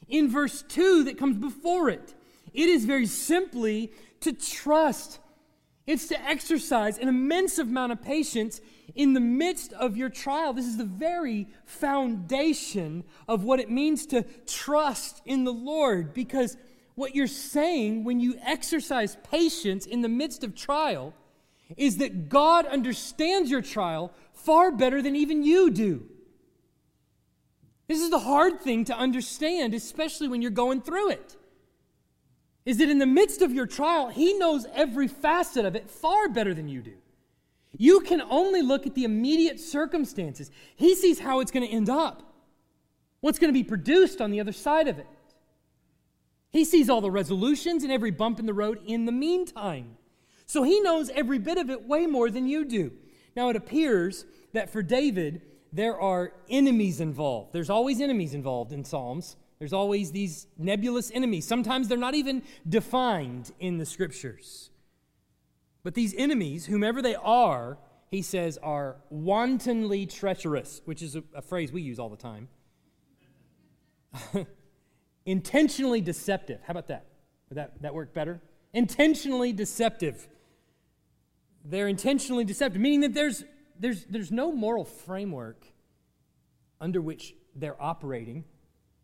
in 0.09 0.29
verse 0.29 0.63
2 0.69 1.05
that 1.05 1.17
comes 1.17 1.37
before 1.37 1.89
it. 1.89 2.15
It 2.53 2.69
is 2.69 2.85
very 2.85 3.07
simply 3.07 3.93
to 4.21 4.33
trust 4.33 5.21
it's 5.87 6.09
to 6.09 6.21
exercise 6.23 6.99
an 6.99 7.09
immense 7.09 7.59
amount 7.59 7.93
of 7.93 8.03
patience 8.03 8.61
in 8.95 9.13
the 9.15 9.21
midst 9.21 9.73
of 9.73 9.97
your 9.97 10.09
trial. 10.09 10.53
This 10.53 10.67
is 10.67 10.77
the 10.77 10.85
very 10.85 11.49
foundation 11.65 13.05
of 13.27 13.45
what 13.45 13.61
it 13.61 13.71
means 13.71 14.07
to 14.07 14.25
trust 14.47 15.23
in 15.25 15.45
the 15.45 15.53
Lord 15.53 16.13
because 16.13 16.57
what 16.95 17.15
you're 17.15 17.27
saying 17.27 18.05
when 18.05 18.21
you 18.21 18.39
exercise 18.45 19.17
patience 19.31 19.87
in 19.87 20.03
the 20.03 20.09
midst 20.09 20.45
of 20.45 20.55
trial 20.55 21.15
is 21.77 21.99
that 21.99 22.29
God 22.29 22.67
understands 22.67 23.51
your 23.51 23.63
trial 23.63 24.13
far 24.33 24.71
better 24.71 25.01
than 25.01 25.17
even 25.17 25.43
you 25.43 25.71
do. 25.71 26.07
This 27.89 28.01
is 28.01 28.11
the 28.11 28.19
hard 28.19 28.61
thing 28.61 28.85
to 28.85 28.97
understand, 28.97 29.75
especially 29.75 30.29
when 30.29 30.43
you're 30.43 30.51
going 30.51 30.83
through 30.83 31.11
it 31.11 31.37
is 32.65 32.79
that 32.79 32.91
in 32.91 32.99
the 32.99 33.07
midst 33.07 33.43
of 33.43 33.53
your 33.53 33.67
trial, 33.67 34.09
He 34.09 34.35
knows 34.35 34.67
every 34.75 35.09
facet 35.09 35.65
of 35.65 35.75
it 35.75 35.91
far 35.91 36.29
better 36.29 36.55
than 36.55 36.69
you 36.69 36.83
do. 36.83 36.95
You 37.77 38.01
can 38.01 38.21
only 38.23 38.63
look 38.63 38.87
at 38.87 38.95
the 38.95 39.05
immediate 39.05 39.61
circumstances. 39.61 40.51
He 40.77 40.95
sees 40.95 41.21
how 41.21 41.41
it's 41.41 41.51
going 41.51 41.67
to 41.67 41.73
end 41.73 41.89
up, 41.89 42.35
what's 43.21 43.39
going 43.39 43.53
to 43.53 43.59
be 43.59 43.65
produced 43.65 44.21
on 44.21 44.31
the 44.31 44.41
other 44.41 44.53
side 44.53 44.89
of 44.89 44.99
it. 44.99 45.07
He 46.51 46.65
sees 46.65 46.91
all 46.91 47.01
the 47.01 47.11
resolutions 47.11 47.85
and 47.85 47.93
every 47.93 48.11
bump 48.11 48.41
in 48.41 48.47
the 48.47 48.53
road 48.53 48.81
in 48.85 49.07
the 49.07 49.13
meantime. 49.13 49.97
So 50.47 50.65
he 50.65 50.81
knows 50.81 51.11
every 51.11 51.39
bit 51.39 51.59
of 51.59 51.71
it 51.71 51.87
way 51.87 52.07
more 52.07 52.29
than 52.29 52.49
you 52.49 52.65
do. 52.65 52.93
Now, 53.37 53.51
it 53.51 53.57
appears 53.57 54.25
that 54.53 54.71
for 54.71 54.83
David, 54.83 55.43
there 55.73 55.99
are 56.01 56.33
enemies 56.49 57.01
involved. 57.01 57.53
There's 57.53 57.71
always 57.71 58.01
enemies 58.01 58.35
involved 58.35 58.73
in 58.73 58.85
Psalms. 58.85 59.37
There's 59.61 59.75
always 59.75 60.11
these 60.11 60.47
nebulous 60.57 61.13
enemies. 61.15 61.47
Sometimes 61.47 61.87
they're 61.87 61.99
not 61.99 62.15
even 62.15 62.43
defined 62.67 63.53
in 63.61 63.77
the 63.77 63.85
scriptures. 63.85 64.71
But 65.83 65.95
these 65.95 66.15
enemies, 66.17 66.65
whomever 66.65 67.03
they 67.03 67.15
are, 67.15 67.77
he 68.11 68.23
says, 68.23 68.59
are 68.63 68.97
wantonly 69.11 70.07
treacherous, 70.07 70.81
which 70.87 71.03
is 71.03 71.15
a, 71.15 71.23
a 71.35 71.43
phrase 71.43 71.73
we 71.73 71.83
use 71.83 71.99
all 71.99 72.09
the 72.09 72.17
time. 72.17 72.49
Intentionally 75.27 76.01
deceptive. 76.01 76.61
How 76.65 76.71
about 76.71 76.89
that? 76.89 77.05
Would 77.51 77.59
that, 77.59 77.83
that 77.83 77.93
work 77.95 78.15
better? 78.15 78.41
Intentionally 78.73 79.53
deceptive. 79.53 80.27
They're 81.67 81.89
intentionally 81.89 82.45
deceptive, 82.45 82.81
meaning 82.81 83.01
that 83.01 83.13
there's, 83.13 83.45
there's, 83.79 84.07
there's 84.07 84.33
no 84.33 84.53
moral 84.53 84.87
framework 84.87 85.67
under 86.81 87.03
which 87.03 87.35
they're 87.55 87.81
operating 87.81 88.45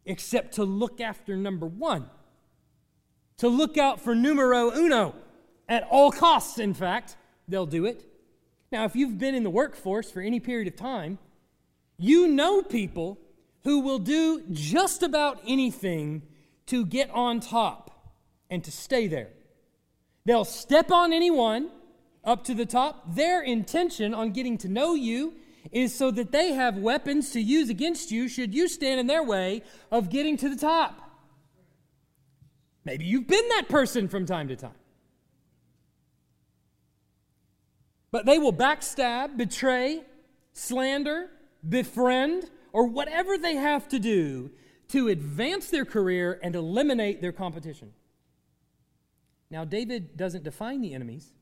except 0.07 0.55
to 0.55 0.65
look 0.65 1.01
after 1.01 1.37
number 1.37 1.67
one, 1.67 2.09
to 3.39 3.49
look 3.49 3.77
out 3.77 4.01
for 4.01 4.15
numero 4.15 4.75
uno 4.75 5.15
at 5.69 5.83
all 5.91 6.11
costs, 6.11 6.59
in 6.59 6.73
fact, 6.73 7.17
they'll 7.49 7.67
do 7.67 7.85
it. 7.85 8.05
Now, 8.73 8.85
if 8.85 8.97
you've 8.97 9.19
been 9.19 9.35
in 9.35 9.43
the 9.43 9.51
workforce 9.51 10.11
for 10.11 10.21
any 10.21 10.41
period 10.41 10.69
of 10.69 10.77
time, 10.77 11.19
you 11.99 12.29
know 12.29 12.63
people 12.63 13.19
who 13.65 13.81
will 13.81 13.99
do 13.99 14.43
just 14.51 15.03
about 15.03 15.41
anything 15.47 16.23
to 16.67 16.87
get 16.87 17.11
on 17.11 17.41
top 17.41 18.13
and 18.51 18.63
to 18.65 18.71
stay 18.71 19.07
there. 19.07 19.31
They'll 20.25 20.45
step 20.45 20.91
on 20.91 21.13
anyone 21.13 21.71
up 22.25 22.45
to 22.45 22.55
the 22.55 22.67
top. 22.67 23.15
Their 23.15 23.43
intention 23.43 24.15
on 24.15 24.31
getting 24.31 24.59
to 24.59 24.69
know 24.69 24.95
you 24.95 25.35
is 25.73 25.95
so 25.95 26.11
that 26.11 26.33
they 26.33 26.53
have 26.53 26.77
weapons 26.77 27.31
to 27.33 27.41
use 27.41 27.69
against 27.69 28.11
you 28.11 28.29
should 28.29 28.55
you 28.55 28.69
stand 28.69 29.01
in 29.01 29.07
their 29.07 29.23
way 29.23 29.63
of 29.91 30.11
getting 30.11 30.37
to 30.39 30.49
the 30.49 30.57
top. 30.57 31.03
Maybe 32.85 33.05
you've 33.05 33.27
been 33.27 33.49
that 33.51 33.69
person 33.69 34.09
from 34.09 34.27
time 34.27 34.49
to 34.49 34.57
time. 34.57 34.71
But 38.13 38.27
they 38.27 38.39
will 38.39 38.53
backstab, 38.53 39.37
betray, 39.37 40.03
slander, 40.53 41.29
befriend, 41.69 42.49
or 42.73 42.87
whatever 42.87 43.37
they 43.37 43.57
have 43.57 43.89
to 43.89 43.99
do 43.99 44.51
to 44.89 45.09
advance 45.09 45.69
their 45.69 45.85
career 45.85 46.39
and 46.43 46.55
eliminate 46.55 47.21
their 47.21 47.33
competition. 47.33 47.93
Now, 49.51 49.65
David 49.65 50.17
doesn't 50.17 50.45
define 50.45 50.81
the 50.81 50.95
enemies. 50.95 51.33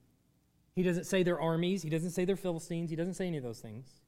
He 0.74 0.82
doesn't 0.82 1.04
say 1.04 1.22
they're 1.22 1.40
armies. 1.40 1.82
He 1.82 1.90
doesn't 1.90 2.10
say 2.10 2.24
they're 2.24 2.36
Philistines. 2.36 2.90
He 2.90 2.96
doesn't 2.96 3.14
say 3.14 3.26
any 3.26 3.36
of 3.36 3.44
those 3.44 3.60
things. 3.60 4.00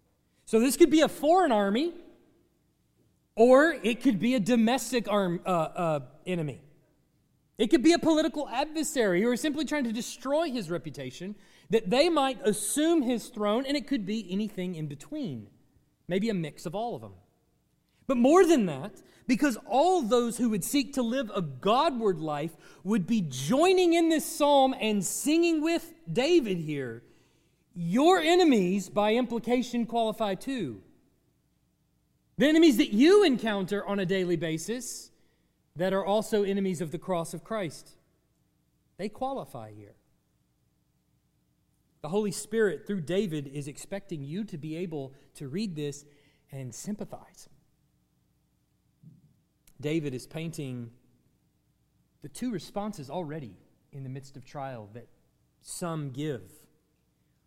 So 0.46 0.60
this 0.60 0.76
could 0.76 0.90
be 0.90 1.00
a 1.00 1.08
foreign 1.08 1.50
army, 1.50 1.92
or 3.34 3.76
it 3.82 4.00
could 4.00 4.20
be 4.20 4.34
a 4.34 4.40
domestic 4.40 5.08
arm, 5.08 5.40
uh, 5.44 5.48
uh, 5.48 6.00
enemy. 6.24 6.60
It 7.58 7.68
could 7.68 7.82
be 7.82 7.92
a 7.92 7.98
political 7.98 8.48
adversary 8.48 9.22
who 9.22 9.28
are 9.28 9.36
simply 9.36 9.64
trying 9.64 9.84
to 9.84 9.92
destroy 9.92 10.50
his 10.50 10.70
reputation, 10.70 11.34
that 11.70 11.90
they 11.90 12.08
might 12.08 12.38
assume 12.46 13.02
his 13.02 13.26
throne, 13.26 13.64
and 13.66 13.76
it 13.76 13.88
could 13.88 14.06
be 14.06 14.24
anything 14.30 14.76
in 14.76 14.86
between. 14.86 15.48
Maybe 16.06 16.30
a 16.30 16.34
mix 16.34 16.64
of 16.64 16.76
all 16.76 16.94
of 16.94 17.02
them. 17.02 17.14
But 18.06 18.16
more 18.16 18.46
than 18.46 18.66
that, 18.66 19.02
because 19.26 19.58
all 19.66 20.02
those 20.02 20.38
who 20.38 20.50
would 20.50 20.62
seek 20.62 20.92
to 20.94 21.02
live 21.02 21.28
a 21.34 21.42
Godward 21.42 22.20
life 22.20 22.52
would 22.84 23.04
be 23.04 23.20
joining 23.20 23.94
in 23.94 24.10
this 24.10 24.24
psalm 24.24 24.76
and 24.80 25.04
singing 25.04 25.60
with 25.60 25.92
David 26.12 26.58
here 26.58 27.02
your 27.76 28.18
enemies, 28.18 28.88
by 28.88 29.14
implication, 29.14 29.84
qualify 29.84 30.34
too. 30.34 30.80
The 32.38 32.46
enemies 32.46 32.78
that 32.78 32.92
you 32.92 33.22
encounter 33.22 33.86
on 33.86 33.98
a 33.98 34.06
daily 34.06 34.36
basis 34.36 35.10
that 35.76 35.92
are 35.92 36.04
also 36.04 36.42
enemies 36.42 36.80
of 36.80 36.90
the 36.90 36.98
cross 36.98 37.34
of 37.34 37.44
Christ, 37.44 37.96
they 38.96 39.10
qualify 39.10 39.72
here. 39.72 39.94
The 42.00 42.08
Holy 42.08 42.30
Spirit, 42.30 42.86
through 42.86 43.02
David, 43.02 43.46
is 43.46 43.68
expecting 43.68 44.24
you 44.24 44.44
to 44.44 44.56
be 44.56 44.76
able 44.76 45.12
to 45.34 45.48
read 45.48 45.76
this 45.76 46.06
and 46.50 46.74
sympathize. 46.74 47.48
David 49.78 50.14
is 50.14 50.26
painting 50.26 50.90
the 52.22 52.28
two 52.28 52.50
responses 52.50 53.10
already 53.10 53.56
in 53.92 54.02
the 54.02 54.08
midst 54.08 54.36
of 54.36 54.46
trial 54.46 54.88
that 54.94 55.08
some 55.60 56.10
give. 56.10 56.42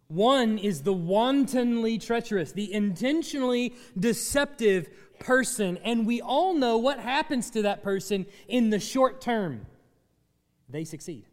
One 0.09 0.57
is 0.57 0.81
the 0.81 0.93
wantonly 0.93 1.99
treacherous, 1.99 2.51
the 2.51 2.73
intentionally 2.73 3.75
deceptive 3.97 4.89
person, 5.19 5.77
and 5.83 6.07
we 6.07 6.19
all 6.19 6.55
know 6.55 6.77
what 6.77 6.99
happens 6.99 7.51
to 7.51 7.61
that 7.61 7.83
person 7.83 8.25
in 8.47 8.71
the 8.71 8.79
short 8.79 9.21
term. 9.21 9.67
They 10.67 10.83
succeed. 10.83 11.25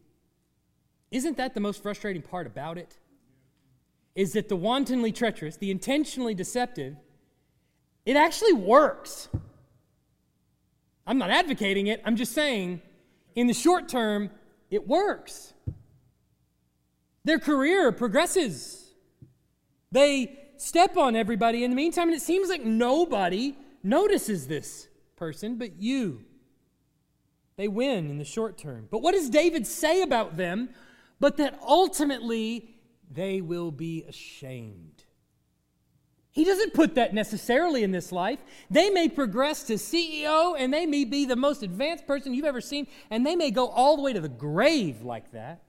Isn't 1.09 1.37
that 1.37 1.55
the 1.55 1.59
most 1.59 1.81
frustrating 1.81 2.21
part 2.21 2.45
about 2.45 2.77
it? 2.77 2.97
Is 4.13 4.33
that 4.33 4.47
the 4.47 4.55
wantonly 4.55 5.11
treacherous, 5.11 5.57
the 5.57 5.71
intentionally 5.71 6.35
deceptive, 6.35 6.97
it 8.05 8.15
actually 8.15 8.53
works. 8.53 9.27
I'm 11.07 11.17
not 11.17 11.31
advocating 11.31 11.87
it, 11.87 11.99
I'm 12.05 12.15
just 12.15 12.33
saying 12.33 12.81
in 13.33 13.47
the 13.47 13.53
short 13.53 13.87
term, 13.89 14.29
it 14.69 14.87
works. 14.87 15.53
Their 17.27 17.39
career 17.39 17.91
progresses. 17.91 18.93
They 19.91 20.39
step 20.55 20.95
on 20.95 21.13
everybody 21.13 21.65
in 21.65 21.71
the 21.71 21.75
meantime, 21.75 22.07
and 22.07 22.15
it 22.15 22.21
seems 22.21 22.47
like 22.47 22.63
nobody 22.63 23.53
notices 23.83 24.47
this 24.47 24.87
person 25.17 25.57
but 25.57 25.75
you. 25.77 26.23
They 27.57 27.67
win 27.67 28.09
in 28.09 28.17
the 28.17 28.23
short 28.23 28.57
term. 28.57 28.87
But 28.89 29.01
what 29.01 29.11
does 29.11 29.29
David 29.29 29.67
say 29.67 30.03
about 30.03 30.37
them? 30.37 30.69
But 31.19 31.35
that 31.35 31.59
ultimately 31.67 32.77
they 33.11 33.41
will 33.41 33.71
be 33.71 34.05
ashamed. 34.07 35.03
He 36.31 36.45
doesn't 36.45 36.73
put 36.73 36.95
that 36.95 37.13
necessarily 37.13 37.83
in 37.83 37.91
this 37.91 38.13
life. 38.13 38.39
They 38.71 38.89
may 38.89 39.09
progress 39.09 39.63
to 39.63 39.73
CEO 39.73 40.55
and 40.57 40.73
they 40.73 40.85
may 40.85 41.03
be 41.03 41.25
the 41.25 41.35
most 41.35 41.61
advanced 41.61 42.07
person 42.07 42.33
you've 42.33 42.45
ever 42.45 42.61
seen, 42.61 42.87
and 43.09 43.25
they 43.25 43.35
may 43.35 43.51
go 43.51 43.67
all 43.67 43.97
the 43.97 44.03
way 44.03 44.13
to 44.13 44.21
the 44.21 44.29
grave 44.29 45.01
like 45.01 45.31
that. 45.33 45.63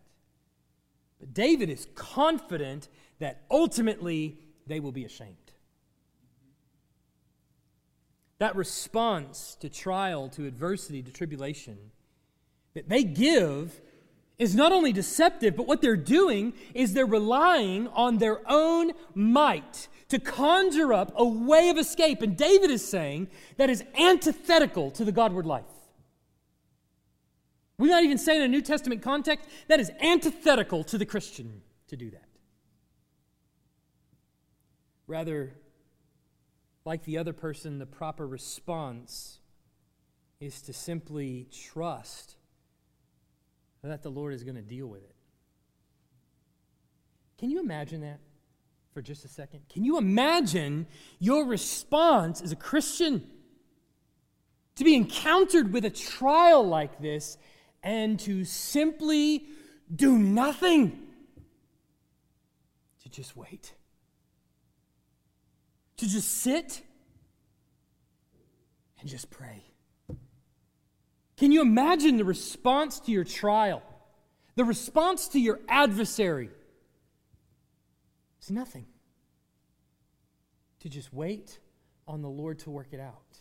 But 1.21 1.35
David 1.35 1.71
is 1.71 1.87
confident 1.95 2.89
that 3.19 3.43
ultimately 3.51 4.39
they 4.67 4.81
will 4.81 4.93
be 4.93 5.05
ashamed. 5.05 5.35
That 8.39 8.55
response 8.55 9.57
to 9.61 9.69
trial, 9.69 10.29
to 10.31 10.47
adversity, 10.47 11.03
to 11.03 11.11
tribulation 11.11 11.77
that 12.75 12.89
they 12.89 13.03
give 13.03 13.81
is 14.39 14.55
not 14.55 14.71
only 14.71 14.93
deceptive, 14.93 15.57
but 15.57 15.67
what 15.67 15.83
they're 15.83 15.97
doing 15.97 16.53
is 16.73 16.93
they're 16.93 17.07
relying 17.07 17.89
on 17.89 18.19
their 18.19 18.41
own 18.49 18.93
might 19.15 19.89
to 20.09 20.21
conjure 20.21 20.93
up 20.93 21.13
a 21.17 21.25
way 21.25 21.71
of 21.71 21.79
escape. 21.79 22.23
And 22.23 22.37
David 22.37 22.71
is 22.71 22.89
saying 22.89 23.29
that 23.57 23.69
is 23.69 23.83
antithetical 23.99 24.93
to 24.93 25.05
the 25.05 25.11
Godward 25.11 25.45
life. 25.45 25.65
We 27.79 27.91
might 27.91 28.05
even 28.05 28.19
say 28.19 28.37
in 28.37 28.43
a 28.43 28.49
New 28.49 28.61
Testament 28.61 29.03
context 29.03 29.49
that 29.69 29.79
is 29.79 29.91
antithetical 30.01 30.83
to 30.85 30.99
the 30.99 31.07
Christian 31.07 31.63
to 31.87 31.97
do 31.97 32.11
that. 32.11 32.29
Rather, 35.07 35.55
like 36.85 37.05
the 37.05 37.19
other 37.19 37.33
person, 37.33 37.79
the 37.79 37.87
proper 37.87 38.27
response 38.27 39.39
is 40.41 40.61
to 40.63 40.73
simply 40.73 41.49
trust 41.53 42.37
that 43.83 44.03
the 44.03 44.11
Lord 44.11 44.35
is 44.35 44.43
going 44.43 44.57
to 44.57 44.63
deal 44.63 44.87
with 44.87 45.03
it. 45.03 45.15
Can 47.39 47.51
you 47.51 47.61
imagine 47.61 48.01
that 48.01 48.19
for 48.93 49.01
just 49.01 49.25
a 49.25 49.29
second? 49.29 49.61
Can 49.73 49.85
you 49.85 49.99
imagine 49.99 50.87
your 51.21 51.47
response 51.47 52.43
as 52.43 52.51
a 52.51 52.57
Christian 52.57 53.25
to 54.75 54.85
be 54.85 54.95
encountered 54.95 55.73
with 55.73 55.85
a 55.85 55.91
trial 55.91 56.67
like 56.67 57.01
this 57.01 57.39
and 57.89 58.21
to 58.21 58.45
simply 58.45 59.47
do 59.95 60.19
nothing? 60.19 60.99
To 63.03 63.09
just 63.09 63.37
wait 63.37 63.73
to 65.99 66.09
just 66.09 66.29
sit 66.39 66.83
and 69.01 69.09
just 69.09 69.31
pray. 69.31 69.65
Can 71.37 71.53
you 71.53 71.61
imagine 71.61 72.17
the 72.17 72.25
response 72.25 72.99
to 73.01 73.13
your 73.13 73.25
trial? 73.25 73.83
The 74.57 74.65
response 74.65 75.29
to 75.29 75.41
your 75.41 75.61
adversary? 75.69 76.51
It's 78.39 78.51
nothing. 78.51 78.87
To 80.81 80.89
just 80.89 81.13
wait 81.13 81.59
on 82.07 82.23
the 82.23 82.29
Lord 82.29 82.61
to 82.61 82.71
work 82.71 82.89
it 82.93 83.01
out. 83.01 83.39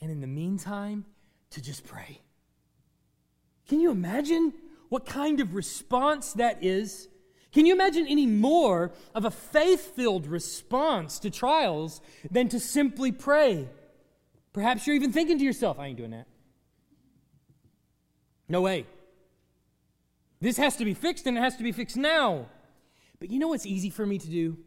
And 0.00 0.10
in 0.10 0.20
the 0.20 0.26
meantime, 0.26 1.04
to 1.50 1.60
just 1.60 1.84
pray. 1.84 2.20
Can 3.70 3.80
you 3.80 3.92
imagine 3.92 4.52
what 4.88 5.06
kind 5.06 5.38
of 5.38 5.54
response 5.54 6.32
that 6.32 6.64
is 6.64 7.06
can 7.52 7.66
you 7.66 7.72
imagine 7.72 8.06
any 8.08 8.26
more 8.26 8.90
of 9.14 9.24
a 9.24 9.30
faith 9.30 9.94
filled 9.94 10.26
response 10.26 11.20
to 11.20 11.30
trials 11.30 12.00
than 12.28 12.48
to 12.48 12.58
simply 12.58 13.12
pray? 13.12 13.68
Perhaps 14.52 14.86
you're 14.86 14.96
even 14.96 15.12
thinking 15.12 15.38
to 15.38 15.44
yourself, 15.44 15.78
I 15.78 15.86
ain't 15.86 15.98
doing 15.98 16.10
that. 16.10 16.26
No 18.48 18.60
way. 18.60 18.86
This 20.40 20.56
has 20.56 20.76
to 20.76 20.84
be 20.84 20.94
fixed 20.94 21.26
and 21.26 21.38
it 21.38 21.40
has 21.40 21.56
to 21.56 21.62
be 21.62 21.70
fixed 21.70 21.96
now. 21.96 22.46
But 23.20 23.30
you 23.30 23.38
know 23.38 23.48
what's 23.48 23.66
easy 23.66 23.90
for 23.90 24.04
me 24.04 24.18
to 24.18 24.28
do? 24.28 24.58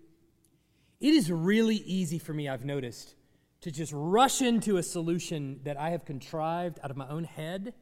It 1.01 1.13
is 1.13 1.29
really 1.29 1.77
easy 1.77 2.19
for 2.19 2.33
me, 2.33 2.47
I've 2.47 2.63
noticed, 2.63 3.15
to 3.61 3.71
just 3.71 3.91
rush 3.93 4.41
into 4.41 4.77
a 4.77 4.83
solution 4.83 5.59
that 5.65 5.77
I 5.77 5.89
have 5.89 6.05
contrived 6.05 6.79
out 6.81 6.91
of 6.91 6.95
my 6.95 7.07
own 7.09 7.25
head 7.25 7.73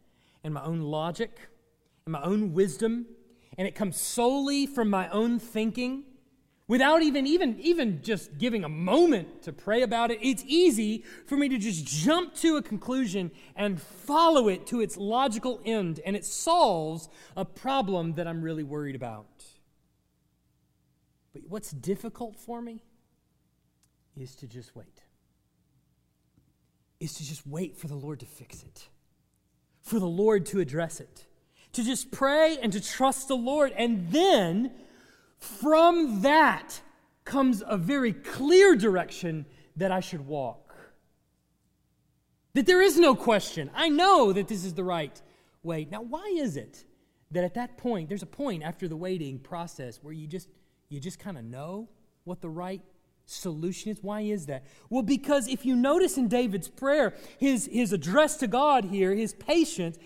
and 0.43 0.53
my 0.53 0.63
own 0.63 0.81
logic 0.81 1.49
and 2.05 2.13
my 2.13 2.21
own 2.21 2.53
wisdom 2.53 3.05
and 3.57 3.67
it 3.67 3.75
comes 3.75 3.99
solely 3.99 4.65
from 4.65 4.89
my 4.89 5.09
own 5.09 5.39
thinking 5.39 6.03
without 6.67 7.01
even 7.01 7.27
even 7.27 7.59
even 7.59 8.01
just 8.01 8.37
giving 8.37 8.63
a 8.63 8.69
moment 8.69 9.43
to 9.43 9.51
pray 9.51 9.81
about 9.81 10.09
it. 10.09 10.17
It's 10.21 10.43
easy 10.47 11.03
for 11.25 11.35
me 11.35 11.49
to 11.49 11.57
just 11.57 11.85
jump 11.85 12.33
to 12.35 12.55
a 12.55 12.61
conclusion 12.61 13.31
and 13.55 13.81
follow 13.81 14.47
it 14.47 14.65
to 14.67 14.79
its 14.79 14.95
logical 14.97 15.59
end 15.65 15.99
and 16.05 16.15
it 16.15 16.25
solves 16.25 17.09
a 17.35 17.43
problem 17.43 18.13
that 18.13 18.27
i'm 18.27 18.41
really 18.41 18.63
worried 18.63 18.95
about. 18.95 19.43
But 21.33 21.43
what's 21.47 21.71
difficult 21.71 22.37
for 22.37 22.61
me 22.61 22.83
is 24.17 24.35
to 24.37 24.47
just 24.47 24.75
wait. 24.75 25.01
Is 26.99 27.13
to 27.15 27.27
just 27.27 27.45
wait 27.47 27.77
for 27.77 27.87
the 27.87 27.95
lord 27.95 28.19
to 28.21 28.25
fix 28.25 28.63
it 28.63 28.87
for 29.81 29.99
the 29.99 30.07
lord 30.07 30.45
to 30.45 30.59
address 30.59 30.99
it 30.99 31.25
to 31.73 31.83
just 31.83 32.11
pray 32.11 32.57
and 32.61 32.73
to 32.73 32.81
trust 32.81 33.27
the 33.27 33.35
Lord. 33.35 33.71
And 33.77 34.11
then 34.11 34.71
from 35.37 36.21
that 36.21 36.81
comes 37.23 37.63
a 37.65 37.77
very 37.77 38.13
clear 38.13 38.75
direction 38.75 39.45
that 39.77 39.91
I 39.91 39.99
should 39.99 40.27
walk. 40.27 40.75
That 42.53 42.65
there 42.65 42.81
is 42.81 42.97
no 42.97 43.15
question. 43.15 43.71
I 43.73 43.89
know 43.89 44.33
that 44.33 44.47
this 44.47 44.65
is 44.65 44.73
the 44.73 44.83
right 44.83 45.21
way. 45.63 45.87
Now, 45.89 46.01
why 46.01 46.33
is 46.37 46.57
it 46.57 46.83
that 47.31 47.45
at 47.45 47.53
that 47.53 47.77
point, 47.77 48.09
there's 48.09 48.23
a 48.23 48.27
point 48.27 48.63
after 48.63 48.89
the 48.89 48.97
waiting 48.97 49.39
process 49.39 49.99
where 50.01 50.13
you 50.13 50.27
just 50.27 50.49
you 50.89 50.99
just 50.99 51.19
kind 51.19 51.37
of 51.37 51.45
know 51.45 51.87
what 52.25 52.41
the 52.41 52.49
right 52.49 52.81
solution 53.31 53.91
is. 53.91 53.99
Why 54.01 54.21
is 54.21 54.45
that? 54.47 54.65
Well, 54.89 55.03
because 55.03 55.47
if 55.47 55.65
you 55.65 55.75
notice 55.75 56.17
in 56.17 56.27
David's 56.27 56.67
prayer, 56.67 57.13
his, 57.37 57.69
his 57.71 57.93
address 57.93 58.37
to 58.37 58.47
God 58.47 58.85
here, 58.85 59.13
his 59.13 59.33
patience, 59.33 59.97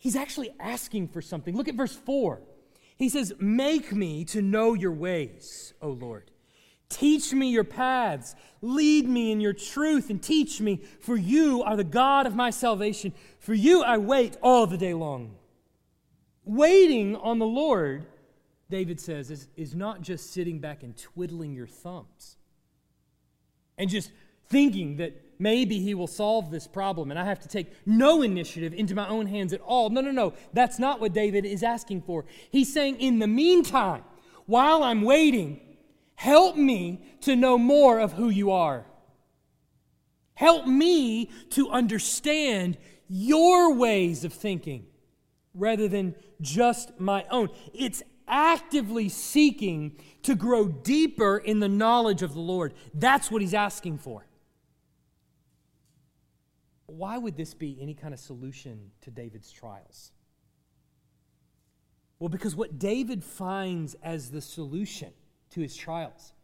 He's 0.00 0.16
actually 0.16 0.50
asking 0.58 1.08
for 1.08 1.20
something. 1.20 1.54
Look 1.54 1.68
at 1.68 1.74
verse 1.74 1.94
4. 1.94 2.40
He 2.96 3.10
says, 3.10 3.34
Make 3.38 3.92
me 3.92 4.24
to 4.26 4.40
know 4.40 4.72
your 4.72 4.92
ways, 4.92 5.74
O 5.82 5.90
Lord. 5.90 6.30
Teach 6.88 7.34
me 7.34 7.50
your 7.50 7.64
paths. 7.64 8.34
Lead 8.62 9.06
me 9.06 9.30
in 9.30 9.42
your 9.42 9.52
truth 9.52 10.08
and 10.08 10.20
teach 10.20 10.58
me, 10.58 10.80
for 11.02 11.16
you 11.16 11.62
are 11.62 11.76
the 11.76 11.84
God 11.84 12.26
of 12.26 12.34
my 12.34 12.48
salvation. 12.48 13.12
For 13.38 13.52
you 13.52 13.82
I 13.82 13.98
wait 13.98 14.38
all 14.42 14.66
the 14.66 14.78
day 14.78 14.94
long. 14.94 15.36
Waiting 16.46 17.14
on 17.16 17.38
the 17.38 17.46
Lord, 17.46 18.06
David 18.70 18.98
says, 18.98 19.30
is, 19.30 19.48
is 19.54 19.74
not 19.74 20.00
just 20.00 20.32
sitting 20.32 20.60
back 20.60 20.82
and 20.82 20.96
twiddling 20.96 21.52
your 21.52 21.66
thumbs 21.66 22.38
and 23.80 23.88
just 23.88 24.12
thinking 24.50 24.98
that 24.98 25.18
maybe 25.38 25.80
he 25.80 25.94
will 25.94 26.06
solve 26.06 26.50
this 26.50 26.66
problem 26.66 27.10
and 27.10 27.18
I 27.18 27.24
have 27.24 27.40
to 27.40 27.48
take 27.48 27.72
no 27.86 28.20
initiative 28.20 28.74
into 28.74 28.94
my 28.94 29.08
own 29.08 29.26
hands 29.26 29.54
at 29.54 29.60
all. 29.62 29.88
No, 29.88 30.02
no, 30.02 30.10
no. 30.10 30.34
That's 30.52 30.78
not 30.78 31.00
what 31.00 31.14
David 31.14 31.46
is 31.46 31.62
asking 31.62 32.02
for. 32.02 32.26
He's 32.50 32.72
saying, 32.72 33.00
in 33.00 33.20
the 33.20 33.26
meantime, 33.26 34.04
while 34.44 34.82
I'm 34.82 35.00
waiting, 35.00 35.60
help 36.14 36.56
me 36.56 37.00
to 37.22 37.34
know 37.34 37.56
more 37.56 37.98
of 37.98 38.12
who 38.12 38.28
you 38.28 38.50
are. 38.50 38.84
Help 40.34 40.66
me 40.66 41.30
to 41.50 41.70
understand 41.70 42.76
your 43.08 43.72
ways 43.72 44.24
of 44.24 44.32
thinking 44.34 44.86
rather 45.54 45.88
than 45.88 46.14
just 46.42 47.00
my 47.00 47.24
own. 47.30 47.48
It's 47.72 48.02
actively 48.30 49.08
seeking 49.08 49.96
to 50.22 50.34
grow 50.34 50.68
deeper 50.68 51.36
in 51.38 51.60
the 51.60 51.68
knowledge 51.68 52.22
of 52.22 52.34
the 52.34 52.40
Lord. 52.40 52.74
That's 52.94 53.30
what 53.30 53.42
he's 53.42 53.54
asking 53.54 53.98
for. 53.98 54.26
Why 56.86 57.18
would 57.18 57.36
this 57.36 57.54
be 57.54 57.78
any 57.80 57.94
kind 57.94 58.14
of 58.14 58.20
solution 58.20 58.90
to 59.02 59.10
David's 59.10 59.50
trials? 59.50 60.12
Well, 62.18 62.28
because 62.28 62.54
what 62.54 62.78
David 62.78 63.24
finds 63.24 63.94
as 64.02 64.30
the 64.30 64.40
solution 64.40 65.12
to 65.50 65.60
his 65.60 65.76
trials 65.76 66.34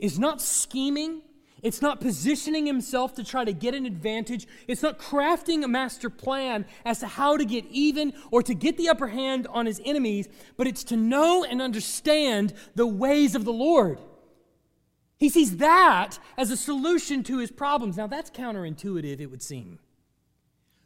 is 0.00 0.18
not 0.18 0.40
scheming 0.40 1.22
it's 1.62 1.80
not 1.80 2.00
positioning 2.00 2.66
himself 2.66 3.14
to 3.14 3.24
try 3.24 3.44
to 3.44 3.52
get 3.52 3.74
an 3.74 3.86
advantage. 3.86 4.46
It's 4.68 4.82
not 4.82 4.98
crafting 4.98 5.64
a 5.64 5.68
master 5.68 6.10
plan 6.10 6.66
as 6.84 7.00
to 7.00 7.06
how 7.06 7.36
to 7.36 7.44
get 7.44 7.64
even 7.66 8.12
or 8.30 8.42
to 8.42 8.54
get 8.54 8.76
the 8.76 8.88
upper 8.88 9.08
hand 9.08 9.46
on 9.48 9.66
his 9.66 9.80
enemies, 9.84 10.28
but 10.56 10.66
it's 10.66 10.84
to 10.84 10.96
know 10.96 11.44
and 11.44 11.62
understand 11.62 12.52
the 12.74 12.86
ways 12.86 13.34
of 13.34 13.44
the 13.44 13.52
Lord. 13.52 14.00
He 15.18 15.30
sees 15.30 15.56
that 15.56 16.18
as 16.36 16.50
a 16.50 16.58
solution 16.58 17.22
to 17.24 17.38
his 17.38 17.50
problems. 17.50 17.96
Now, 17.96 18.06
that's 18.06 18.30
counterintuitive, 18.30 19.18
it 19.18 19.26
would 19.26 19.42
seem. 19.42 19.78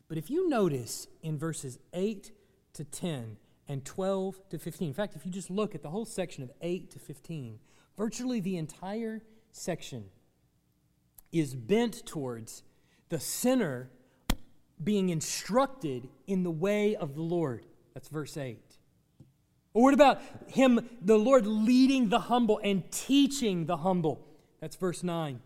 But 0.08 0.18
if 0.18 0.30
you 0.30 0.48
notice 0.48 1.08
in 1.22 1.36
verses 1.36 1.80
8 1.92 2.30
to 2.74 2.84
10 2.84 3.38
and 3.66 3.84
12 3.84 4.48
to 4.50 4.58
15, 4.58 4.88
in 4.88 4.94
fact, 4.94 5.16
if 5.16 5.26
you 5.26 5.32
just 5.32 5.50
look 5.50 5.74
at 5.74 5.82
the 5.82 5.90
whole 5.90 6.04
section 6.04 6.44
of 6.44 6.52
8 6.60 6.92
to 6.92 7.00
15, 7.00 7.58
virtually 7.96 8.38
the 8.38 8.56
entire 8.56 9.20
section 9.50 10.04
is 11.32 11.54
bent 11.54 12.06
towards 12.06 12.62
the 13.08 13.20
sinner 13.20 13.90
being 14.82 15.10
instructed 15.10 16.08
in 16.26 16.42
the 16.42 16.50
way 16.50 16.96
of 16.96 17.14
the 17.14 17.22
Lord. 17.22 17.64
That's 17.94 18.08
verse 18.08 18.36
8. 18.36 18.58
Or 19.72 19.82
what 19.84 19.94
about 19.94 20.20
him, 20.48 20.88
the 21.00 21.18
Lord 21.18 21.46
leading 21.46 22.08
the 22.08 22.18
humble 22.20 22.60
and 22.62 22.90
teaching 22.90 23.66
the 23.66 23.78
humble? 23.78 24.26
That's 24.60 24.76
verse 24.76 25.02
9. 25.02 25.40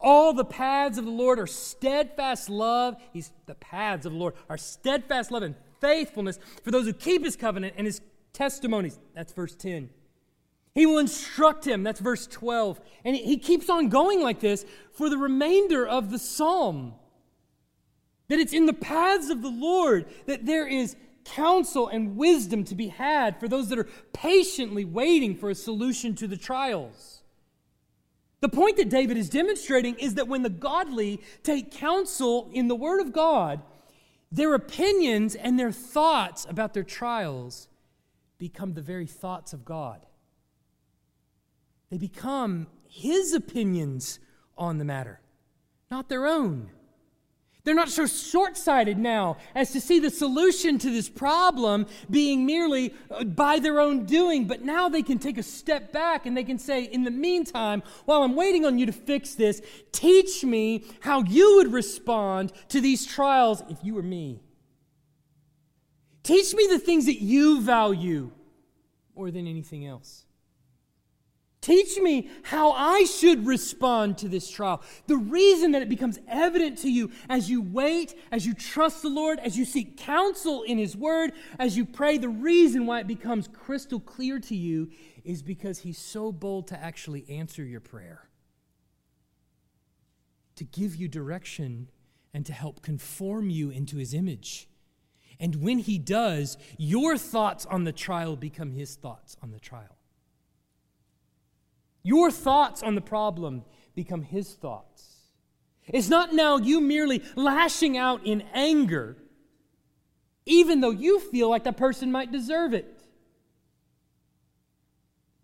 All 0.00 0.32
the 0.32 0.44
paths 0.44 0.96
of 0.96 1.04
the 1.04 1.10
Lord 1.10 1.40
are 1.40 1.46
steadfast 1.46 2.48
love. 2.48 2.96
He's 3.12 3.32
the 3.46 3.56
paths 3.56 4.06
of 4.06 4.12
the 4.12 4.18
Lord 4.18 4.34
are 4.48 4.58
steadfast 4.58 5.32
love 5.32 5.42
and 5.42 5.56
faithfulness 5.80 6.38
for 6.62 6.70
those 6.70 6.86
who 6.86 6.92
keep 6.92 7.24
his 7.24 7.36
covenant 7.36 7.74
and 7.76 7.86
his 7.86 8.00
testimonies. 8.32 8.98
That's 9.14 9.32
verse 9.32 9.56
10. 9.56 9.90
He 10.78 10.86
will 10.86 10.98
instruct 10.98 11.66
him. 11.66 11.82
That's 11.82 11.98
verse 11.98 12.28
12. 12.28 12.80
And 13.04 13.16
he 13.16 13.36
keeps 13.36 13.68
on 13.68 13.88
going 13.88 14.22
like 14.22 14.38
this 14.38 14.64
for 14.92 15.10
the 15.10 15.18
remainder 15.18 15.84
of 15.84 16.12
the 16.12 16.20
psalm. 16.20 16.94
That 18.28 18.38
it's 18.38 18.52
in 18.52 18.66
the 18.66 18.72
paths 18.72 19.28
of 19.28 19.42
the 19.42 19.50
Lord 19.50 20.06
that 20.26 20.46
there 20.46 20.68
is 20.68 20.94
counsel 21.24 21.88
and 21.88 22.16
wisdom 22.16 22.62
to 22.62 22.76
be 22.76 22.86
had 22.86 23.40
for 23.40 23.48
those 23.48 23.70
that 23.70 23.78
are 23.80 23.88
patiently 24.12 24.84
waiting 24.84 25.34
for 25.34 25.50
a 25.50 25.54
solution 25.56 26.14
to 26.14 26.28
the 26.28 26.36
trials. 26.36 27.22
The 28.40 28.48
point 28.48 28.76
that 28.76 28.88
David 28.88 29.16
is 29.16 29.28
demonstrating 29.28 29.96
is 29.96 30.14
that 30.14 30.28
when 30.28 30.44
the 30.44 30.48
godly 30.48 31.20
take 31.42 31.72
counsel 31.72 32.50
in 32.52 32.68
the 32.68 32.76
Word 32.76 33.00
of 33.00 33.12
God, 33.12 33.62
their 34.30 34.54
opinions 34.54 35.34
and 35.34 35.58
their 35.58 35.72
thoughts 35.72 36.46
about 36.48 36.72
their 36.72 36.84
trials 36.84 37.66
become 38.38 38.74
the 38.74 38.80
very 38.80 39.06
thoughts 39.06 39.52
of 39.52 39.64
God. 39.64 40.04
They 41.90 41.98
become 41.98 42.66
his 42.86 43.32
opinions 43.32 44.18
on 44.56 44.78
the 44.78 44.84
matter, 44.84 45.20
not 45.90 46.08
their 46.08 46.26
own. 46.26 46.70
They're 47.64 47.74
not 47.74 47.90
so 47.90 48.06
short 48.06 48.56
sighted 48.56 48.96
now 48.96 49.36
as 49.54 49.72
to 49.72 49.80
see 49.80 49.98
the 49.98 50.08
solution 50.08 50.78
to 50.78 50.90
this 50.90 51.10
problem 51.10 51.86
being 52.08 52.46
merely 52.46 52.94
uh, 53.10 53.24
by 53.24 53.58
their 53.58 53.78
own 53.78 54.06
doing, 54.06 54.46
but 54.46 54.62
now 54.62 54.88
they 54.88 55.02
can 55.02 55.18
take 55.18 55.36
a 55.36 55.42
step 55.42 55.92
back 55.92 56.24
and 56.24 56.34
they 56.34 56.44
can 56.44 56.58
say, 56.58 56.84
In 56.84 57.04
the 57.04 57.10
meantime, 57.10 57.82
while 58.06 58.22
I'm 58.22 58.36
waiting 58.36 58.64
on 58.64 58.78
you 58.78 58.86
to 58.86 58.92
fix 58.92 59.34
this, 59.34 59.60
teach 59.92 60.44
me 60.44 60.84
how 61.00 61.22
you 61.24 61.56
would 61.56 61.70
respond 61.70 62.54
to 62.68 62.80
these 62.80 63.04
trials 63.04 63.62
if 63.68 63.78
you 63.82 63.94
were 63.94 64.02
me. 64.02 64.40
Teach 66.22 66.54
me 66.54 66.68
the 66.70 66.78
things 66.78 67.04
that 67.04 67.20
you 67.20 67.60
value 67.60 68.30
more 69.14 69.30
than 69.30 69.46
anything 69.46 69.84
else. 69.86 70.24
Teach 71.60 71.98
me 71.98 72.30
how 72.44 72.70
I 72.70 73.04
should 73.04 73.44
respond 73.44 74.16
to 74.18 74.28
this 74.28 74.48
trial. 74.48 74.80
The 75.08 75.16
reason 75.16 75.72
that 75.72 75.82
it 75.82 75.88
becomes 75.88 76.18
evident 76.28 76.78
to 76.78 76.90
you 76.90 77.10
as 77.28 77.50
you 77.50 77.60
wait, 77.60 78.14
as 78.30 78.46
you 78.46 78.54
trust 78.54 79.02
the 79.02 79.08
Lord, 79.08 79.40
as 79.40 79.58
you 79.58 79.64
seek 79.64 79.96
counsel 79.96 80.62
in 80.62 80.78
His 80.78 80.96
Word, 80.96 81.32
as 81.58 81.76
you 81.76 81.84
pray, 81.84 82.16
the 82.16 82.28
reason 82.28 82.86
why 82.86 83.00
it 83.00 83.08
becomes 83.08 83.48
crystal 83.48 83.98
clear 83.98 84.38
to 84.38 84.54
you 84.54 84.90
is 85.24 85.42
because 85.42 85.80
He's 85.80 85.98
so 85.98 86.30
bold 86.30 86.68
to 86.68 86.80
actually 86.80 87.28
answer 87.28 87.64
your 87.64 87.80
prayer, 87.80 88.28
to 90.54 90.64
give 90.64 90.94
you 90.94 91.08
direction, 91.08 91.90
and 92.32 92.46
to 92.46 92.52
help 92.52 92.82
conform 92.82 93.50
you 93.50 93.70
into 93.70 93.96
His 93.96 94.14
image. 94.14 94.68
And 95.40 95.56
when 95.56 95.80
He 95.80 95.98
does, 95.98 96.56
your 96.76 97.18
thoughts 97.18 97.66
on 97.66 97.82
the 97.82 97.92
trial 97.92 98.36
become 98.36 98.70
His 98.70 98.94
thoughts 98.94 99.36
on 99.42 99.50
the 99.50 99.60
trial. 99.60 99.97
Your 102.08 102.30
thoughts 102.30 102.82
on 102.82 102.94
the 102.94 103.02
problem 103.02 103.64
become 103.94 104.22
his 104.22 104.54
thoughts. 104.54 105.18
It's 105.88 106.08
not 106.08 106.32
now 106.32 106.56
you 106.56 106.80
merely 106.80 107.22
lashing 107.36 107.98
out 107.98 108.24
in 108.24 108.44
anger, 108.54 109.18
even 110.46 110.80
though 110.80 110.90
you 110.90 111.20
feel 111.20 111.50
like 111.50 111.64
that 111.64 111.76
person 111.76 112.10
might 112.10 112.32
deserve 112.32 112.72
it. 112.72 113.02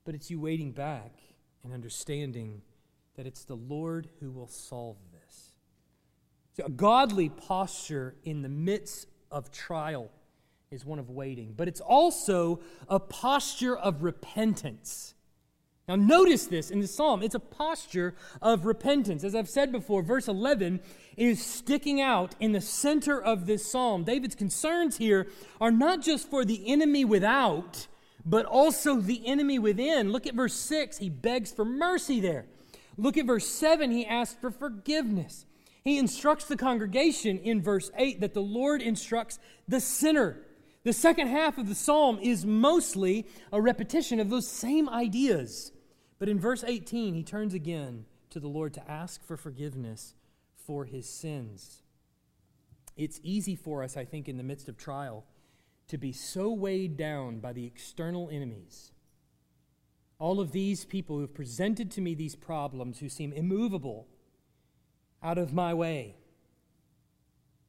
But 0.07 0.15
it's 0.15 0.31
you 0.31 0.41
waiting 0.41 0.73
back 0.73 1.13
and 1.65 1.75
understanding 1.75 2.63
that 3.17 3.27
it's 3.27 3.45
the 3.45 3.57
Lord 3.57 4.09
who 4.21 4.31
will 4.31 4.49
solve 4.49 4.97
this. 5.13 5.53
So 6.57 6.65
a 6.65 6.71
godly 6.71 7.29
posture 7.29 8.17
in 8.25 8.41
the 8.41 8.49
midst 8.49 9.09
of 9.31 9.51
trial 9.51 10.11
is 10.71 10.87
one 10.87 10.99
of 10.99 11.11
waiting, 11.11 11.53
but 11.55 11.69
it's 11.69 11.83
also 11.83 12.61
a 12.89 12.99
posture 12.99 13.77
of 13.77 14.03
repentance. 14.03 15.14
Now, 15.87 15.97
notice 15.97 16.47
this 16.47 16.71
in 16.71 16.81
the 16.81 16.87
psalm. 16.87 17.23
It's 17.23 17.35
a 17.35 17.41
posture 17.41 18.15
of 18.41 18.65
repentance. 18.65 19.23
As 19.23 19.35
I've 19.35 19.51
said 19.51 19.71
before, 19.71 20.03
verse 20.03 20.29
11 20.29 20.81
is 21.17 21.45
sticking 21.45 22.01
out 22.01 22.35
in 22.41 22.53
the 22.53 22.61
center 22.63 23.21
of 23.21 23.45
this 23.45 23.71
psalm. 23.71 24.05
David's 24.05 24.35
concerns 24.35 24.97
here 24.97 25.27
are 25.61 25.71
not 25.71 26.01
just 26.01 26.31
for 26.31 26.43
the 26.45 26.73
enemy 26.73 27.05
without, 27.05 27.87
but 28.25 28.47
also 28.47 28.97
the 28.97 29.27
enemy 29.27 29.59
within. 29.59 30.11
Look 30.11 30.27
at 30.27 30.35
verse 30.35 30.55
6. 30.55 30.99
He 30.99 31.11
begs 31.11 31.53
for 31.53 31.67
mercy 31.67 32.19
there. 32.19 32.47
Look 32.97 33.19
at 33.19 33.27
verse 33.27 33.47
7. 33.47 33.91
He 33.91 34.07
asks 34.07 34.41
for 34.41 34.51
forgiveness. 34.51 35.45
He 35.83 35.99
instructs 35.99 36.47
the 36.47 36.57
congregation 36.57 37.39
in 37.41 37.61
verse 37.61 37.91
8 37.95 38.23
that 38.23 38.33
the 38.33 38.41
Lord 38.41 38.81
instructs 38.81 39.39
the 39.69 39.81
sinner. 39.81 40.39
The 40.85 40.95
second 40.95 41.29
half 41.29 41.59
of 41.59 41.69
the 41.69 41.75
psalm 41.75 42.19
is 42.23 42.47
mostly 42.47 43.27
a 43.53 43.61
repetition 43.61 44.19
of 44.19 44.31
those 44.31 44.49
same 44.49 44.89
ideas. 44.89 45.73
But 46.25 46.31
in 46.31 46.41
verse 46.41 46.65
18, 46.67 47.13
he 47.13 47.23
turns 47.23 47.53
again 47.53 48.07
to 48.31 48.41
the 48.41 48.49
Lord 48.49 48.73
to 48.73 48.91
ask 48.91 49.23
for 49.23 49.37
forgiveness 49.37 50.15
for 50.57 50.87
his 50.87 51.07
sins. 51.07 51.83
It's 52.97 53.21
easy 53.23 53.55
for 53.55 53.83
us, 53.83 53.95
I 53.95 54.07
think, 54.07 54.27
in 54.27 54.39
the 54.39 54.43
midst 54.43 54.71
of 54.71 54.79
trial, 54.79 55.27
to 55.89 55.99
be 55.99 56.13
so 56.13 56.51
weighed 56.51 56.97
down 56.97 57.41
by 57.41 57.53
the 57.53 57.67
external 57.67 58.31
enemies. 58.33 58.93
All 60.19 60.41
of 60.41 60.53
these 60.53 60.87
people 60.87 61.17
who 61.17 61.21
have 61.21 61.35
presented 61.35 61.91
to 61.91 62.01
me 62.01 62.15
these 62.15 62.37
problems, 62.37 63.01
who 63.01 63.11
seem 63.11 63.31
immovable, 63.35 64.09
out 65.23 65.37
of 65.37 65.53
my 65.53 65.75
way. 65.75 66.17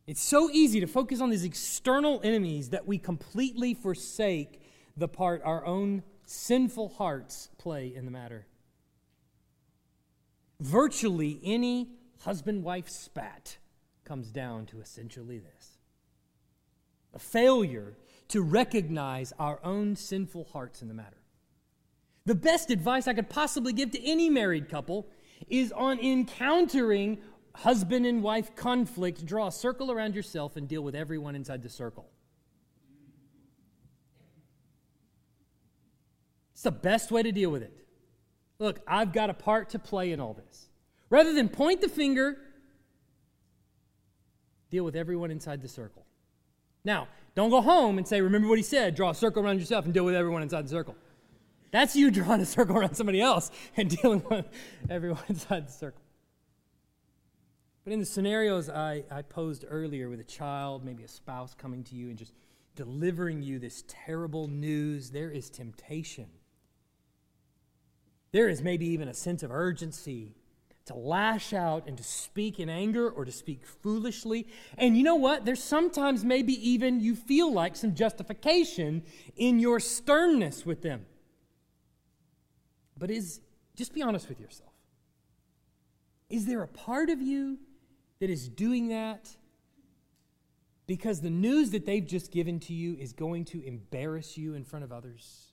It's 0.07 0.23
so 0.23 0.49
easy 0.49 0.79
to 0.79 0.87
focus 0.87 1.19
on 1.19 1.29
these 1.29 1.43
external 1.43 2.21
enemies 2.23 2.69
that 2.69 2.87
we 2.87 2.99
completely 2.99 3.73
forsake 3.73 4.61
the 4.95 5.09
part 5.09 5.41
our 5.43 5.65
own 5.65 6.03
sinful 6.25 6.89
hearts 6.89 7.49
play 7.57 7.93
in 7.93 8.05
the 8.05 8.11
matter. 8.11 8.47
Virtually 10.59 11.39
any 11.43 11.89
husband 12.21 12.63
wife 12.63 12.89
spat 12.89 13.57
comes 14.03 14.31
down 14.31 14.65
to 14.67 14.79
essentially 14.79 15.39
this 15.39 15.77
a 17.13 17.19
failure 17.19 17.95
to 18.27 18.41
recognize 18.41 19.31
our 19.39 19.59
own 19.63 19.95
sinful 19.95 20.43
hearts 20.51 20.81
in 20.81 20.89
the 20.89 20.93
matter. 20.93 21.17
The 22.25 22.35
best 22.35 22.71
advice 22.71 23.07
I 23.07 23.13
could 23.13 23.29
possibly 23.29 23.71
give 23.71 23.91
to 23.91 24.03
any 24.05 24.29
married 24.29 24.67
couple 24.67 25.07
is 25.47 25.71
on 25.71 25.99
encountering 25.99 27.19
husband 27.53 28.05
and 28.05 28.21
wife 28.21 28.55
conflict, 28.55 29.25
draw 29.25 29.47
a 29.47 29.51
circle 29.51 29.91
around 29.91 30.15
yourself 30.15 30.57
and 30.57 30.67
deal 30.67 30.81
with 30.81 30.95
everyone 30.95 31.35
inside 31.35 31.63
the 31.63 31.69
circle. 31.69 32.09
It's 36.53 36.63
the 36.63 36.71
best 36.71 37.11
way 37.11 37.23
to 37.23 37.31
deal 37.31 37.51
with 37.51 37.63
it. 37.63 37.84
Look, 38.59 38.79
I've 38.87 39.11
got 39.11 39.29
a 39.29 39.33
part 39.33 39.69
to 39.71 39.79
play 39.79 40.11
in 40.11 40.19
all 40.19 40.33
this. 40.33 40.69
Rather 41.09 41.33
than 41.33 41.49
point 41.49 41.81
the 41.81 41.89
finger, 41.89 42.37
deal 44.71 44.83
with 44.83 44.95
everyone 44.95 45.31
inside 45.31 45.61
the 45.61 45.67
circle. 45.67 46.05
Now, 46.83 47.07
don't 47.33 47.49
go 47.49 47.61
home 47.61 47.97
and 47.97 48.07
say, 48.07 48.21
remember 48.21 48.47
what 48.47 48.57
he 48.57 48.63
said, 48.63 48.95
draw 48.95 49.09
a 49.09 49.15
circle 49.15 49.43
around 49.43 49.59
yourself 49.59 49.85
and 49.85 49.93
deal 49.93 50.05
with 50.05 50.15
everyone 50.15 50.41
inside 50.41 50.65
the 50.65 50.69
circle. 50.69 50.95
That's 51.71 51.95
you 51.95 52.11
drawing 52.11 52.41
a 52.41 52.45
circle 52.45 52.77
around 52.77 52.95
somebody 52.95 53.21
else 53.21 53.51
and 53.75 53.89
dealing 53.89 54.23
with 54.29 54.45
everyone 54.89 55.23
inside 55.29 55.67
the 55.67 55.71
circle. 55.71 56.01
But 57.83 57.93
in 57.93 57.99
the 57.99 58.05
scenarios 58.05 58.69
I, 58.69 59.03
I 59.11 59.21
posed 59.21 59.65
earlier 59.69 60.09
with 60.09 60.19
a 60.19 60.25
child, 60.25 60.83
maybe 60.83 61.03
a 61.03 61.07
spouse 61.07 61.53
coming 61.53 61.83
to 61.85 61.95
you 61.95 62.09
and 62.09 62.17
just 62.17 62.33
delivering 62.75 63.41
you 63.41 63.59
this 63.59 63.83
terrible 63.87 64.47
news, 64.47 65.11
there 65.11 65.29
is 65.29 65.49
temptation. 65.49 66.27
There 68.35 68.49
is 68.49 68.61
maybe 68.61 68.85
even 68.87 69.07
a 69.07 69.13
sense 69.13 69.43
of 69.43 69.51
urgency 69.51 70.35
to 70.87 70.93
lash 70.93 71.53
out 71.53 71.87
and 71.87 71.95
to 71.95 72.03
speak 72.03 72.59
in 72.59 72.67
anger 72.67 73.09
or 73.09 73.23
to 73.23 73.31
speak 73.31 73.65
foolishly. 73.65 74.45
And 74.77 74.97
you 74.97 75.03
know 75.03 75.15
what? 75.15 75.45
There's 75.45 75.63
sometimes 75.63 76.25
maybe 76.25 76.51
even 76.69 76.99
you 76.99 77.15
feel 77.15 77.49
like 77.49 77.77
some 77.77 77.95
justification 77.95 79.03
in 79.37 79.61
your 79.61 79.79
sternness 79.79 80.65
with 80.65 80.81
them. 80.81 81.05
But 82.97 83.09
is 83.09 83.39
just 83.73 83.93
be 83.93 84.01
honest 84.01 84.27
with 84.27 84.41
yourself. 84.41 84.73
Is 86.29 86.45
there 86.45 86.61
a 86.61 86.67
part 86.67 87.09
of 87.09 87.21
you 87.21 87.57
that 88.19 88.29
is 88.29 88.49
doing 88.49 88.89
that 88.89 89.29
because 90.87 91.21
the 91.21 91.29
news 91.29 91.71
that 91.71 91.85
they've 91.85 92.05
just 92.05 92.33
given 92.33 92.59
to 92.59 92.73
you 92.73 92.97
is 92.99 93.13
going 93.13 93.45
to 93.45 93.65
embarrass 93.65 94.37
you 94.37 94.55
in 94.55 94.65
front 94.65 94.83
of 94.83 94.91
others? 94.91 95.44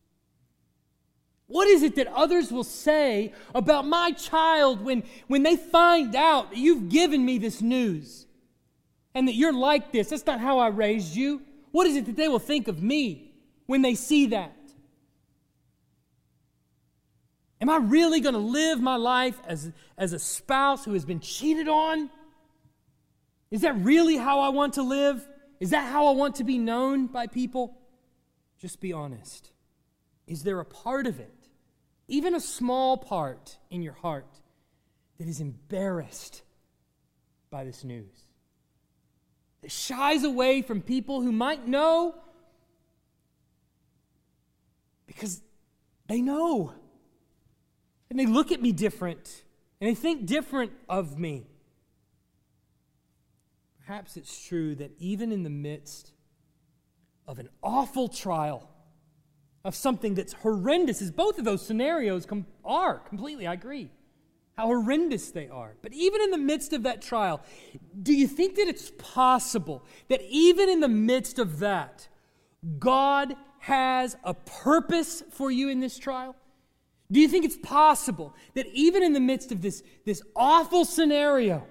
What 1.46 1.68
is 1.68 1.82
it 1.82 1.96
that 1.96 2.06
others 2.06 2.50
will 2.50 2.64
say 2.64 3.32
about 3.54 3.86
my 3.86 4.12
child 4.12 4.82
when, 4.82 5.02
when 5.26 5.42
they 5.42 5.56
find 5.56 6.14
out 6.16 6.50
that 6.50 6.58
you've 6.58 6.88
given 6.88 7.24
me 7.24 7.38
this 7.38 7.60
news 7.60 8.26
and 9.14 9.28
that 9.28 9.34
you're 9.34 9.52
like 9.52 9.92
this? 9.92 10.08
That's 10.08 10.24
not 10.24 10.40
how 10.40 10.58
I 10.58 10.68
raised 10.68 11.14
you. 11.14 11.42
What 11.70 11.86
is 11.86 11.96
it 11.96 12.06
that 12.06 12.16
they 12.16 12.28
will 12.28 12.38
think 12.38 12.68
of 12.68 12.82
me 12.82 13.34
when 13.66 13.82
they 13.82 13.94
see 13.94 14.26
that? 14.26 14.56
Am 17.60 17.70
I 17.70 17.76
really 17.76 18.20
going 18.20 18.34
to 18.34 18.40
live 18.40 18.80
my 18.80 18.96
life 18.96 19.40
as, 19.46 19.70
as 19.96 20.12
a 20.12 20.18
spouse 20.18 20.84
who 20.84 20.94
has 20.94 21.04
been 21.04 21.20
cheated 21.20 21.68
on? 21.68 22.10
Is 23.52 23.60
that 23.60 23.76
really 23.76 24.16
how 24.16 24.40
I 24.40 24.48
want 24.48 24.74
to 24.74 24.82
live? 24.82 25.28
Is 25.60 25.70
that 25.70 25.88
how 25.92 26.08
I 26.08 26.10
want 26.10 26.34
to 26.36 26.44
be 26.44 26.58
known 26.58 27.06
by 27.06 27.28
people? 27.28 27.76
Just 28.58 28.80
be 28.80 28.92
honest. 28.92 29.51
Is 30.26 30.42
there 30.42 30.60
a 30.60 30.64
part 30.64 31.06
of 31.06 31.20
it, 31.20 31.48
even 32.08 32.34
a 32.34 32.40
small 32.40 32.96
part 32.96 33.58
in 33.70 33.82
your 33.82 33.94
heart, 33.94 34.40
that 35.18 35.28
is 35.28 35.40
embarrassed 35.40 36.42
by 37.50 37.64
this 37.64 37.84
news? 37.84 38.26
That 39.62 39.70
shies 39.70 40.24
away 40.24 40.62
from 40.62 40.82
people 40.82 41.22
who 41.22 41.32
might 41.32 41.66
know 41.66 42.14
because 45.06 45.40
they 46.08 46.20
know 46.20 46.72
and 48.10 48.18
they 48.18 48.26
look 48.26 48.52
at 48.52 48.60
me 48.60 48.72
different 48.72 49.44
and 49.80 49.88
they 49.88 49.94
think 49.94 50.26
different 50.26 50.72
of 50.88 51.18
me. 51.18 51.46
Perhaps 53.84 54.16
it's 54.16 54.46
true 54.46 54.74
that 54.76 54.92
even 54.98 55.32
in 55.32 55.42
the 55.42 55.50
midst 55.50 56.12
of 57.26 57.38
an 57.38 57.48
awful 57.62 58.08
trial, 58.08 58.68
of 59.64 59.74
something 59.74 60.14
that's 60.14 60.32
horrendous, 60.32 61.00
as 61.00 61.10
both 61.10 61.38
of 61.38 61.44
those 61.44 61.64
scenarios 61.64 62.26
com- 62.26 62.46
are 62.64 62.98
completely, 62.98 63.46
I 63.46 63.54
agree, 63.54 63.90
how 64.56 64.66
horrendous 64.66 65.30
they 65.30 65.48
are. 65.48 65.74
But 65.82 65.92
even 65.92 66.20
in 66.20 66.30
the 66.30 66.38
midst 66.38 66.72
of 66.72 66.82
that 66.82 67.00
trial, 67.00 67.40
do 68.02 68.12
you 68.12 68.26
think 68.26 68.56
that 68.56 68.68
it's 68.68 68.92
possible 68.98 69.84
that 70.08 70.20
even 70.28 70.68
in 70.68 70.80
the 70.80 70.88
midst 70.88 71.38
of 71.38 71.60
that, 71.60 72.08
God 72.78 73.34
has 73.60 74.16
a 74.24 74.34
purpose 74.34 75.22
for 75.30 75.50
you 75.50 75.68
in 75.68 75.80
this 75.80 75.98
trial? 75.98 76.34
Do 77.10 77.20
you 77.20 77.28
think 77.28 77.44
it's 77.44 77.58
possible 77.58 78.34
that 78.54 78.66
even 78.72 79.02
in 79.02 79.12
the 79.12 79.20
midst 79.20 79.52
of 79.52 79.62
this, 79.62 79.82
this 80.04 80.22
awful 80.34 80.84
scenario, 80.84 81.66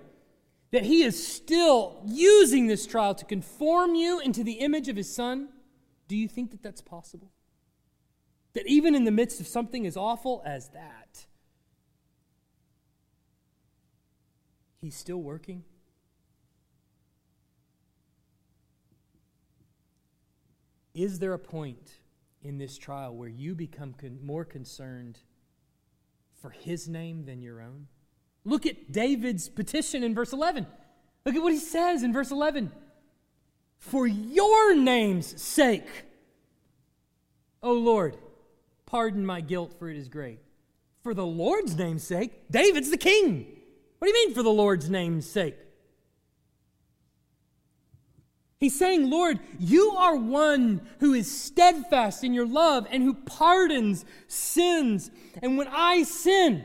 that 0.72 0.84
he 0.84 1.04
is 1.04 1.28
still 1.28 2.02
using 2.06 2.68
this 2.68 2.86
trial 2.86 3.14
to 3.16 3.26
conform 3.26 3.96
you 3.96 4.20
into 4.20 4.44
the 4.44 4.54
image 4.54 4.88
of 4.88 4.96
his 4.96 5.14
son? 5.14 5.50
Do 6.08 6.16
you 6.16 6.28
think 6.28 6.52
that 6.52 6.64
that's 6.64 6.82
possible? 6.82 7.32
That 8.54 8.68
even 8.68 8.96
in 8.96 9.06
the 9.06 9.12
midst 9.12 9.40
of 9.40 9.48
something 9.48 9.88
as 9.88 9.96
awful 9.96 10.42
as 10.46 10.70
that, 10.70 11.26
he's 14.82 14.96
still 14.96 15.22
working? 15.22 15.64
Is 20.94 21.20
there 21.20 21.34
a 21.34 21.40
point 21.40 22.00
in 22.44 22.58
this 22.58 22.78
trial 22.78 23.16
where 23.16 23.30
you 23.30 23.56
become 23.56 23.94
con- 23.94 24.20
more 24.22 24.44
concerned 24.44 25.20
for 26.42 26.50
his 26.50 26.90
name 26.90 27.26
than 27.26 27.42
your 27.42 27.62
own? 27.62 27.88
Look 28.44 28.66
at 28.66 28.92
David's 28.92 29.48
petition 29.48 30.04
in 30.04 30.14
verse 30.14 30.34
11. 30.34 30.68
Look 31.26 31.36
at 31.36 31.44
what 31.44 31.54
he 31.54 31.60
says 31.60 32.04
in 32.04 32.12
verse 32.12 32.32
11. 32.32 32.72
For 33.78 34.06
your 34.06 34.76
name's 34.76 35.42
sake, 35.42 35.88
O 37.64 37.74
Lord, 37.74 38.18
pardon 38.92 39.26
my 39.26 39.40
guilt, 39.40 39.74
for 39.80 39.90
it 39.90 39.96
is 39.96 40.10
great. 40.10 40.40
For 41.02 41.14
the 41.14 41.26
Lord's 41.26 41.78
name's 41.78 42.04
sake, 42.04 42.52
David's 42.52 42.92
the 42.92 42.98
king. 42.98 43.48
What 43.98 44.08
do 44.08 44.14
you 44.14 44.28
mean, 44.28 44.36
for 44.36 44.44
the 44.44 44.50
Lord's 44.50 44.90
name's 44.90 45.26
sake? 45.26 45.56
He's 48.60 48.78
saying, 48.78 49.10
Lord, 49.10 49.40
you 49.60 49.92
are 49.92 50.16
one 50.16 50.82
who 51.00 51.14
is 51.14 51.32
steadfast 51.32 52.24
in 52.24 52.34
your 52.34 52.46
love 52.46 52.86
and 52.92 53.02
who 53.02 53.14
pardons 53.14 54.06
sins. 54.28 55.10
And 55.42 55.58
when 55.58 55.70
I 55.70 56.04
sin, 56.04 56.64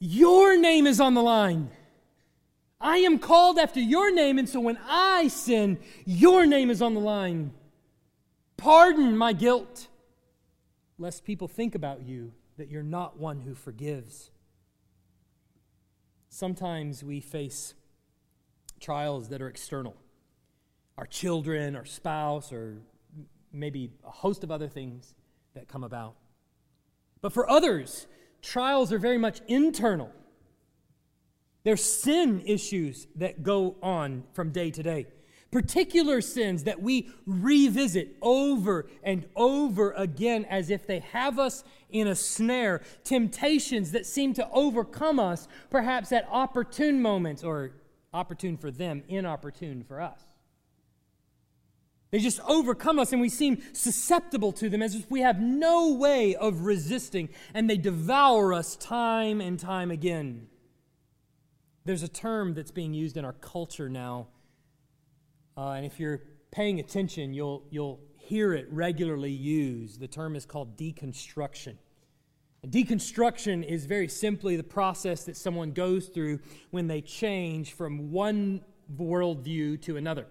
your 0.00 0.58
name 0.58 0.86
is 0.86 0.98
on 0.98 1.14
the 1.14 1.22
line. 1.22 1.70
I 2.80 2.98
am 2.98 3.18
called 3.18 3.58
after 3.58 3.80
your 3.80 4.12
name, 4.12 4.38
and 4.38 4.48
so 4.48 4.60
when 4.60 4.78
I 4.88 5.28
sin, 5.28 5.78
your 6.06 6.46
name 6.46 6.70
is 6.70 6.80
on 6.80 6.94
the 6.94 7.00
line. 7.00 7.52
Pardon 8.56 9.16
my 9.16 9.34
guilt, 9.34 9.88
lest 11.00 11.24
people 11.24 11.48
think 11.48 11.74
about 11.74 12.02
you 12.02 12.30
that 12.58 12.70
you're 12.70 12.82
not 12.82 13.18
one 13.18 13.40
who 13.40 13.54
forgives. 13.54 14.30
Sometimes 16.28 17.02
we 17.02 17.20
face 17.20 17.74
trials 18.78 19.28
that 19.30 19.42
are 19.42 19.48
external 19.48 19.96
our 20.98 21.06
children, 21.06 21.76
our 21.76 21.86
spouse, 21.86 22.52
or 22.52 22.76
maybe 23.54 23.90
a 24.06 24.10
host 24.10 24.44
of 24.44 24.50
other 24.50 24.68
things 24.68 25.14
that 25.54 25.66
come 25.66 25.82
about. 25.82 26.14
But 27.22 27.32
for 27.32 27.48
others, 27.48 28.06
trials 28.42 28.92
are 28.92 28.98
very 28.98 29.16
much 29.16 29.40
internal. 29.48 30.12
There's 31.64 31.82
sin 31.82 32.42
issues 32.44 33.06
that 33.16 33.42
go 33.42 33.76
on 33.82 34.24
from 34.34 34.50
day 34.50 34.70
to 34.72 34.82
day. 34.82 35.06
Particular 35.50 36.20
sins 36.20 36.64
that 36.64 36.80
we 36.80 37.10
revisit 37.26 38.16
over 38.22 38.88
and 39.02 39.26
over 39.34 39.90
again 39.92 40.44
as 40.44 40.70
if 40.70 40.86
they 40.86 41.00
have 41.00 41.40
us 41.40 41.64
in 41.90 42.06
a 42.06 42.14
snare. 42.14 42.82
Temptations 43.02 43.90
that 43.90 44.06
seem 44.06 44.32
to 44.34 44.48
overcome 44.52 45.18
us, 45.18 45.48
perhaps 45.68 46.12
at 46.12 46.28
opportune 46.30 47.02
moments, 47.02 47.42
or 47.42 47.72
opportune 48.12 48.56
for 48.56 48.70
them, 48.70 49.02
inopportune 49.08 49.82
for 49.82 50.00
us. 50.00 50.22
They 52.10 52.18
just 52.18 52.40
overcome 52.48 52.98
us 52.98 53.12
and 53.12 53.20
we 53.20 53.28
seem 53.28 53.62
susceptible 53.72 54.52
to 54.52 54.68
them 54.68 54.82
as 54.82 54.94
if 54.96 55.10
we 55.10 55.20
have 55.20 55.40
no 55.40 55.94
way 55.94 56.34
of 56.34 56.62
resisting, 56.62 57.28
and 57.54 57.68
they 57.68 57.76
devour 57.76 58.52
us 58.52 58.76
time 58.76 59.40
and 59.40 59.58
time 59.58 59.90
again. 59.90 60.48
There's 61.84 62.02
a 62.02 62.08
term 62.08 62.54
that's 62.54 62.70
being 62.70 62.94
used 62.94 63.16
in 63.16 63.24
our 63.24 63.32
culture 63.32 63.88
now, 63.88 64.28
uh, 65.56 65.70
and 65.70 65.84
if 65.84 66.00
you're 66.00 66.22
paying 66.50 66.80
attention, 66.80 67.32
you'll, 67.32 67.64
you'll 67.70 68.00
hear 68.16 68.54
it 68.54 68.66
regularly 68.70 69.30
used. 69.30 70.00
The 70.00 70.08
term 70.08 70.36
is 70.36 70.44
called 70.44 70.76
deconstruction. 70.76 71.76
Deconstruction 72.66 73.64
is 73.64 73.86
very 73.86 74.08
simply 74.08 74.56
the 74.56 74.62
process 74.62 75.24
that 75.24 75.36
someone 75.36 75.72
goes 75.72 76.08
through 76.08 76.40
when 76.70 76.86
they 76.88 77.00
change 77.00 77.72
from 77.72 78.10
one 78.10 78.62
worldview 78.96 79.80
to 79.82 79.96
another 79.96 80.26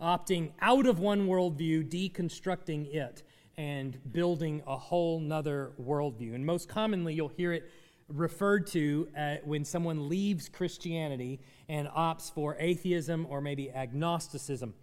opting 0.00 0.50
out 0.60 0.86
of 0.86 0.98
one 0.98 1.26
worldview, 1.26 1.88
deconstructing 1.88 2.92
it, 2.94 3.22
and 3.56 3.98
building 4.12 4.62
a 4.66 4.76
whole 4.76 5.20
nother 5.20 5.72
worldview. 5.80 6.34
And 6.34 6.44
most 6.44 6.68
commonly, 6.68 7.14
you'll 7.14 7.28
hear 7.28 7.52
it 7.52 7.70
referred 8.12 8.66
to 8.68 9.08
uh, 9.16 9.36
when 9.44 9.64
someone 9.64 10.08
leaves 10.08 10.48
Christianity 10.48 11.40
and 11.68 11.88
opts 11.88 12.32
for 12.32 12.56
atheism 12.58 13.26
or 13.28 13.40
maybe 13.40 13.70
agnosticism. 13.70 14.74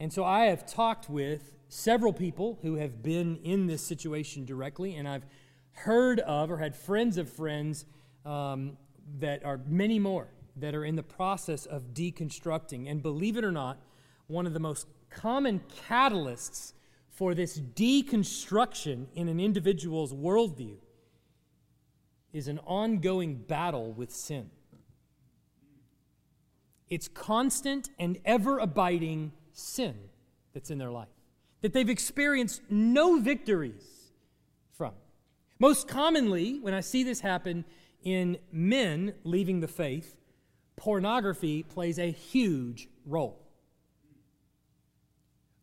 And 0.00 0.12
so 0.12 0.24
I 0.24 0.46
have 0.46 0.66
talked 0.66 1.08
with 1.08 1.52
several 1.68 2.12
people 2.12 2.58
who 2.62 2.76
have 2.76 3.02
been 3.02 3.36
in 3.42 3.66
this 3.66 3.82
situation 3.82 4.44
directly, 4.44 4.94
and 4.94 5.08
I've 5.08 5.24
heard 5.72 6.20
of 6.20 6.50
or 6.50 6.58
had 6.58 6.76
friends 6.76 7.18
of 7.18 7.28
friends 7.28 7.84
um, 8.24 8.76
that 9.18 9.44
are 9.44 9.60
many 9.66 9.98
more 9.98 10.28
that 10.56 10.74
are 10.74 10.84
in 10.84 10.94
the 10.94 11.02
process 11.02 11.66
of 11.66 11.94
deconstructing. 11.94 12.88
And 12.88 13.02
believe 13.02 13.36
it 13.36 13.44
or 13.44 13.50
not, 13.50 13.78
one 14.28 14.46
of 14.46 14.54
the 14.54 14.60
most 14.60 14.86
common 15.10 15.60
catalysts 15.88 16.72
for 17.10 17.34
this 17.34 17.58
deconstruction 17.58 19.06
in 19.14 19.28
an 19.28 19.40
individual's 19.40 20.12
worldview 20.12 20.76
is 22.34 22.48
an 22.48 22.58
ongoing 22.66 23.36
battle 23.36 23.92
with 23.92 24.10
sin. 24.10 24.50
It's 26.90 27.08
constant 27.08 27.88
and 27.98 28.18
ever 28.24 28.58
abiding 28.58 29.32
sin 29.52 29.94
that's 30.52 30.70
in 30.70 30.78
their 30.78 30.90
life, 30.90 31.08
that 31.62 31.72
they've 31.72 31.88
experienced 31.88 32.60
no 32.68 33.20
victories 33.20 34.10
from. 34.72 34.92
Most 35.60 35.86
commonly, 35.86 36.58
when 36.60 36.74
I 36.74 36.80
see 36.80 37.04
this 37.04 37.20
happen 37.20 37.64
in 38.02 38.38
men 38.52 39.14
leaving 39.22 39.60
the 39.60 39.68
faith, 39.68 40.16
pornography 40.76 41.62
plays 41.62 41.98
a 42.00 42.10
huge 42.10 42.88
role. 43.06 43.40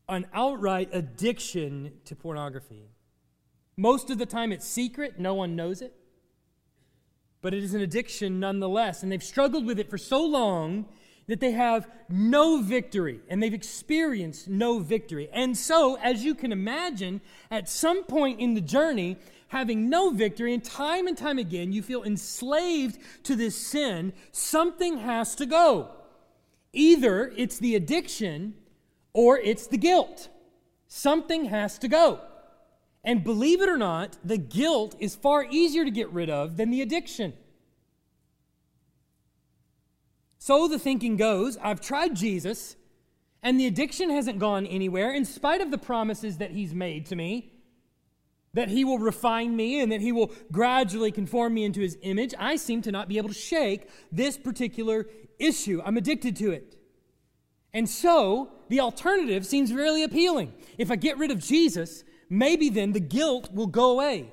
An 0.07 0.25
outright 0.33 0.89
addiction 0.93 1.93
to 2.05 2.15
pornography. 2.15 2.89
Most 3.75 4.09
of 4.09 4.17
the 4.17 4.25
time 4.25 4.53
it's 4.53 4.65
secret, 4.65 5.19
no 5.19 5.33
one 5.33 5.55
knows 5.55 5.81
it. 5.81 5.93
But 7.41 7.53
it 7.53 7.63
is 7.63 7.73
an 7.73 7.81
addiction 7.81 8.39
nonetheless, 8.39 9.03
and 9.03 9.11
they've 9.11 9.23
struggled 9.23 9.65
with 9.65 9.79
it 9.79 9.89
for 9.89 9.97
so 9.97 10.23
long 10.23 10.85
that 11.27 11.39
they 11.39 11.51
have 11.51 11.87
no 12.09 12.61
victory 12.61 13.21
and 13.29 13.41
they've 13.41 13.53
experienced 13.53 14.47
no 14.49 14.79
victory. 14.79 15.29
And 15.31 15.57
so, 15.57 15.97
as 15.97 16.23
you 16.23 16.35
can 16.35 16.51
imagine, 16.51 17.21
at 17.49 17.69
some 17.69 18.03
point 18.03 18.39
in 18.39 18.53
the 18.53 18.61
journey, 18.61 19.17
having 19.47 19.89
no 19.89 20.11
victory, 20.11 20.53
and 20.53 20.63
time 20.63 21.07
and 21.07 21.17
time 21.17 21.37
again 21.37 21.71
you 21.73 21.83
feel 21.83 22.03
enslaved 22.03 22.99
to 23.23 23.35
this 23.35 23.55
sin, 23.55 24.13
something 24.31 24.99
has 24.99 25.35
to 25.35 25.45
go. 25.45 25.89
Either 26.73 27.33
it's 27.35 27.59
the 27.59 27.75
addiction 27.75 28.53
or 29.13 29.37
it's 29.37 29.67
the 29.67 29.77
guilt. 29.77 30.29
Something 30.87 31.45
has 31.45 31.77
to 31.79 31.87
go. 31.87 32.21
And 33.03 33.23
believe 33.23 33.61
it 33.61 33.69
or 33.69 33.77
not, 33.77 34.17
the 34.23 34.37
guilt 34.37 34.95
is 34.99 35.15
far 35.15 35.45
easier 35.49 35.83
to 35.83 35.91
get 35.91 36.11
rid 36.11 36.29
of 36.29 36.57
than 36.57 36.69
the 36.69 36.81
addiction. 36.81 37.33
So 40.37 40.67
the 40.67 40.79
thinking 40.79 41.17
goes 41.17 41.57
I've 41.57 41.81
tried 41.81 42.15
Jesus, 42.15 42.75
and 43.41 43.59
the 43.59 43.67
addiction 43.67 44.09
hasn't 44.09 44.39
gone 44.39 44.65
anywhere, 44.65 45.13
in 45.13 45.25
spite 45.25 45.61
of 45.61 45.71
the 45.71 45.77
promises 45.77 46.37
that 46.37 46.51
he's 46.51 46.73
made 46.73 47.05
to 47.07 47.15
me 47.15 47.51
that 48.53 48.69
he 48.69 48.83
will 48.83 48.99
refine 48.99 49.55
me 49.55 49.79
and 49.79 49.91
that 49.91 50.01
he 50.01 50.11
will 50.11 50.31
gradually 50.51 51.11
conform 51.11 51.53
me 51.53 51.63
into 51.63 51.79
his 51.79 51.97
image, 52.01 52.33
I 52.37 52.57
seem 52.57 52.81
to 52.83 52.91
not 52.91 53.07
be 53.07 53.17
able 53.17 53.29
to 53.29 53.35
shake 53.35 53.89
this 54.11 54.37
particular 54.37 55.07
issue. 55.39 55.81
I'm 55.85 55.97
addicted 55.97 56.35
to 56.37 56.51
it. 56.51 56.75
And 57.73 57.89
so 57.89 58.51
the 58.67 58.81
alternative 58.81 59.45
seems 59.45 59.71
really 59.71 60.03
appealing. 60.03 60.53
If 60.77 60.91
I 60.91 60.97
get 60.97 61.17
rid 61.17 61.31
of 61.31 61.39
Jesus, 61.39 62.03
maybe 62.31 62.69
then 62.69 62.93
the 62.93 62.99
guilt 62.99 63.53
will 63.53 63.67
go 63.67 63.91
away. 63.91 64.31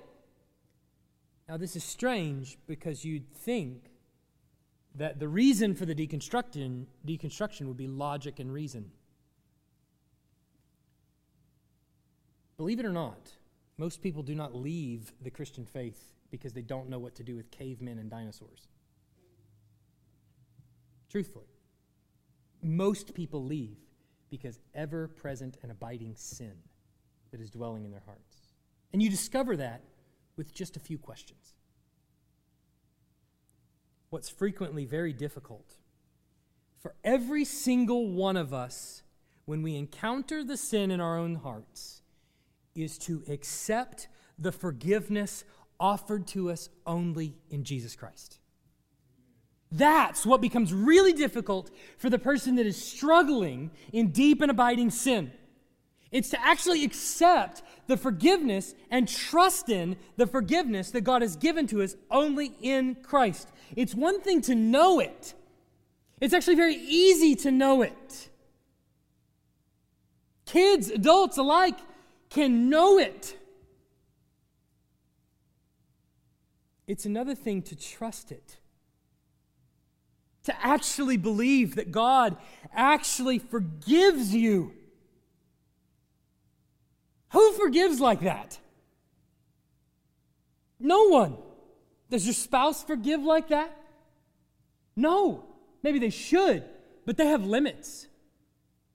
Now, 1.48 1.56
this 1.56 1.74
is 1.74 1.82
strange 1.82 2.56
because 2.66 3.04
you'd 3.04 3.28
think 3.34 3.90
that 4.94 5.18
the 5.18 5.28
reason 5.28 5.74
for 5.74 5.84
the 5.84 5.94
deconstruction, 5.94 6.86
deconstruction 7.06 7.66
would 7.66 7.76
be 7.76 7.88
logic 7.88 8.38
and 8.38 8.52
reason. 8.52 8.92
Believe 12.56 12.78
it 12.78 12.86
or 12.86 12.92
not, 12.92 13.32
most 13.78 14.00
people 14.00 14.22
do 14.22 14.34
not 14.34 14.54
leave 14.54 15.12
the 15.22 15.30
Christian 15.30 15.64
faith 15.64 16.12
because 16.30 16.52
they 16.52 16.62
don't 16.62 16.88
know 16.88 16.98
what 16.98 17.14
to 17.16 17.24
do 17.24 17.34
with 17.34 17.50
cavemen 17.50 17.98
and 17.98 18.10
dinosaurs. 18.10 18.68
Truthfully, 21.10 21.46
most 22.62 23.14
people 23.14 23.44
leave 23.44 23.78
because 24.30 24.60
ever 24.74 25.08
present 25.08 25.56
and 25.62 25.72
abiding 25.72 26.14
sin 26.16 26.52
that 27.30 27.40
is 27.40 27.50
dwelling 27.50 27.84
in 27.84 27.90
their 27.90 28.02
hearts. 28.06 28.54
And 28.92 29.02
you 29.02 29.10
discover 29.10 29.56
that 29.56 29.82
with 30.36 30.54
just 30.54 30.76
a 30.76 30.80
few 30.80 30.98
questions. 30.98 31.54
What's 34.10 34.28
frequently 34.28 34.84
very 34.84 35.12
difficult 35.12 35.74
for 36.80 36.94
every 37.04 37.44
single 37.44 38.10
one 38.10 38.36
of 38.36 38.54
us 38.54 39.02
when 39.44 39.62
we 39.62 39.76
encounter 39.76 40.44
the 40.44 40.56
sin 40.56 40.90
in 40.90 41.00
our 41.00 41.18
own 41.18 41.36
hearts 41.36 42.02
is 42.74 42.98
to 42.98 43.22
accept 43.28 44.08
the 44.38 44.52
forgiveness 44.52 45.44
offered 45.80 46.26
to 46.28 46.50
us 46.50 46.68
only 46.86 47.36
in 47.50 47.64
Jesus 47.64 47.96
Christ. 47.96 48.38
That's 49.70 50.24
what 50.24 50.40
becomes 50.40 50.72
really 50.72 51.12
difficult 51.12 51.70
for 51.98 52.08
the 52.08 52.18
person 52.18 52.54
that 52.56 52.66
is 52.66 52.82
struggling 52.82 53.70
in 53.92 54.12
deep 54.12 54.40
and 54.40 54.50
abiding 54.50 54.90
sin. 54.90 55.32
It's 56.10 56.30
to 56.30 56.40
actually 56.44 56.84
accept 56.84 57.62
the 57.86 57.96
forgiveness 57.96 58.74
and 58.90 59.06
trust 59.06 59.68
in 59.68 59.96
the 60.16 60.26
forgiveness 60.26 60.90
that 60.92 61.02
God 61.02 61.22
has 61.22 61.36
given 61.36 61.66
to 61.68 61.82
us 61.82 61.96
only 62.10 62.52
in 62.60 62.96
Christ. 62.96 63.48
It's 63.76 63.94
one 63.94 64.20
thing 64.20 64.40
to 64.42 64.54
know 64.54 65.00
it, 65.00 65.34
it's 66.20 66.34
actually 66.34 66.56
very 66.56 66.76
easy 66.76 67.34
to 67.36 67.50
know 67.50 67.82
it. 67.82 68.30
Kids, 70.46 70.90
adults 70.90 71.36
alike, 71.36 71.78
can 72.30 72.70
know 72.70 72.98
it. 72.98 73.36
It's 76.86 77.04
another 77.04 77.34
thing 77.34 77.60
to 77.62 77.76
trust 77.76 78.32
it. 78.32 78.56
To 80.44 80.64
actually 80.64 81.18
believe 81.18 81.74
that 81.74 81.92
God 81.92 82.38
actually 82.72 83.38
forgives 83.38 84.34
you. 84.34 84.72
Who 87.30 87.52
forgives 87.52 88.00
like 88.00 88.20
that? 88.20 88.58
No 90.80 91.08
one. 91.08 91.36
Does 92.10 92.24
your 92.24 92.34
spouse 92.34 92.82
forgive 92.82 93.22
like 93.22 93.48
that? 93.48 93.76
No. 94.96 95.44
Maybe 95.82 95.98
they 95.98 96.10
should, 96.10 96.64
but 97.04 97.16
they 97.16 97.26
have 97.26 97.44
limits. 97.44 98.06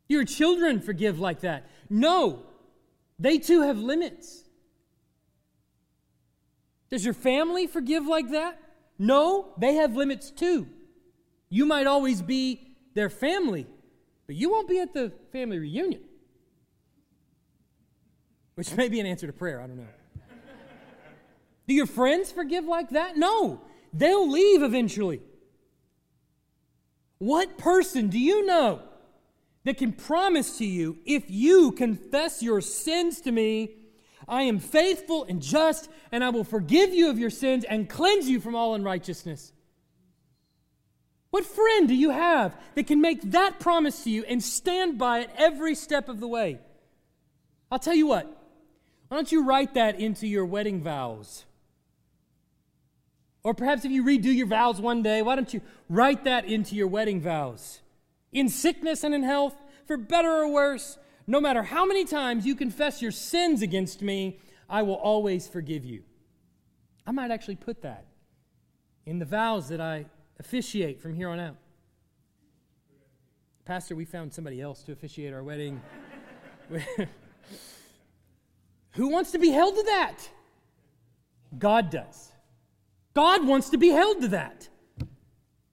Your 0.07 0.25
children 0.25 0.79
forgive 0.81 1.19
like 1.19 1.41
that? 1.41 1.69
No. 1.89 2.43
They 3.19 3.37
too 3.37 3.61
have 3.61 3.77
limits. 3.77 4.43
Does 6.89 7.05
your 7.05 7.13
family 7.13 7.67
forgive 7.67 8.05
like 8.05 8.29
that? 8.31 8.59
No, 8.99 9.53
they 9.57 9.73
have 9.75 9.95
limits 9.95 10.29
too. 10.29 10.67
You 11.49 11.65
might 11.65 11.87
always 11.87 12.21
be 12.21 12.75
their 12.93 13.09
family, 13.09 13.65
but 14.27 14.35
you 14.35 14.51
won't 14.51 14.67
be 14.67 14.79
at 14.79 14.93
the 14.93 15.11
family 15.31 15.57
reunion. 15.57 16.01
Which 18.55 18.75
may 18.75 18.87
be 18.87 18.99
an 18.99 19.05
answer 19.05 19.27
to 19.27 19.33
prayer, 19.33 19.61
I 19.61 19.67
don't 19.67 19.77
know. 19.77 19.87
Do 21.67 21.73
your 21.73 21.87
friends 21.87 22.31
forgive 22.31 22.65
like 22.65 22.89
that? 22.89 23.17
No, 23.17 23.61
they'll 23.93 24.29
leave 24.29 24.61
eventually. 24.61 25.21
What 27.19 27.57
person 27.57 28.09
do 28.09 28.19
you 28.19 28.45
know 28.45 28.81
that 29.63 29.77
can 29.77 29.93
promise 29.93 30.57
to 30.57 30.65
you, 30.65 30.97
if 31.05 31.23
you 31.29 31.71
confess 31.71 32.43
your 32.43 32.59
sins 32.59 33.21
to 33.21 33.31
me, 33.31 33.75
I 34.27 34.43
am 34.43 34.59
faithful 34.59 35.23
and 35.23 35.41
just, 35.41 35.89
and 36.11 36.23
I 36.23 36.29
will 36.29 36.43
forgive 36.43 36.93
you 36.93 37.09
of 37.09 37.17
your 37.17 37.29
sins 37.29 37.63
and 37.63 37.89
cleanse 37.89 38.29
you 38.29 38.39
from 38.39 38.55
all 38.55 38.75
unrighteousness. 38.75 39.53
What 41.29 41.45
friend 41.45 41.87
do 41.87 41.95
you 41.95 42.11
have 42.11 42.55
that 42.75 42.87
can 42.87 43.01
make 43.01 43.31
that 43.31 43.59
promise 43.59 44.03
to 44.03 44.09
you 44.09 44.23
and 44.25 44.43
stand 44.43 44.97
by 44.97 45.21
it 45.21 45.29
every 45.37 45.75
step 45.75 46.09
of 46.09 46.19
the 46.19 46.27
way? 46.27 46.59
I'll 47.71 47.79
tell 47.79 47.95
you 47.95 48.05
what, 48.05 48.42
why 49.13 49.17
don't 49.17 49.31
you 49.31 49.45
write 49.45 49.75
that 49.75 49.99
into 49.99 50.25
your 50.25 50.43
wedding 50.43 50.81
vows? 50.81 51.45
Or 53.43 53.53
perhaps 53.53 53.85
if 53.85 53.91
you 53.91 54.03
redo 54.03 54.33
your 54.33 54.47
vows 54.47 54.81
one 54.81 55.03
day, 55.03 55.21
why 55.21 55.35
don't 55.35 55.53
you 55.53 55.61
write 55.87 56.23
that 56.23 56.45
into 56.45 56.75
your 56.75 56.87
wedding 56.87 57.21
vows? 57.21 57.81
in 58.33 58.49
sickness 58.49 59.03
and 59.03 59.13
in 59.13 59.23
health, 59.23 59.55
for 59.85 59.95
better 59.95 60.29
or 60.29 60.51
worse, 60.51 60.97
no 61.27 61.39
matter 61.39 61.63
how 61.63 61.85
many 61.85 62.03
times 62.03 62.45
you 62.45 62.55
confess 62.55 63.01
your 63.01 63.11
sins 63.11 63.61
against 63.61 64.01
me, 64.01 64.39
I 64.69 64.81
will 64.81 64.95
always 64.95 65.47
forgive 65.47 65.85
you. 65.85 66.03
I 67.05 67.11
might 67.11 67.31
actually 67.31 67.55
put 67.55 67.81
that 67.83 68.05
in 69.05 69.19
the 69.19 69.25
vows 69.25 69.69
that 69.69 69.79
I 69.79 70.05
officiate 70.39 71.01
from 71.01 71.13
here 71.13 71.29
on 71.29 71.39
out. 71.39 71.57
Pastor, 73.65 73.95
we 73.95 74.05
found 74.05 74.33
somebody 74.33 74.59
else 74.59 74.81
to 74.83 74.91
officiate 74.91 75.33
our 75.33 75.43
wedding. 75.43 75.81
Who 78.93 79.09
wants 79.09 79.31
to 79.31 79.39
be 79.39 79.49
held 79.49 79.75
to 79.75 79.83
that? 79.83 80.15
God 81.57 81.89
does. 81.89 82.31
God 83.13 83.45
wants 83.45 83.69
to 83.69 83.77
be 83.77 83.89
held 83.89 84.21
to 84.21 84.27
that. 84.29 84.69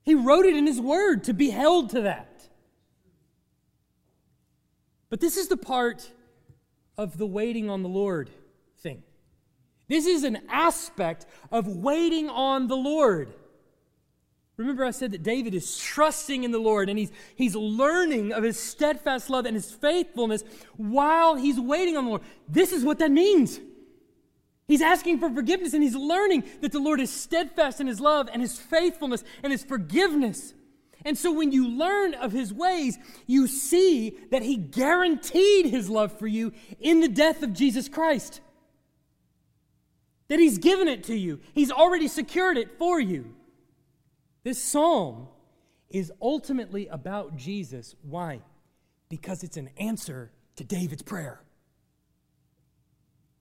He 0.03 0.15
wrote 0.15 0.45
it 0.45 0.55
in 0.55 0.67
His 0.67 0.79
Word 0.79 1.23
to 1.25 1.33
be 1.33 1.49
held 1.49 1.91
to 1.91 2.01
that. 2.01 2.49
But 5.09 5.19
this 5.19 5.37
is 5.37 5.47
the 5.47 5.57
part 5.57 6.09
of 6.97 7.17
the 7.17 7.27
waiting 7.27 7.69
on 7.69 7.83
the 7.83 7.89
Lord 7.89 8.29
thing. 8.79 9.03
This 9.87 10.05
is 10.05 10.23
an 10.23 10.39
aspect 10.49 11.25
of 11.51 11.67
waiting 11.67 12.29
on 12.29 12.67
the 12.67 12.77
Lord. 12.77 13.33
Remember, 14.57 14.85
I 14.85 14.91
said 14.91 15.11
that 15.11 15.23
David 15.23 15.55
is 15.55 15.77
trusting 15.77 16.43
in 16.43 16.51
the 16.51 16.59
Lord 16.59 16.89
and 16.89 16.99
he's, 16.99 17.11
he's 17.35 17.55
learning 17.55 18.33
of 18.33 18.43
his 18.43 18.59
steadfast 18.59 19.29
love 19.29 19.45
and 19.45 19.55
his 19.55 19.71
faithfulness 19.71 20.43
while 20.77 21.35
he's 21.35 21.59
waiting 21.59 21.97
on 21.97 22.03
the 22.03 22.09
Lord. 22.11 22.21
This 22.47 22.71
is 22.71 22.83
what 22.83 22.99
that 22.99 23.11
means. 23.11 23.59
He's 24.67 24.81
asking 24.81 25.19
for 25.19 25.29
forgiveness 25.29 25.73
and 25.73 25.83
he's 25.83 25.95
learning 25.95 26.43
that 26.61 26.71
the 26.71 26.79
Lord 26.79 27.01
is 27.01 27.11
steadfast 27.11 27.81
in 27.81 27.87
his 27.87 27.99
love 27.99 28.29
and 28.31 28.41
his 28.41 28.57
faithfulness 28.57 29.23
and 29.41 29.51
his 29.51 29.63
forgiveness. 29.63 30.53
And 31.03 31.17
so 31.17 31.31
when 31.33 31.51
you 31.51 31.67
learn 31.67 32.13
of 32.13 32.31
his 32.31 32.53
ways, 32.53 32.97
you 33.25 33.47
see 33.47 34.17
that 34.29 34.43
he 34.43 34.55
guaranteed 34.55 35.65
his 35.65 35.89
love 35.89 36.17
for 36.17 36.27
you 36.27 36.53
in 36.79 36.99
the 36.99 37.07
death 37.07 37.41
of 37.41 37.53
Jesus 37.53 37.89
Christ. 37.89 38.41
That 40.27 40.39
he's 40.39 40.59
given 40.59 40.87
it 40.87 41.05
to 41.05 41.15
you, 41.15 41.39
he's 41.53 41.71
already 41.71 42.07
secured 42.07 42.57
it 42.57 42.77
for 42.77 42.99
you. 42.99 43.33
This 44.43 44.61
psalm 44.61 45.27
is 45.89 46.11
ultimately 46.21 46.87
about 46.87 47.37
Jesus. 47.37 47.95
Why? 48.01 48.41
Because 49.09 49.43
it's 49.43 49.57
an 49.57 49.69
answer 49.77 50.31
to 50.55 50.63
David's 50.63 51.03
prayer. 51.03 51.41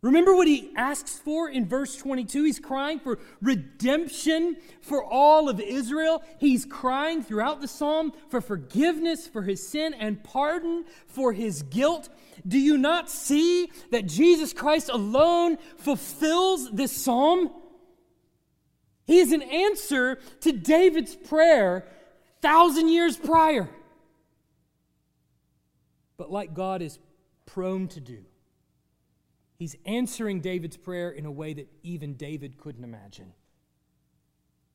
Remember 0.03 0.34
what 0.34 0.48
he 0.48 0.70
asks 0.76 1.18
for 1.18 1.51
in 1.51 1.66
verse 1.66 1.94
22? 1.96 2.44
He's 2.44 2.59
crying 2.59 3.01
for 3.01 3.18
redemption 3.42 4.57
for 4.80 5.05
all 5.05 5.51
of 5.51 5.61
Israel. 5.61 6.22
He's 6.38 6.64
crying 6.64 7.22
throughout 7.22 7.61
the 7.61 7.68
psalm 7.68 8.12
for 8.30 8.40
forgiveness 8.40 9.26
for 9.26 9.42
his 9.42 9.66
sin 9.66 9.92
and 9.92 10.24
pardon 10.24 10.86
for 11.07 11.34
his 11.34 11.62
guilt. 11.64 12.09
Do 12.48 12.59
you 12.59 12.78
not 12.78 13.11
see 13.11 13.70
that 13.90 14.07
Jesus 14.07 14.55
Christ 14.55 14.88
alone 14.88 15.59
fulfills 15.76 16.70
this 16.70 16.92
psalm? 16.92 17.51
He 19.11 19.18
is 19.18 19.32
an 19.32 19.42
answer 19.42 20.20
to 20.42 20.52
David's 20.52 21.16
prayer 21.16 21.84
thousand 22.40 22.90
years 22.90 23.16
prior. 23.16 23.68
But 26.16 26.30
like 26.30 26.54
God 26.54 26.80
is 26.80 27.00
prone 27.44 27.88
to 27.88 27.98
do, 27.98 28.24
he's 29.58 29.74
answering 29.84 30.40
David's 30.40 30.76
prayer 30.76 31.11
in 31.11 31.26
a 31.26 31.30
way 31.32 31.54
that 31.54 31.68
even 31.82 32.14
David 32.14 32.56
couldn't 32.56 32.84
imagine. 32.84 33.32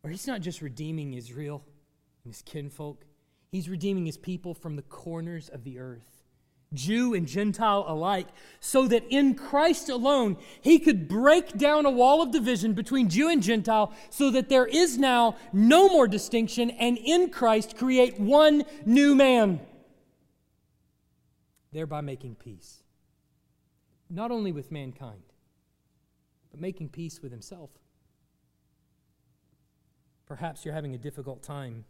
Or 0.03 0.09
he's 0.09 0.27
not 0.27 0.41
just 0.41 0.61
redeeming 0.61 1.13
Israel 1.13 1.63
and 2.25 2.33
his 2.33 2.41
kinfolk, 2.41 3.05
he's 3.53 3.69
redeeming 3.69 4.05
his 4.05 4.17
people 4.17 4.53
from 4.53 4.75
the 4.75 4.81
corners 4.81 5.47
of 5.47 5.63
the 5.63 5.79
earth. 5.79 6.14
Jew 6.74 7.13
and 7.13 7.28
Gentile 7.28 7.86
alike, 7.88 8.28
so 8.59 8.88
that 8.88 9.03
in 9.09 9.36
Christ 9.36 9.89
alone 9.89 10.38
he 10.61 10.80
could 10.80 11.07
break 11.07 11.57
down 11.57 11.86
a 11.86 11.91
wall 11.91 12.22
of 12.22 12.32
division 12.32 12.74
between 12.74 13.09
Jew 13.09 13.30
and 13.30 13.41
Gentile, 13.41 13.93
so 14.09 14.30
that 14.32 14.49
there 14.49 14.66
is 14.66 14.97
now 14.97 15.36
no 15.53 15.88
more 15.88 16.07
distinction, 16.07 16.70
and 16.72 16.97
in 16.97 17.30
Christ 17.30 17.78
create 17.78 18.20
one 18.20 18.63
new 18.86 19.16
man, 19.16 19.61
thereby 21.72 22.01
making 22.01 22.36
peace. 22.36 22.84
Not 24.09 24.32
only 24.32 24.51
with 24.51 24.72
mankind, 24.72 25.24
but 26.51 26.59
making 26.59 26.89
peace 26.89 27.22
with 27.22 27.32
himself. 27.32 27.70
Perhaps 30.26 30.66
you're 30.66 30.74
having 30.74 30.95
a 30.95 30.97
difficult 30.97 31.43
time 31.43 31.86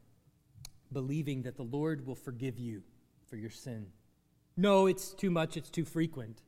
believing 0.91 1.43
that 1.43 1.55
the 1.55 1.63
Lord 1.63 2.05
will 2.05 2.15
forgive 2.15 2.59
you 2.59 2.84
for 3.28 3.38
your 3.38 3.49
sin. 3.49 3.88
No, 4.58 4.88
it's 4.88 5.14
too 5.14 5.30
much, 5.30 5.58
it's 5.58 5.70
too 5.70 5.86
frequent. 5.86 6.41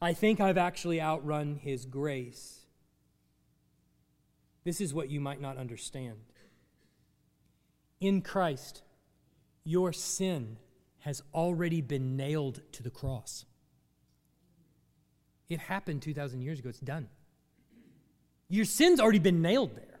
I 0.00 0.12
think 0.12 0.40
I've 0.40 0.58
actually 0.58 1.00
outrun 1.00 1.56
His 1.56 1.86
grace. 1.86 2.66
This 4.64 4.80
is 4.80 4.92
what 4.92 5.10
you 5.10 5.20
might 5.20 5.40
not 5.40 5.56
understand. 5.56 6.18
In 8.00 8.20
Christ, 8.20 8.82
your 9.64 9.92
sin 9.92 10.58
has 11.00 11.22
already 11.32 11.80
been 11.80 12.16
nailed 12.16 12.60
to 12.72 12.82
the 12.82 12.90
cross. 12.90 13.44
It 15.48 15.60
happened 15.60 16.02
2,000 16.02 16.42
years 16.42 16.58
ago. 16.58 16.68
It's 16.68 16.80
done. 16.80 17.08
Your 18.48 18.64
sin's 18.64 19.00
already 19.00 19.20
been 19.20 19.42
nailed 19.42 19.76
there, 19.76 20.00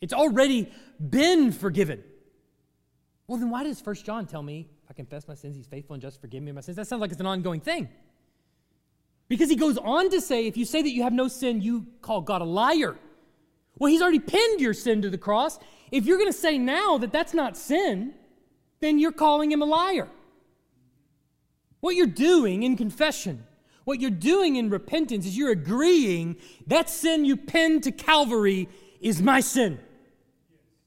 it's 0.00 0.12
already 0.12 0.72
been 1.00 1.52
forgiven. 1.52 2.02
Well, 3.26 3.38
then 3.38 3.50
why 3.50 3.64
does 3.64 3.80
First 3.80 4.04
John 4.04 4.26
tell 4.26 4.42
me 4.42 4.68
I 4.92 4.94
confess 4.94 5.26
my 5.26 5.34
sins, 5.34 5.56
he's 5.56 5.66
faithful 5.66 5.94
and 5.94 6.02
just 6.02 6.20
forgive 6.20 6.42
me 6.42 6.52
my 6.52 6.60
sins. 6.60 6.76
That 6.76 6.86
sounds 6.86 7.00
like 7.00 7.10
it's 7.10 7.20
an 7.20 7.24
ongoing 7.26 7.60
thing. 7.60 7.88
Because 9.26 9.48
he 9.48 9.56
goes 9.56 9.78
on 9.78 10.10
to 10.10 10.20
say, 10.20 10.46
if 10.46 10.58
you 10.58 10.66
say 10.66 10.82
that 10.82 10.90
you 10.90 11.02
have 11.02 11.14
no 11.14 11.28
sin, 11.28 11.62
you 11.62 11.86
call 12.02 12.20
God 12.20 12.42
a 12.42 12.44
liar. 12.44 12.98
Well, 13.78 13.90
he's 13.90 14.02
already 14.02 14.18
pinned 14.18 14.60
your 14.60 14.74
sin 14.74 15.00
to 15.00 15.08
the 15.08 15.16
cross. 15.16 15.58
If 15.90 16.04
you're 16.04 16.18
going 16.18 16.30
to 16.30 16.38
say 16.38 16.58
now 16.58 16.98
that 16.98 17.10
that's 17.10 17.32
not 17.32 17.56
sin, 17.56 18.12
then 18.80 18.98
you're 18.98 19.12
calling 19.12 19.50
him 19.50 19.62
a 19.62 19.64
liar. 19.64 20.10
What 21.80 21.96
you're 21.96 22.06
doing 22.06 22.62
in 22.62 22.76
confession, 22.76 23.46
what 23.84 23.98
you're 23.98 24.10
doing 24.10 24.56
in 24.56 24.68
repentance 24.68 25.24
is 25.24 25.38
you're 25.38 25.52
agreeing 25.52 26.36
that 26.66 26.90
sin 26.90 27.24
you 27.24 27.38
pinned 27.38 27.84
to 27.84 27.92
Calvary 27.92 28.68
is 29.00 29.22
my 29.22 29.40
sin. 29.40 29.80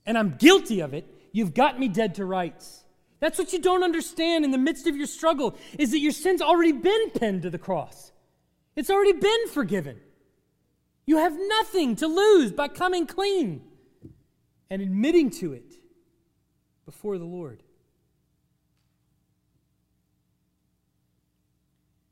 And 0.06 0.16
I'm 0.16 0.36
guilty 0.38 0.82
of 0.82 0.94
it. 0.94 1.12
You've 1.32 1.56
got 1.56 1.80
me 1.80 1.88
dead 1.88 2.14
to 2.16 2.26
rights. 2.26 2.85
That's 3.26 3.40
what 3.40 3.54
you 3.54 3.60
don't 3.60 3.82
understand 3.82 4.46
in 4.46 4.52
the 4.52 4.58
midst 4.60 4.86
of 4.86 4.96
your 4.96 5.08
struggle 5.08 5.58
is 5.80 5.90
that 5.90 5.98
your 5.98 6.12
sin's 6.12 6.44
already 6.44 6.74
been 6.74 7.10
pinned 7.10 7.42
to 7.42 7.50
the 7.50 7.58
cross. 7.58 8.12
It's 8.76 8.92
already 8.92 9.14
been 9.14 9.48
forgiven. 9.48 10.00
You 11.08 11.18
have 11.18 11.36
nothing 11.36 11.96
to 11.96 12.06
lose 12.06 12.52
by 12.52 12.68
coming 12.68 13.08
clean 13.08 13.64
and 14.70 14.80
admitting 14.80 15.32
to 15.32 15.54
it 15.54 15.74
before 16.86 17.18
the 17.18 17.26
Lord. 17.26 17.64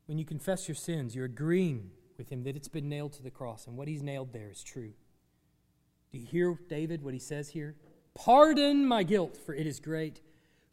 When 0.06 0.18
you 0.18 0.24
confess 0.24 0.66
your 0.66 0.74
sins, 0.74 1.14
you're 1.14 1.26
agreeing 1.26 1.92
with 2.18 2.28
him 2.28 2.42
that 2.42 2.56
it's 2.56 2.66
been 2.66 2.88
nailed 2.88 3.12
to 3.12 3.22
the 3.22 3.30
cross, 3.30 3.68
and 3.68 3.76
what 3.76 3.86
he's 3.86 4.02
nailed 4.02 4.32
there 4.32 4.50
is 4.50 4.64
true. 4.64 4.94
Do 6.10 6.18
you 6.18 6.26
hear 6.26 6.58
David, 6.68 7.04
what 7.04 7.14
he 7.14 7.20
says 7.20 7.50
here? 7.50 7.76
Pardon 8.16 8.84
my 8.84 9.04
guilt, 9.04 9.36
for 9.36 9.54
it 9.54 9.68
is 9.68 9.78
great. 9.78 10.20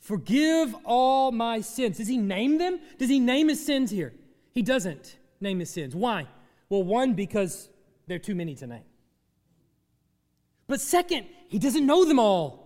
Forgive 0.02 0.76
all 0.84 1.32
my 1.32 1.62
sins. 1.62 1.98
Does 1.98 2.08
he 2.08 2.18
name 2.18 2.58
them? 2.58 2.80
Does 2.98 3.08
he 3.08 3.20
name 3.20 3.50
his 3.50 3.64
sins 3.64 3.92
here? 3.92 4.14
He 4.52 4.64
doesn't 4.64 5.18
name 5.40 5.60
his 5.60 5.70
sins. 5.70 5.96
Why? 5.96 6.28
Well, 6.70 6.84
one, 6.84 7.14
because 7.14 7.70
there 8.08 8.16
are 8.16 8.20
too 8.20 8.34
many 8.34 8.56
to 8.56 8.68
name. 8.68 8.84
But 10.68 10.82
second, 10.82 11.28
he 11.48 11.60
doesn't 11.60 11.86
know 11.86 12.04
them 12.04 12.18
all. 12.18 12.62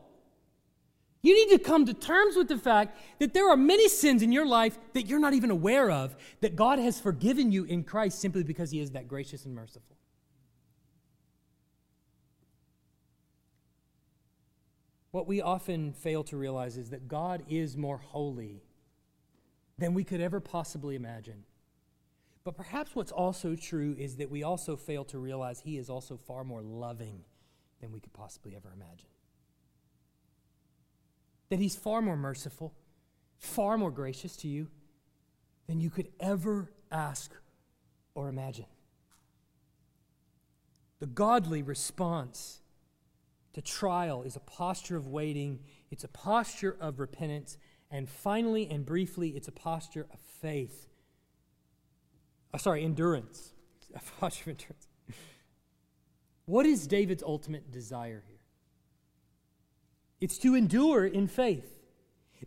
You 1.23 1.33
need 1.35 1.57
to 1.57 1.61
come 1.61 1.85
to 1.87 1.93
terms 1.93 2.37
with 2.37 2.47
the 2.47 2.57
fact 2.57 2.99
that 3.19 3.33
there 3.33 3.49
are 3.49 3.57
many 3.57 3.89
sins 3.89 4.21
in 4.21 4.31
your 4.31 4.45
life 4.45 4.77
that 4.93 5.07
you're 5.07 5.19
not 5.19 5.33
even 5.33 5.49
aware 5.49 5.91
of, 5.91 6.15
that 6.39 6.55
God 6.55 6.79
has 6.79 7.01
forgiven 7.01 7.51
you 7.51 7.65
in 7.65 7.83
Christ 7.83 8.19
simply 8.19 8.43
because 8.43 8.71
he 8.71 8.79
is 8.79 8.91
that 8.91 9.07
gracious 9.07 9.43
and 9.43 9.53
merciful. 9.53 9.97
What 15.15 15.27
we 15.27 15.39
often 15.39 15.93
fail 15.93 16.25
to 16.25 16.35
realize 16.35 16.75
is 16.75 16.89
that 16.89 17.07
God 17.07 17.43
is 17.47 17.77
more 17.77 17.99
holy 17.99 18.65
than 19.77 19.93
we 19.93 20.03
could 20.03 20.19
ever 20.19 20.41
possibly 20.41 20.93
imagine. 20.93 21.45
But 22.43 22.57
perhaps 22.57 22.97
what's 22.97 23.13
also 23.13 23.55
true 23.55 23.95
is 23.97 24.17
that 24.17 24.29
we 24.29 24.43
also 24.43 24.75
fail 24.75 25.05
to 25.05 25.17
realize 25.17 25.61
He 25.61 25.77
is 25.77 25.89
also 25.89 26.17
far 26.17 26.43
more 26.43 26.61
loving 26.61 27.23
than 27.79 27.93
we 27.93 28.01
could 28.01 28.11
possibly 28.11 28.57
ever 28.57 28.73
imagine. 28.75 29.07
That 31.47 31.59
He's 31.59 31.77
far 31.77 32.01
more 32.01 32.17
merciful, 32.17 32.73
far 33.37 33.77
more 33.77 33.91
gracious 33.91 34.35
to 34.35 34.49
you 34.49 34.67
than 35.65 35.79
you 35.79 35.89
could 35.89 36.09
ever 36.19 36.73
ask 36.91 37.31
or 38.15 38.27
imagine. 38.27 38.67
The 40.99 41.07
godly 41.07 41.63
response 41.63 42.59
to 43.55 43.61
trial 43.61 44.23
is 44.23 44.35
a 44.35 44.41
posture 44.41 44.97
of 44.97 45.07
waiting, 45.07 45.59
it's 45.89 46.03
a 46.03 46.09
posture 46.09 46.75
of 46.81 46.99
repentance, 46.99 47.57
and 47.89 48.09
finally 48.09 48.69
and 48.69 48.85
briefly, 48.85 49.29
it's 49.29 49.47
a 49.47 49.51
posture 49.53 50.05
of 50.11 50.19
faith. 50.41 50.89
Oh, 52.53 52.57
sorry, 52.57 52.83
endurance. 52.83 53.53
A 53.95 54.01
posture 54.19 54.51
of 54.51 54.57
endurance. 54.57 54.87
What 56.45 56.65
is 56.65 56.85
David's 56.85 57.23
ultimate 57.23 57.71
desire 57.71 58.23
here? 58.27 58.39
It's 60.19 60.37
to 60.39 60.53
endure 60.55 61.05
in 61.05 61.27
faith 61.27 61.74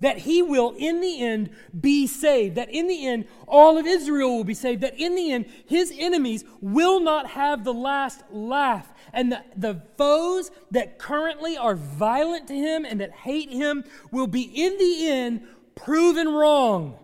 that 0.00 0.18
he 0.18 0.42
will, 0.42 0.74
in 0.76 1.00
the 1.00 1.22
end, 1.22 1.50
be 1.78 2.06
saved. 2.06 2.56
That 2.56 2.70
in 2.70 2.86
the 2.86 3.06
end, 3.06 3.26
all 3.46 3.78
of 3.78 3.86
Israel 3.86 4.36
will 4.36 4.44
be 4.44 4.54
saved. 4.54 4.82
That 4.82 4.98
in 4.98 5.14
the 5.14 5.32
end, 5.32 5.46
his 5.66 5.92
enemies 5.96 6.44
will 6.60 7.00
not 7.00 7.30
have 7.30 7.64
the 7.64 7.74
last 7.74 8.22
laugh. 8.30 8.92
And 9.12 9.32
the, 9.32 9.42
the 9.56 9.82
foes 9.96 10.50
that 10.70 10.98
currently 10.98 11.56
are 11.56 11.74
violent 11.74 12.46
to 12.48 12.54
him 12.54 12.84
and 12.84 13.00
that 13.00 13.12
hate 13.12 13.50
him 13.50 13.84
will 14.10 14.26
be, 14.26 14.42
in 14.42 14.78
the 14.78 15.08
end, 15.08 15.46
proven 15.74 16.28
wrong. 16.28 16.98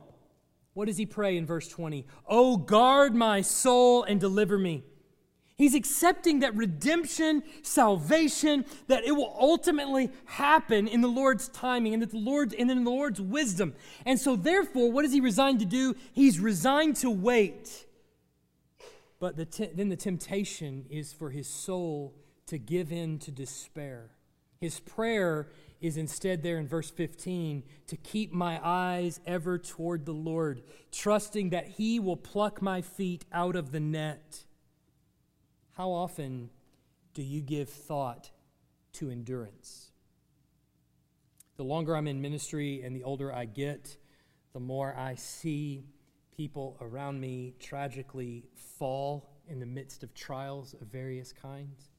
What 0.75 0.87
does 0.87 0.97
he 0.97 1.07
pray 1.07 1.37
in 1.37 1.47
verse 1.47 1.69
20? 1.69 2.07
Oh, 2.27 2.57
guard 2.57 3.15
my 3.15 3.41
soul 3.41 4.03
and 4.03 4.21
deliver 4.21 4.59
me. 4.59 4.85
He's 5.57 5.75
accepting 5.75 6.41
that 6.41 6.57
redemption, 6.57 7.45
salvation, 7.63 8.65
that 8.89 9.05
it 9.05 9.13
will 9.13 9.37
ultimately 9.39 10.11
happen 10.25 10.89
in 10.89 11.01
the 11.01 11.09
Lord's 11.09 11.49
timing 11.49 11.95
and 11.95 12.03
that 12.03 12.11
the 12.11 12.19
Lord's 12.19 12.55
and 12.55 12.71
in 12.71 12.83
the 12.83 12.91
Lord's 12.91 13.21
wisdom. 13.21 13.75
And 14.05 14.19
so 14.19 14.35
therefore, 14.35 14.91
what 14.91 15.05
is 15.05 15.13
he 15.13 15.21
resigned 15.21 15.61
to 15.61 15.65
do? 15.65 15.95
He's 16.13 16.41
resigned 16.41 16.97
to 16.97 17.11
wait. 17.11 17.87
But 19.21 19.37
the 19.37 19.45
te- 19.45 19.71
then 19.73 19.91
the 19.91 19.97
temptation 19.97 20.87
is 20.91 21.13
for 21.13 21.31
his 21.31 21.49
soul 21.49 22.15
to 22.47 22.59
give 22.59 22.91
in 22.91 23.21
to 23.21 23.31
despair. 23.31 24.11
His 24.61 24.81
prayer 24.81 25.49
is 25.81 25.97
instead 25.97 26.43
there 26.43 26.59
in 26.59 26.67
verse 26.67 26.91
15 26.91 27.63
to 27.87 27.97
keep 27.97 28.33
my 28.33 28.59
eyes 28.63 29.21
ever 29.25 29.59
toward 29.59 30.05
the 30.05 30.13
Lord, 30.13 30.63
trusting 30.91 31.51
that 31.51 31.69
he 31.69 32.01
will 32.01 32.17
pluck 32.17 32.61
my 32.61 32.81
feet 32.81 33.25
out 33.33 33.55
of 33.55 33.71
the 33.71 33.81
net. 33.81 34.45
How 35.77 35.91
often 35.91 36.51
do 37.15 37.23
you 37.23 37.41
give 37.41 37.69
thought 37.69 38.31
to 38.95 39.11
endurance? 39.11 39.91
The 41.57 41.65
longer 41.65 41.97
I'm 41.97 42.07
in 42.07 42.23
ministry 42.23 42.83
and 42.83 42.95
the 42.95 43.03
older 43.03 43.33
I 43.33 43.45
get, 43.45 43.97
the 44.53 44.61
more 44.61 44.95
I 44.97 45.17
see 45.17 45.85
people 46.37 46.77
around 46.81 47.21
me 47.21 47.55
tragically 47.59 48.45
fall 48.79 49.29
in 49.49 49.59
the 49.59 49.67
midst 49.67 50.05
of 50.05 50.15
trials 50.15 50.75
of 50.81 50.87
various 50.87 51.33
kinds. 51.33 51.91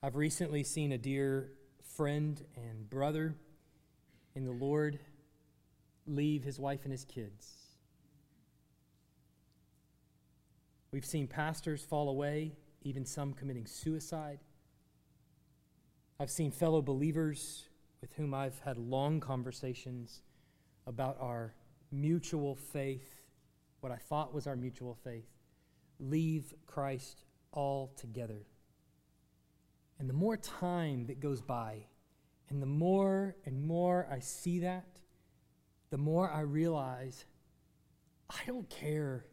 I've 0.00 0.14
recently 0.14 0.62
seen 0.62 0.92
a 0.92 0.98
dear 0.98 1.50
friend 1.96 2.40
and 2.56 2.88
brother 2.88 3.34
in 4.36 4.44
the 4.44 4.52
Lord 4.52 5.00
leave 6.06 6.44
his 6.44 6.60
wife 6.60 6.84
and 6.84 6.92
his 6.92 7.04
kids. 7.04 7.54
We've 10.92 11.04
seen 11.04 11.26
pastors 11.26 11.82
fall 11.82 12.08
away 12.08 12.52
even 12.82 13.04
some 13.04 13.32
committing 13.32 13.66
suicide. 13.66 14.38
I've 16.20 16.30
seen 16.30 16.50
fellow 16.50 16.82
believers 16.82 17.68
with 18.00 18.12
whom 18.14 18.34
I've 18.34 18.58
had 18.60 18.78
long 18.78 19.20
conversations 19.20 20.22
about 20.86 21.16
our 21.20 21.54
mutual 21.90 22.54
faith, 22.54 23.22
what 23.80 23.92
I 23.92 23.96
thought 23.96 24.34
was 24.34 24.46
our 24.46 24.56
mutual 24.56 24.94
faith, 24.94 25.28
leave 26.00 26.54
Christ 26.66 27.24
altogether. 27.52 28.46
And 29.98 30.08
the 30.08 30.14
more 30.14 30.36
time 30.36 31.06
that 31.06 31.20
goes 31.20 31.40
by, 31.40 31.86
and 32.50 32.62
the 32.62 32.66
more 32.66 33.36
and 33.44 33.62
more 33.62 34.08
I 34.10 34.20
see 34.20 34.60
that, 34.60 35.00
the 35.90 35.98
more 35.98 36.30
I 36.30 36.40
realize 36.40 37.24
I 38.30 38.38
don't 38.46 38.68
care 38.68 39.24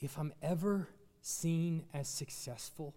if 0.00 0.18
I'm 0.18 0.32
ever 0.42 0.88
seen 1.28 1.84
as 1.92 2.08
successful. 2.08 2.94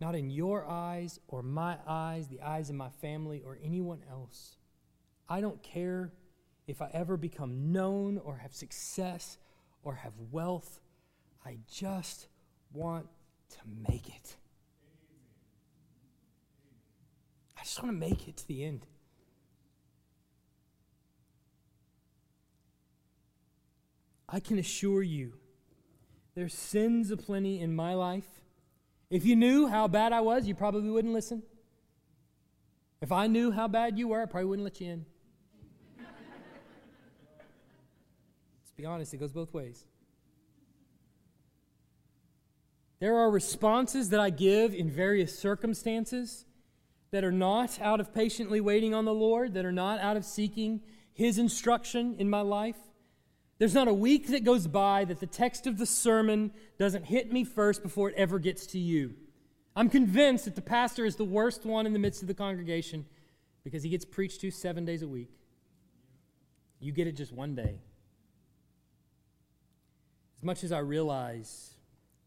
Not 0.00 0.14
in 0.14 0.30
your 0.30 0.66
eyes 0.66 1.18
or 1.26 1.42
my 1.42 1.78
eyes, 1.86 2.28
the 2.28 2.40
eyes 2.42 2.70
of 2.70 2.76
my 2.76 2.90
family 2.90 3.42
or 3.44 3.58
anyone 3.62 4.02
else. 4.10 4.56
I 5.28 5.40
don't 5.40 5.62
care 5.62 6.12
if 6.66 6.80
I 6.80 6.90
ever 6.92 7.16
become 7.16 7.72
known 7.72 8.18
or 8.18 8.36
have 8.36 8.54
success 8.54 9.38
or 9.82 9.94
have 9.96 10.12
wealth. 10.30 10.80
I 11.44 11.58
just 11.70 12.28
want 12.72 13.06
to 13.50 13.58
make 13.88 14.08
it. 14.08 14.36
I 17.58 17.62
just 17.62 17.82
want 17.82 17.94
to 17.94 17.98
make 17.98 18.28
it 18.28 18.36
to 18.38 18.48
the 18.48 18.64
end. 18.64 18.86
I 24.28 24.40
can 24.40 24.58
assure 24.58 25.02
you 25.02 25.34
there's 26.36 26.54
sins 26.54 27.10
aplenty 27.10 27.60
in 27.60 27.74
my 27.74 27.94
life. 27.94 28.28
If 29.08 29.24
you 29.24 29.34
knew 29.34 29.66
how 29.66 29.88
bad 29.88 30.12
I 30.12 30.20
was, 30.20 30.46
you 30.46 30.54
probably 30.54 30.90
wouldn't 30.90 31.14
listen. 31.14 31.42
If 33.00 33.10
I 33.10 33.26
knew 33.26 33.50
how 33.50 33.68
bad 33.68 33.98
you 33.98 34.08
were, 34.08 34.22
I 34.22 34.26
probably 34.26 34.50
wouldn't 34.50 34.64
let 34.64 34.80
you 34.80 34.92
in. 34.92 35.06
Let's 35.98 36.10
be 38.76 38.84
honest, 38.84 39.14
it 39.14 39.16
goes 39.16 39.32
both 39.32 39.54
ways. 39.54 39.86
There 42.98 43.16
are 43.16 43.30
responses 43.30 44.10
that 44.10 44.20
I 44.20 44.30
give 44.30 44.74
in 44.74 44.90
various 44.90 45.38
circumstances 45.38 46.44
that 47.12 47.24
are 47.24 47.32
not 47.32 47.80
out 47.80 48.00
of 48.00 48.12
patiently 48.12 48.60
waiting 48.60 48.92
on 48.92 49.06
the 49.06 49.14
Lord, 49.14 49.54
that 49.54 49.64
are 49.64 49.72
not 49.72 50.00
out 50.00 50.18
of 50.18 50.24
seeking 50.24 50.82
His 51.14 51.38
instruction 51.38 52.16
in 52.18 52.28
my 52.28 52.42
life. 52.42 52.76
There's 53.58 53.74
not 53.74 53.88
a 53.88 53.94
week 53.94 54.28
that 54.28 54.44
goes 54.44 54.66
by 54.66 55.04
that 55.06 55.20
the 55.20 55.26
text 55.26 55.66
of 55.66 55.78
the 55.78 55.86
sermon 55.86 56.52
doesn't 56.78 57.04
hit 57.04 57.32
me 57.32 57.44
first 57.44 57.82
before 57.82 58.10
it 58.10 58.14
ever 58.16 58.38
gets 58.38 58.66
to 58.68 58.78
you. 58.78 59.14
I'm 59.74 59.88
convinced 59.88 60.44
that 60.44 60.56
the 60.56 60.62
pastor 60.62 61.04
is 61.04 61.16
the 61.16 61.24
worst 61.24 61.64
one 61.64 61.86
in 61.86 61.92
the 61.92 61.98
midst 61.98 62.22
of 62.22 62.28
the 62.28 62.34
congregation 62.34 63.06
because 63.64 63.82
he 63.82 63.88
gets 63.88 64.04
preached 64.04 64.40
to 64.42 64.50
seven 64.50 64.84
days 64.84 65.02
a 65.02 65.08
week. 65.08 65.30
You 66.80 66.92
get 66.92 67.06
it 67.06 67.12
just 67.12 67.32
one 67.32 67.54
day. 67.54 67.80
As 70.36 70.42
much 70.44 70.62
as 70.62 70.70
I 70.70 70.78
realize 70.80 71.72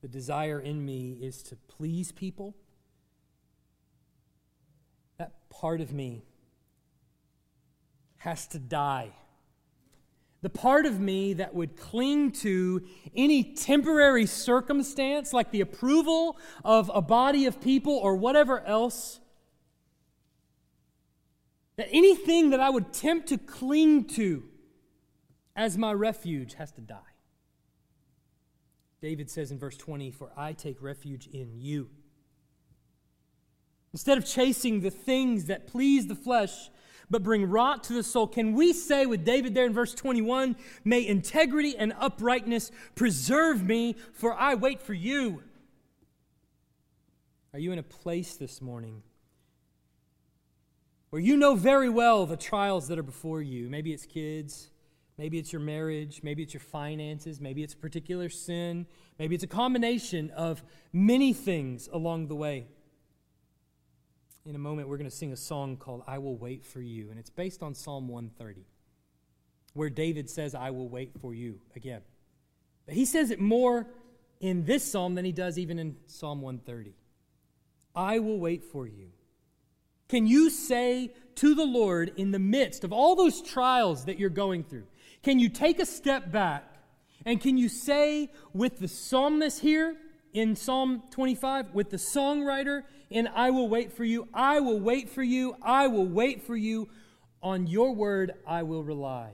the 0.02 0.08
desire 0.08 0.60
in 0.60 0.84
me 0.84 1.18
is 1.22 1.44
to 1.44 1.56
please 1.56 2.12
people, 2.12 2.56
that 5.20 5.50
part 5.50 5.80
of 5.80 5.94
me 5.94 6.24
has 8.18 8.48
to 8.48 8.60
die 8.60 9.12
the 10.42 10.50
part 10.50 10.86
of 10.86 11.00
me 11.00 11.34
that 11.34 11.54
would 11.54 11.76
cling 11.76 12.32
to 12.32 12.82
any 13.16 13.44
temporary 13.44 14.26
circumstance, 14.26 15.34
like 15.34 15.52
the 15.52 15.62
approval 15.62 16.38
of 16.64 16.90
a 16.94 17.02
body 17.02 17.46
of 17.46 17.60
people 17.60 17.94
or 17.94 18.16
whatever 18.16 18.62
else, 18.62 19.20
that 21.76 21.90
anything 21.92 22.52
that 22.52 22.60
I 22.60 22.70
would 22.70 22.94
tempt 22.94 23.30
to 23.30 23.38
cling 23.38 24.06
to 24.10 24.44
as 25.56 25.78
my 25.78 25.92
refuge 25.92 26.54
has 26.54 26.72
to 26.74 26.82
die. 26.82 27.00
David 29.02 29.30
says 29.30 29.52
in 29.52 29.60
verse 29.60 29.78
20, 29.78 30.12
For 30.12 30.32
I 30.38 30.54
take 30.54 30.82
refuge 30.82 31.28
in 31.28 31.52
you. 31.54 31.90
Instead 33.94 34.18
of 34.18 34.26
chasing 34.26 34.82
the 34.82 34.92
things 34.92 35.46
that 35.46 35.68
please 35.68 36.08
the 36.08 36.16
flesh, 36.16 36.70
but 37.10 37.24
bring 37.24 37.50
rot 37.50 37.84
to 37.86 37.94
the 37.94 38.04
soul. 38.04 38.28
Can 38.28 38.54
we 38.54 38.74
say 38.74 39.06
with 39.06 39.26
David 39.26 39.56
there 39.56 39.66
in 39.66 39.74
verse 39.74 39.94
21 39.94 40.56
May 40.84 41.06
integrity 41.06 41.76
and 41.78 41.94
uprightness 42.00 42.72
preserve 42.96 43.64
me, 43.64 43.96
for 44.14 44.34
I 44.34 44.56
wait 44.56 44.82
for 44.82 44.94
you? 44.94 45.44
Are 47.54 47.60
you 47.60 47.72
in 47.72 47.80
a 47.80 47.84
place 47.84 48.36
this 48.36 48.62
morning 48.62 49.02
where 51.10 51.22
you 51.22 51.36
know 51.36 51.56
very 51.56 51.90
well 51.90 52.26
the 52.26 52.38
trials 52.38 52.88
that 52.90 53.00
are 53.00 53.04
before 53.04 53.42
you? 53.42 53.70
Maybe 53.70 53.92
it's 53.92 54.06
kids. 54.06 54.70
Maybe 55.18 55.38
it's 55.38 55.52
your 55.52 55.62
marriage. 55.62 56.22
Maybe 56.24 56.44
it's 56.44 56.54
your 56.54 56.62
finances. 56.62 57.42
Maybe 57.42 57.64
it's 57.64 57.74
a 57.74 57.78
particular 57.78 58.30
sin. 58.30 58.86
Maybe 59.18 59.36
it's 59.36 59.44
a 59.44 59.48
combination 59.48 60.30
of 60.30 60.64
many 60.94 61.34
things 61.34 61.90
along 61.92 62.28
the 62.28 62.36
way 62.36 62.68
in 64.50 64.56
a 64.56 64.60
moment, 64.60 64.90
we're 64.90 64.98
going 64.98 65.10
to 65.10 65.16
sing 65.16 65.32
a 65.32 65.38
song 65.38 65.78
called 65.78 66.02
I 66.08 66.18
Will 66.18 66.36
Wait 66.36 66.66
for 66.66 66.82
You, 66.82 67.12
and 67.12 67.20
it's 67.20 67.30
based 67.30 67.62
on 67.62 67.76
Psalm 67.76 68.08
130, 68.08 68.66
where 69.74 69.92
David 69.92 70.28
says, 70.28 70.56
I 70.56 70.72
will 70.72 70.90
wait 70.90 71.12
for 71.22 71.36
you 71.36 71.60
again. 71.76 72.02
But 72.88 72.96
he 72.96 73.06
says 73.06 73.30
it 73.30 73.40
more 73.40 73.86
in 74.40 74.66
this 74.66 74.92
psalm 74.92 75.14
than 75.14 75.24
he 75.24 75.32
does 75.32 75.60
even 75.60 75.78
in 75.78 75.98
Psalm 76.08 76.42
130. 76.42 76.96
I 77.96 78.18
will 78.18 78.40
wait 78.40 78.64
for 78.64 78.88
you. 78.88 79.10
Can 80.08 80.26
you 80.26 80.50
say 80.50 81.14
to 81.36 81.54
the 81.54 81.66
Lord 81.66 82.14
in 82.18 82.32
the 82.32 82.40
midst 82.40 82.84
of 82.84 82.92
all 82.92 83.16
those 83.16 83.44
trials 83.44 84.06
that 84.06 84.18
you're 84.18 84.32
going 84.32 84.64
through, 84.64 84.88
can 85.22 85.38
you 85.38 85.50
take 85.50 85.80
a 85.80 85.86
step 85.86 86.32
back 86.32 86.64
and 87.24 87.40
can 87.40 87.60
you 87.60 87.70
say 87.70 88.32
with 88.54 88.80
the 88.80 88.88
psalmist 88.88 89.60
here, 89.60 89.96
in 90.34 90.56
Psalm 90.56 91.04
25 91.12 91.74
with 91.74 91.90
the 91.90 91.98
songwriter 91.98 92.84
in 93.10 93.28
I 93.28 93.50
Will 93.50 93.68
Wait 93.68 93.92
for 93.92 94.04
You. 94.04 94.28
I 94.34 94.60
will 94.60 94.80
wait 94.80 95.10
for 95.10 95.24
you. 95.24 95.56
I 95.62 95.88
will 95.88 96.06
wait 96.06 96.44
for 96.44 96.56
you. 96.56 96.90
On 97.42 97.68
your 97.68 97.94
word 97.94 98.34
I 98.46 98.64
will 98.64 98.84
rely. 98.84 99.32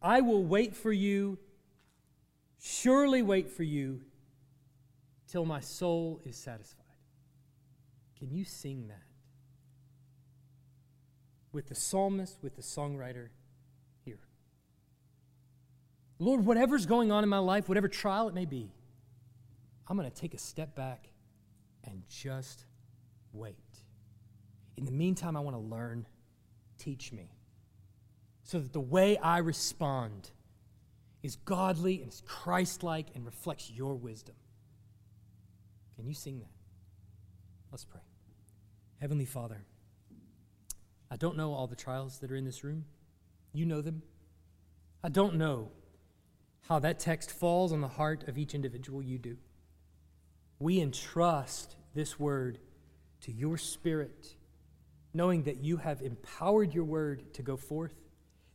I 0.00 0.20
will 0.20 0.44
wait 0.44 0.76
for 0.76 0.92
you, 0.92 1.38
surely 2.60 3.22
wait 3.22 3.50
for 3.50 3.64
you 3.64 4.02
till 5.26 5.44
my 5.44 5.60
soul 5.60 6.20
is 6.24 6.36
satisfied. 6.36 6.84
Can 8.18 8.30
you 8.30 8.44
sing 8.44 8.88
that? 8.88 9.02
With 11.52 11.68
the 11.68 11.74
psalmist, 11.74 12.38
with 12.42 12.56
the 12.56 12.62
songwriter 12.62 13.28
here. 14.04 14.20
Lord, 16.18 16.44
whatever's 16.44 16.86
going 16.86 17.10
on 17.10 17.22
in 17.24 17.28
my 17.28 17.38
life, 17.38 17.68
whatever 17.68 17.88
trial 17.88 18.28
it 18.28 18.34
may 18.34 18.44
be, 18.44 18.72
I'm 19.88 19.96
going 19.96 20.10
to 20.10 20.14
take 20.14 20.34
a 20.34 20.38
step 20.38 20.74
back 20.74 21.08
and 21.84 22.02
just 22.08 22.66
wait. 23.32 23.56
In 24.76 24.84
the 24.84 24.92
meantime, 24.92 25.36
I 25.36 25.40
want 25.40 25.56
to 25.56 25.62
learn. 25.62 26.06
Teach 26.78 27.12
me. 27.12 27.32
So 28.42 28.60
that 28.60 28.72
the 28.72 28.80
way 28.80 29.16
I 29.16 29.38
respond 29.38 30.30
is 31.22 31.36
godly 31.36 32.02
and 32.02 32.12
is 32.12 32.22
Christ 32.26 32.82
like 32.82 33.08
and 33.14 33.24
reflects 33.24 33.70
your 33.70 33.96
wisdom. 33.96 34.36
Can 35.96 36.06
you 36.06 36.14
sing 36.14 36.38
that? 36.38 36.50
Let's 37.72 37.84
pray. 37.84 38.00
Heavenly 39.00 39.24
Father, 39.24 39.64
I 41.10 41.16
don't 41.16 41.36
know 41.36 41.52
all 41.52 41.66
the 41.66 41.76
trials 41.76 42.18
that 42.18 42.30
are 42.30 42.36
in 42.36 42.44
this 42.44 42.62
room. 42.62 42.84
You 43.52 43.66
know 43.66 43.80
them. 43.80 44.02
I 45.02 45.08
don't 45.08 45.34
know 45.34 45.70
how 46.68 46.78
that 46.78 47.00
text 47.00 47.30
falls 47.30 47.72
on 47.72 47.80
the 47.80 47.88
heart 47.88 48.28
of 48.28 48.38
each 48.38 48.54
individual. 48.54 49.02
You 49.02 49.18
do. 49.18 49.36
We 50.58 50.80
entrust 50.80 51.76
this 51.94 52.18
word 52.18 52.58
to 53.22 53.32
your 53.32 53.58
spirit, 53.58 54.34
knowing 55.14 55.44
that 55.44 55.62
you 55.62 55.78
have 55.78 56.02
empowered 56.02 56.74
your 56.74 56.84
word 56.84 57.32
to 57.34 57.42
go 57.42 57.56
forth, 57.56 57.94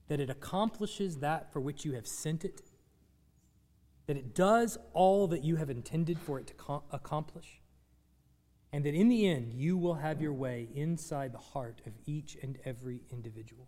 that 0.08 0.20
it 0.20 0.30
accomplishes 0.30 1.18
that 1.18 1.52
for 1.52 1.60
which 1.60 1.86
you 1.86 1.94
have 1.94 2.08
sent 2.08 2.44
it, 2.44 2.62
that 4.06 4.18
it 4.18 4.36
does 4.36 4.78
all 4.94 5.28
that 5.28 5.44
you 5.44 5.56
have 5.56 5.70
intended 5.70 6.20
for 6.20 6.40
it 6.40 6.48
to 6.48 6.54
com- 6.54 6.84
accomplish, 6.92 7.62
and 8.72 8.86
that 8.86 8.94
in 8.94 9.08
the 9.08 9.28
end 9.28 9.54
you 9.54 9.78
will 9.78 9.96
have 9.96 10.22
your 10.22 10.34
way 10.34 10.68
inside 10.76 11.32
the 11.32 11.38
heart 11.38 11.82
of 11.86 11.94
each 12.06 12.38
and 12.42 12.58
every 12.66 13.02
individual. 13.12 13.68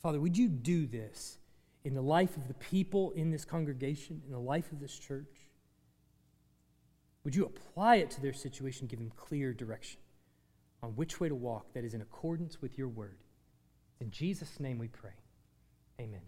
Father, 0.00 0.20
would 0.20 0.36
you 0.36 0.48
do 0.48 0.86
this 0.86 1.38
in 1.84 1.94
the 1.94 2.02
life 2.02 2.36
of 2.36 2.48
the 2.48 2.54
people 2.54 3.10
in 3.12 3.30
this 3.30 3.44
congregation, 3.44 4.22
in 4.24 4.32
the 4.32 4.38
life 4.38 4.72
of 4.72 4.80
this 4.80 4.98
church? 4.98 5.37
Would 7.28 7.36
you 7.36 7.44
apply 7.44 7.96
it 7.96 8.10
to 8.12 8.22
their 8.22 8.32
situation, 8.32 8.86
give 8.86 9.00
them 9.00 9.12
clear 9.14 9.52
direction 9.52 10.00
on 10.82 10.96
which 10.96 11.20
way 11.20 11.28
to 11.28 11.34
walk 11.34 11.74
that 11.74 11.84
is 11.84 11.92
in 11.92 12.00
accordance 12.00 12.62
with 12.62 12.78
your 12.78 12.88
word? 12.88 13.18
In 14.00 14.10
Jesus' 14.10 14.58
name 14.58 14.78
we 14.78 14.88
pray. 14.88 15.12
Amen. 16.00 16.22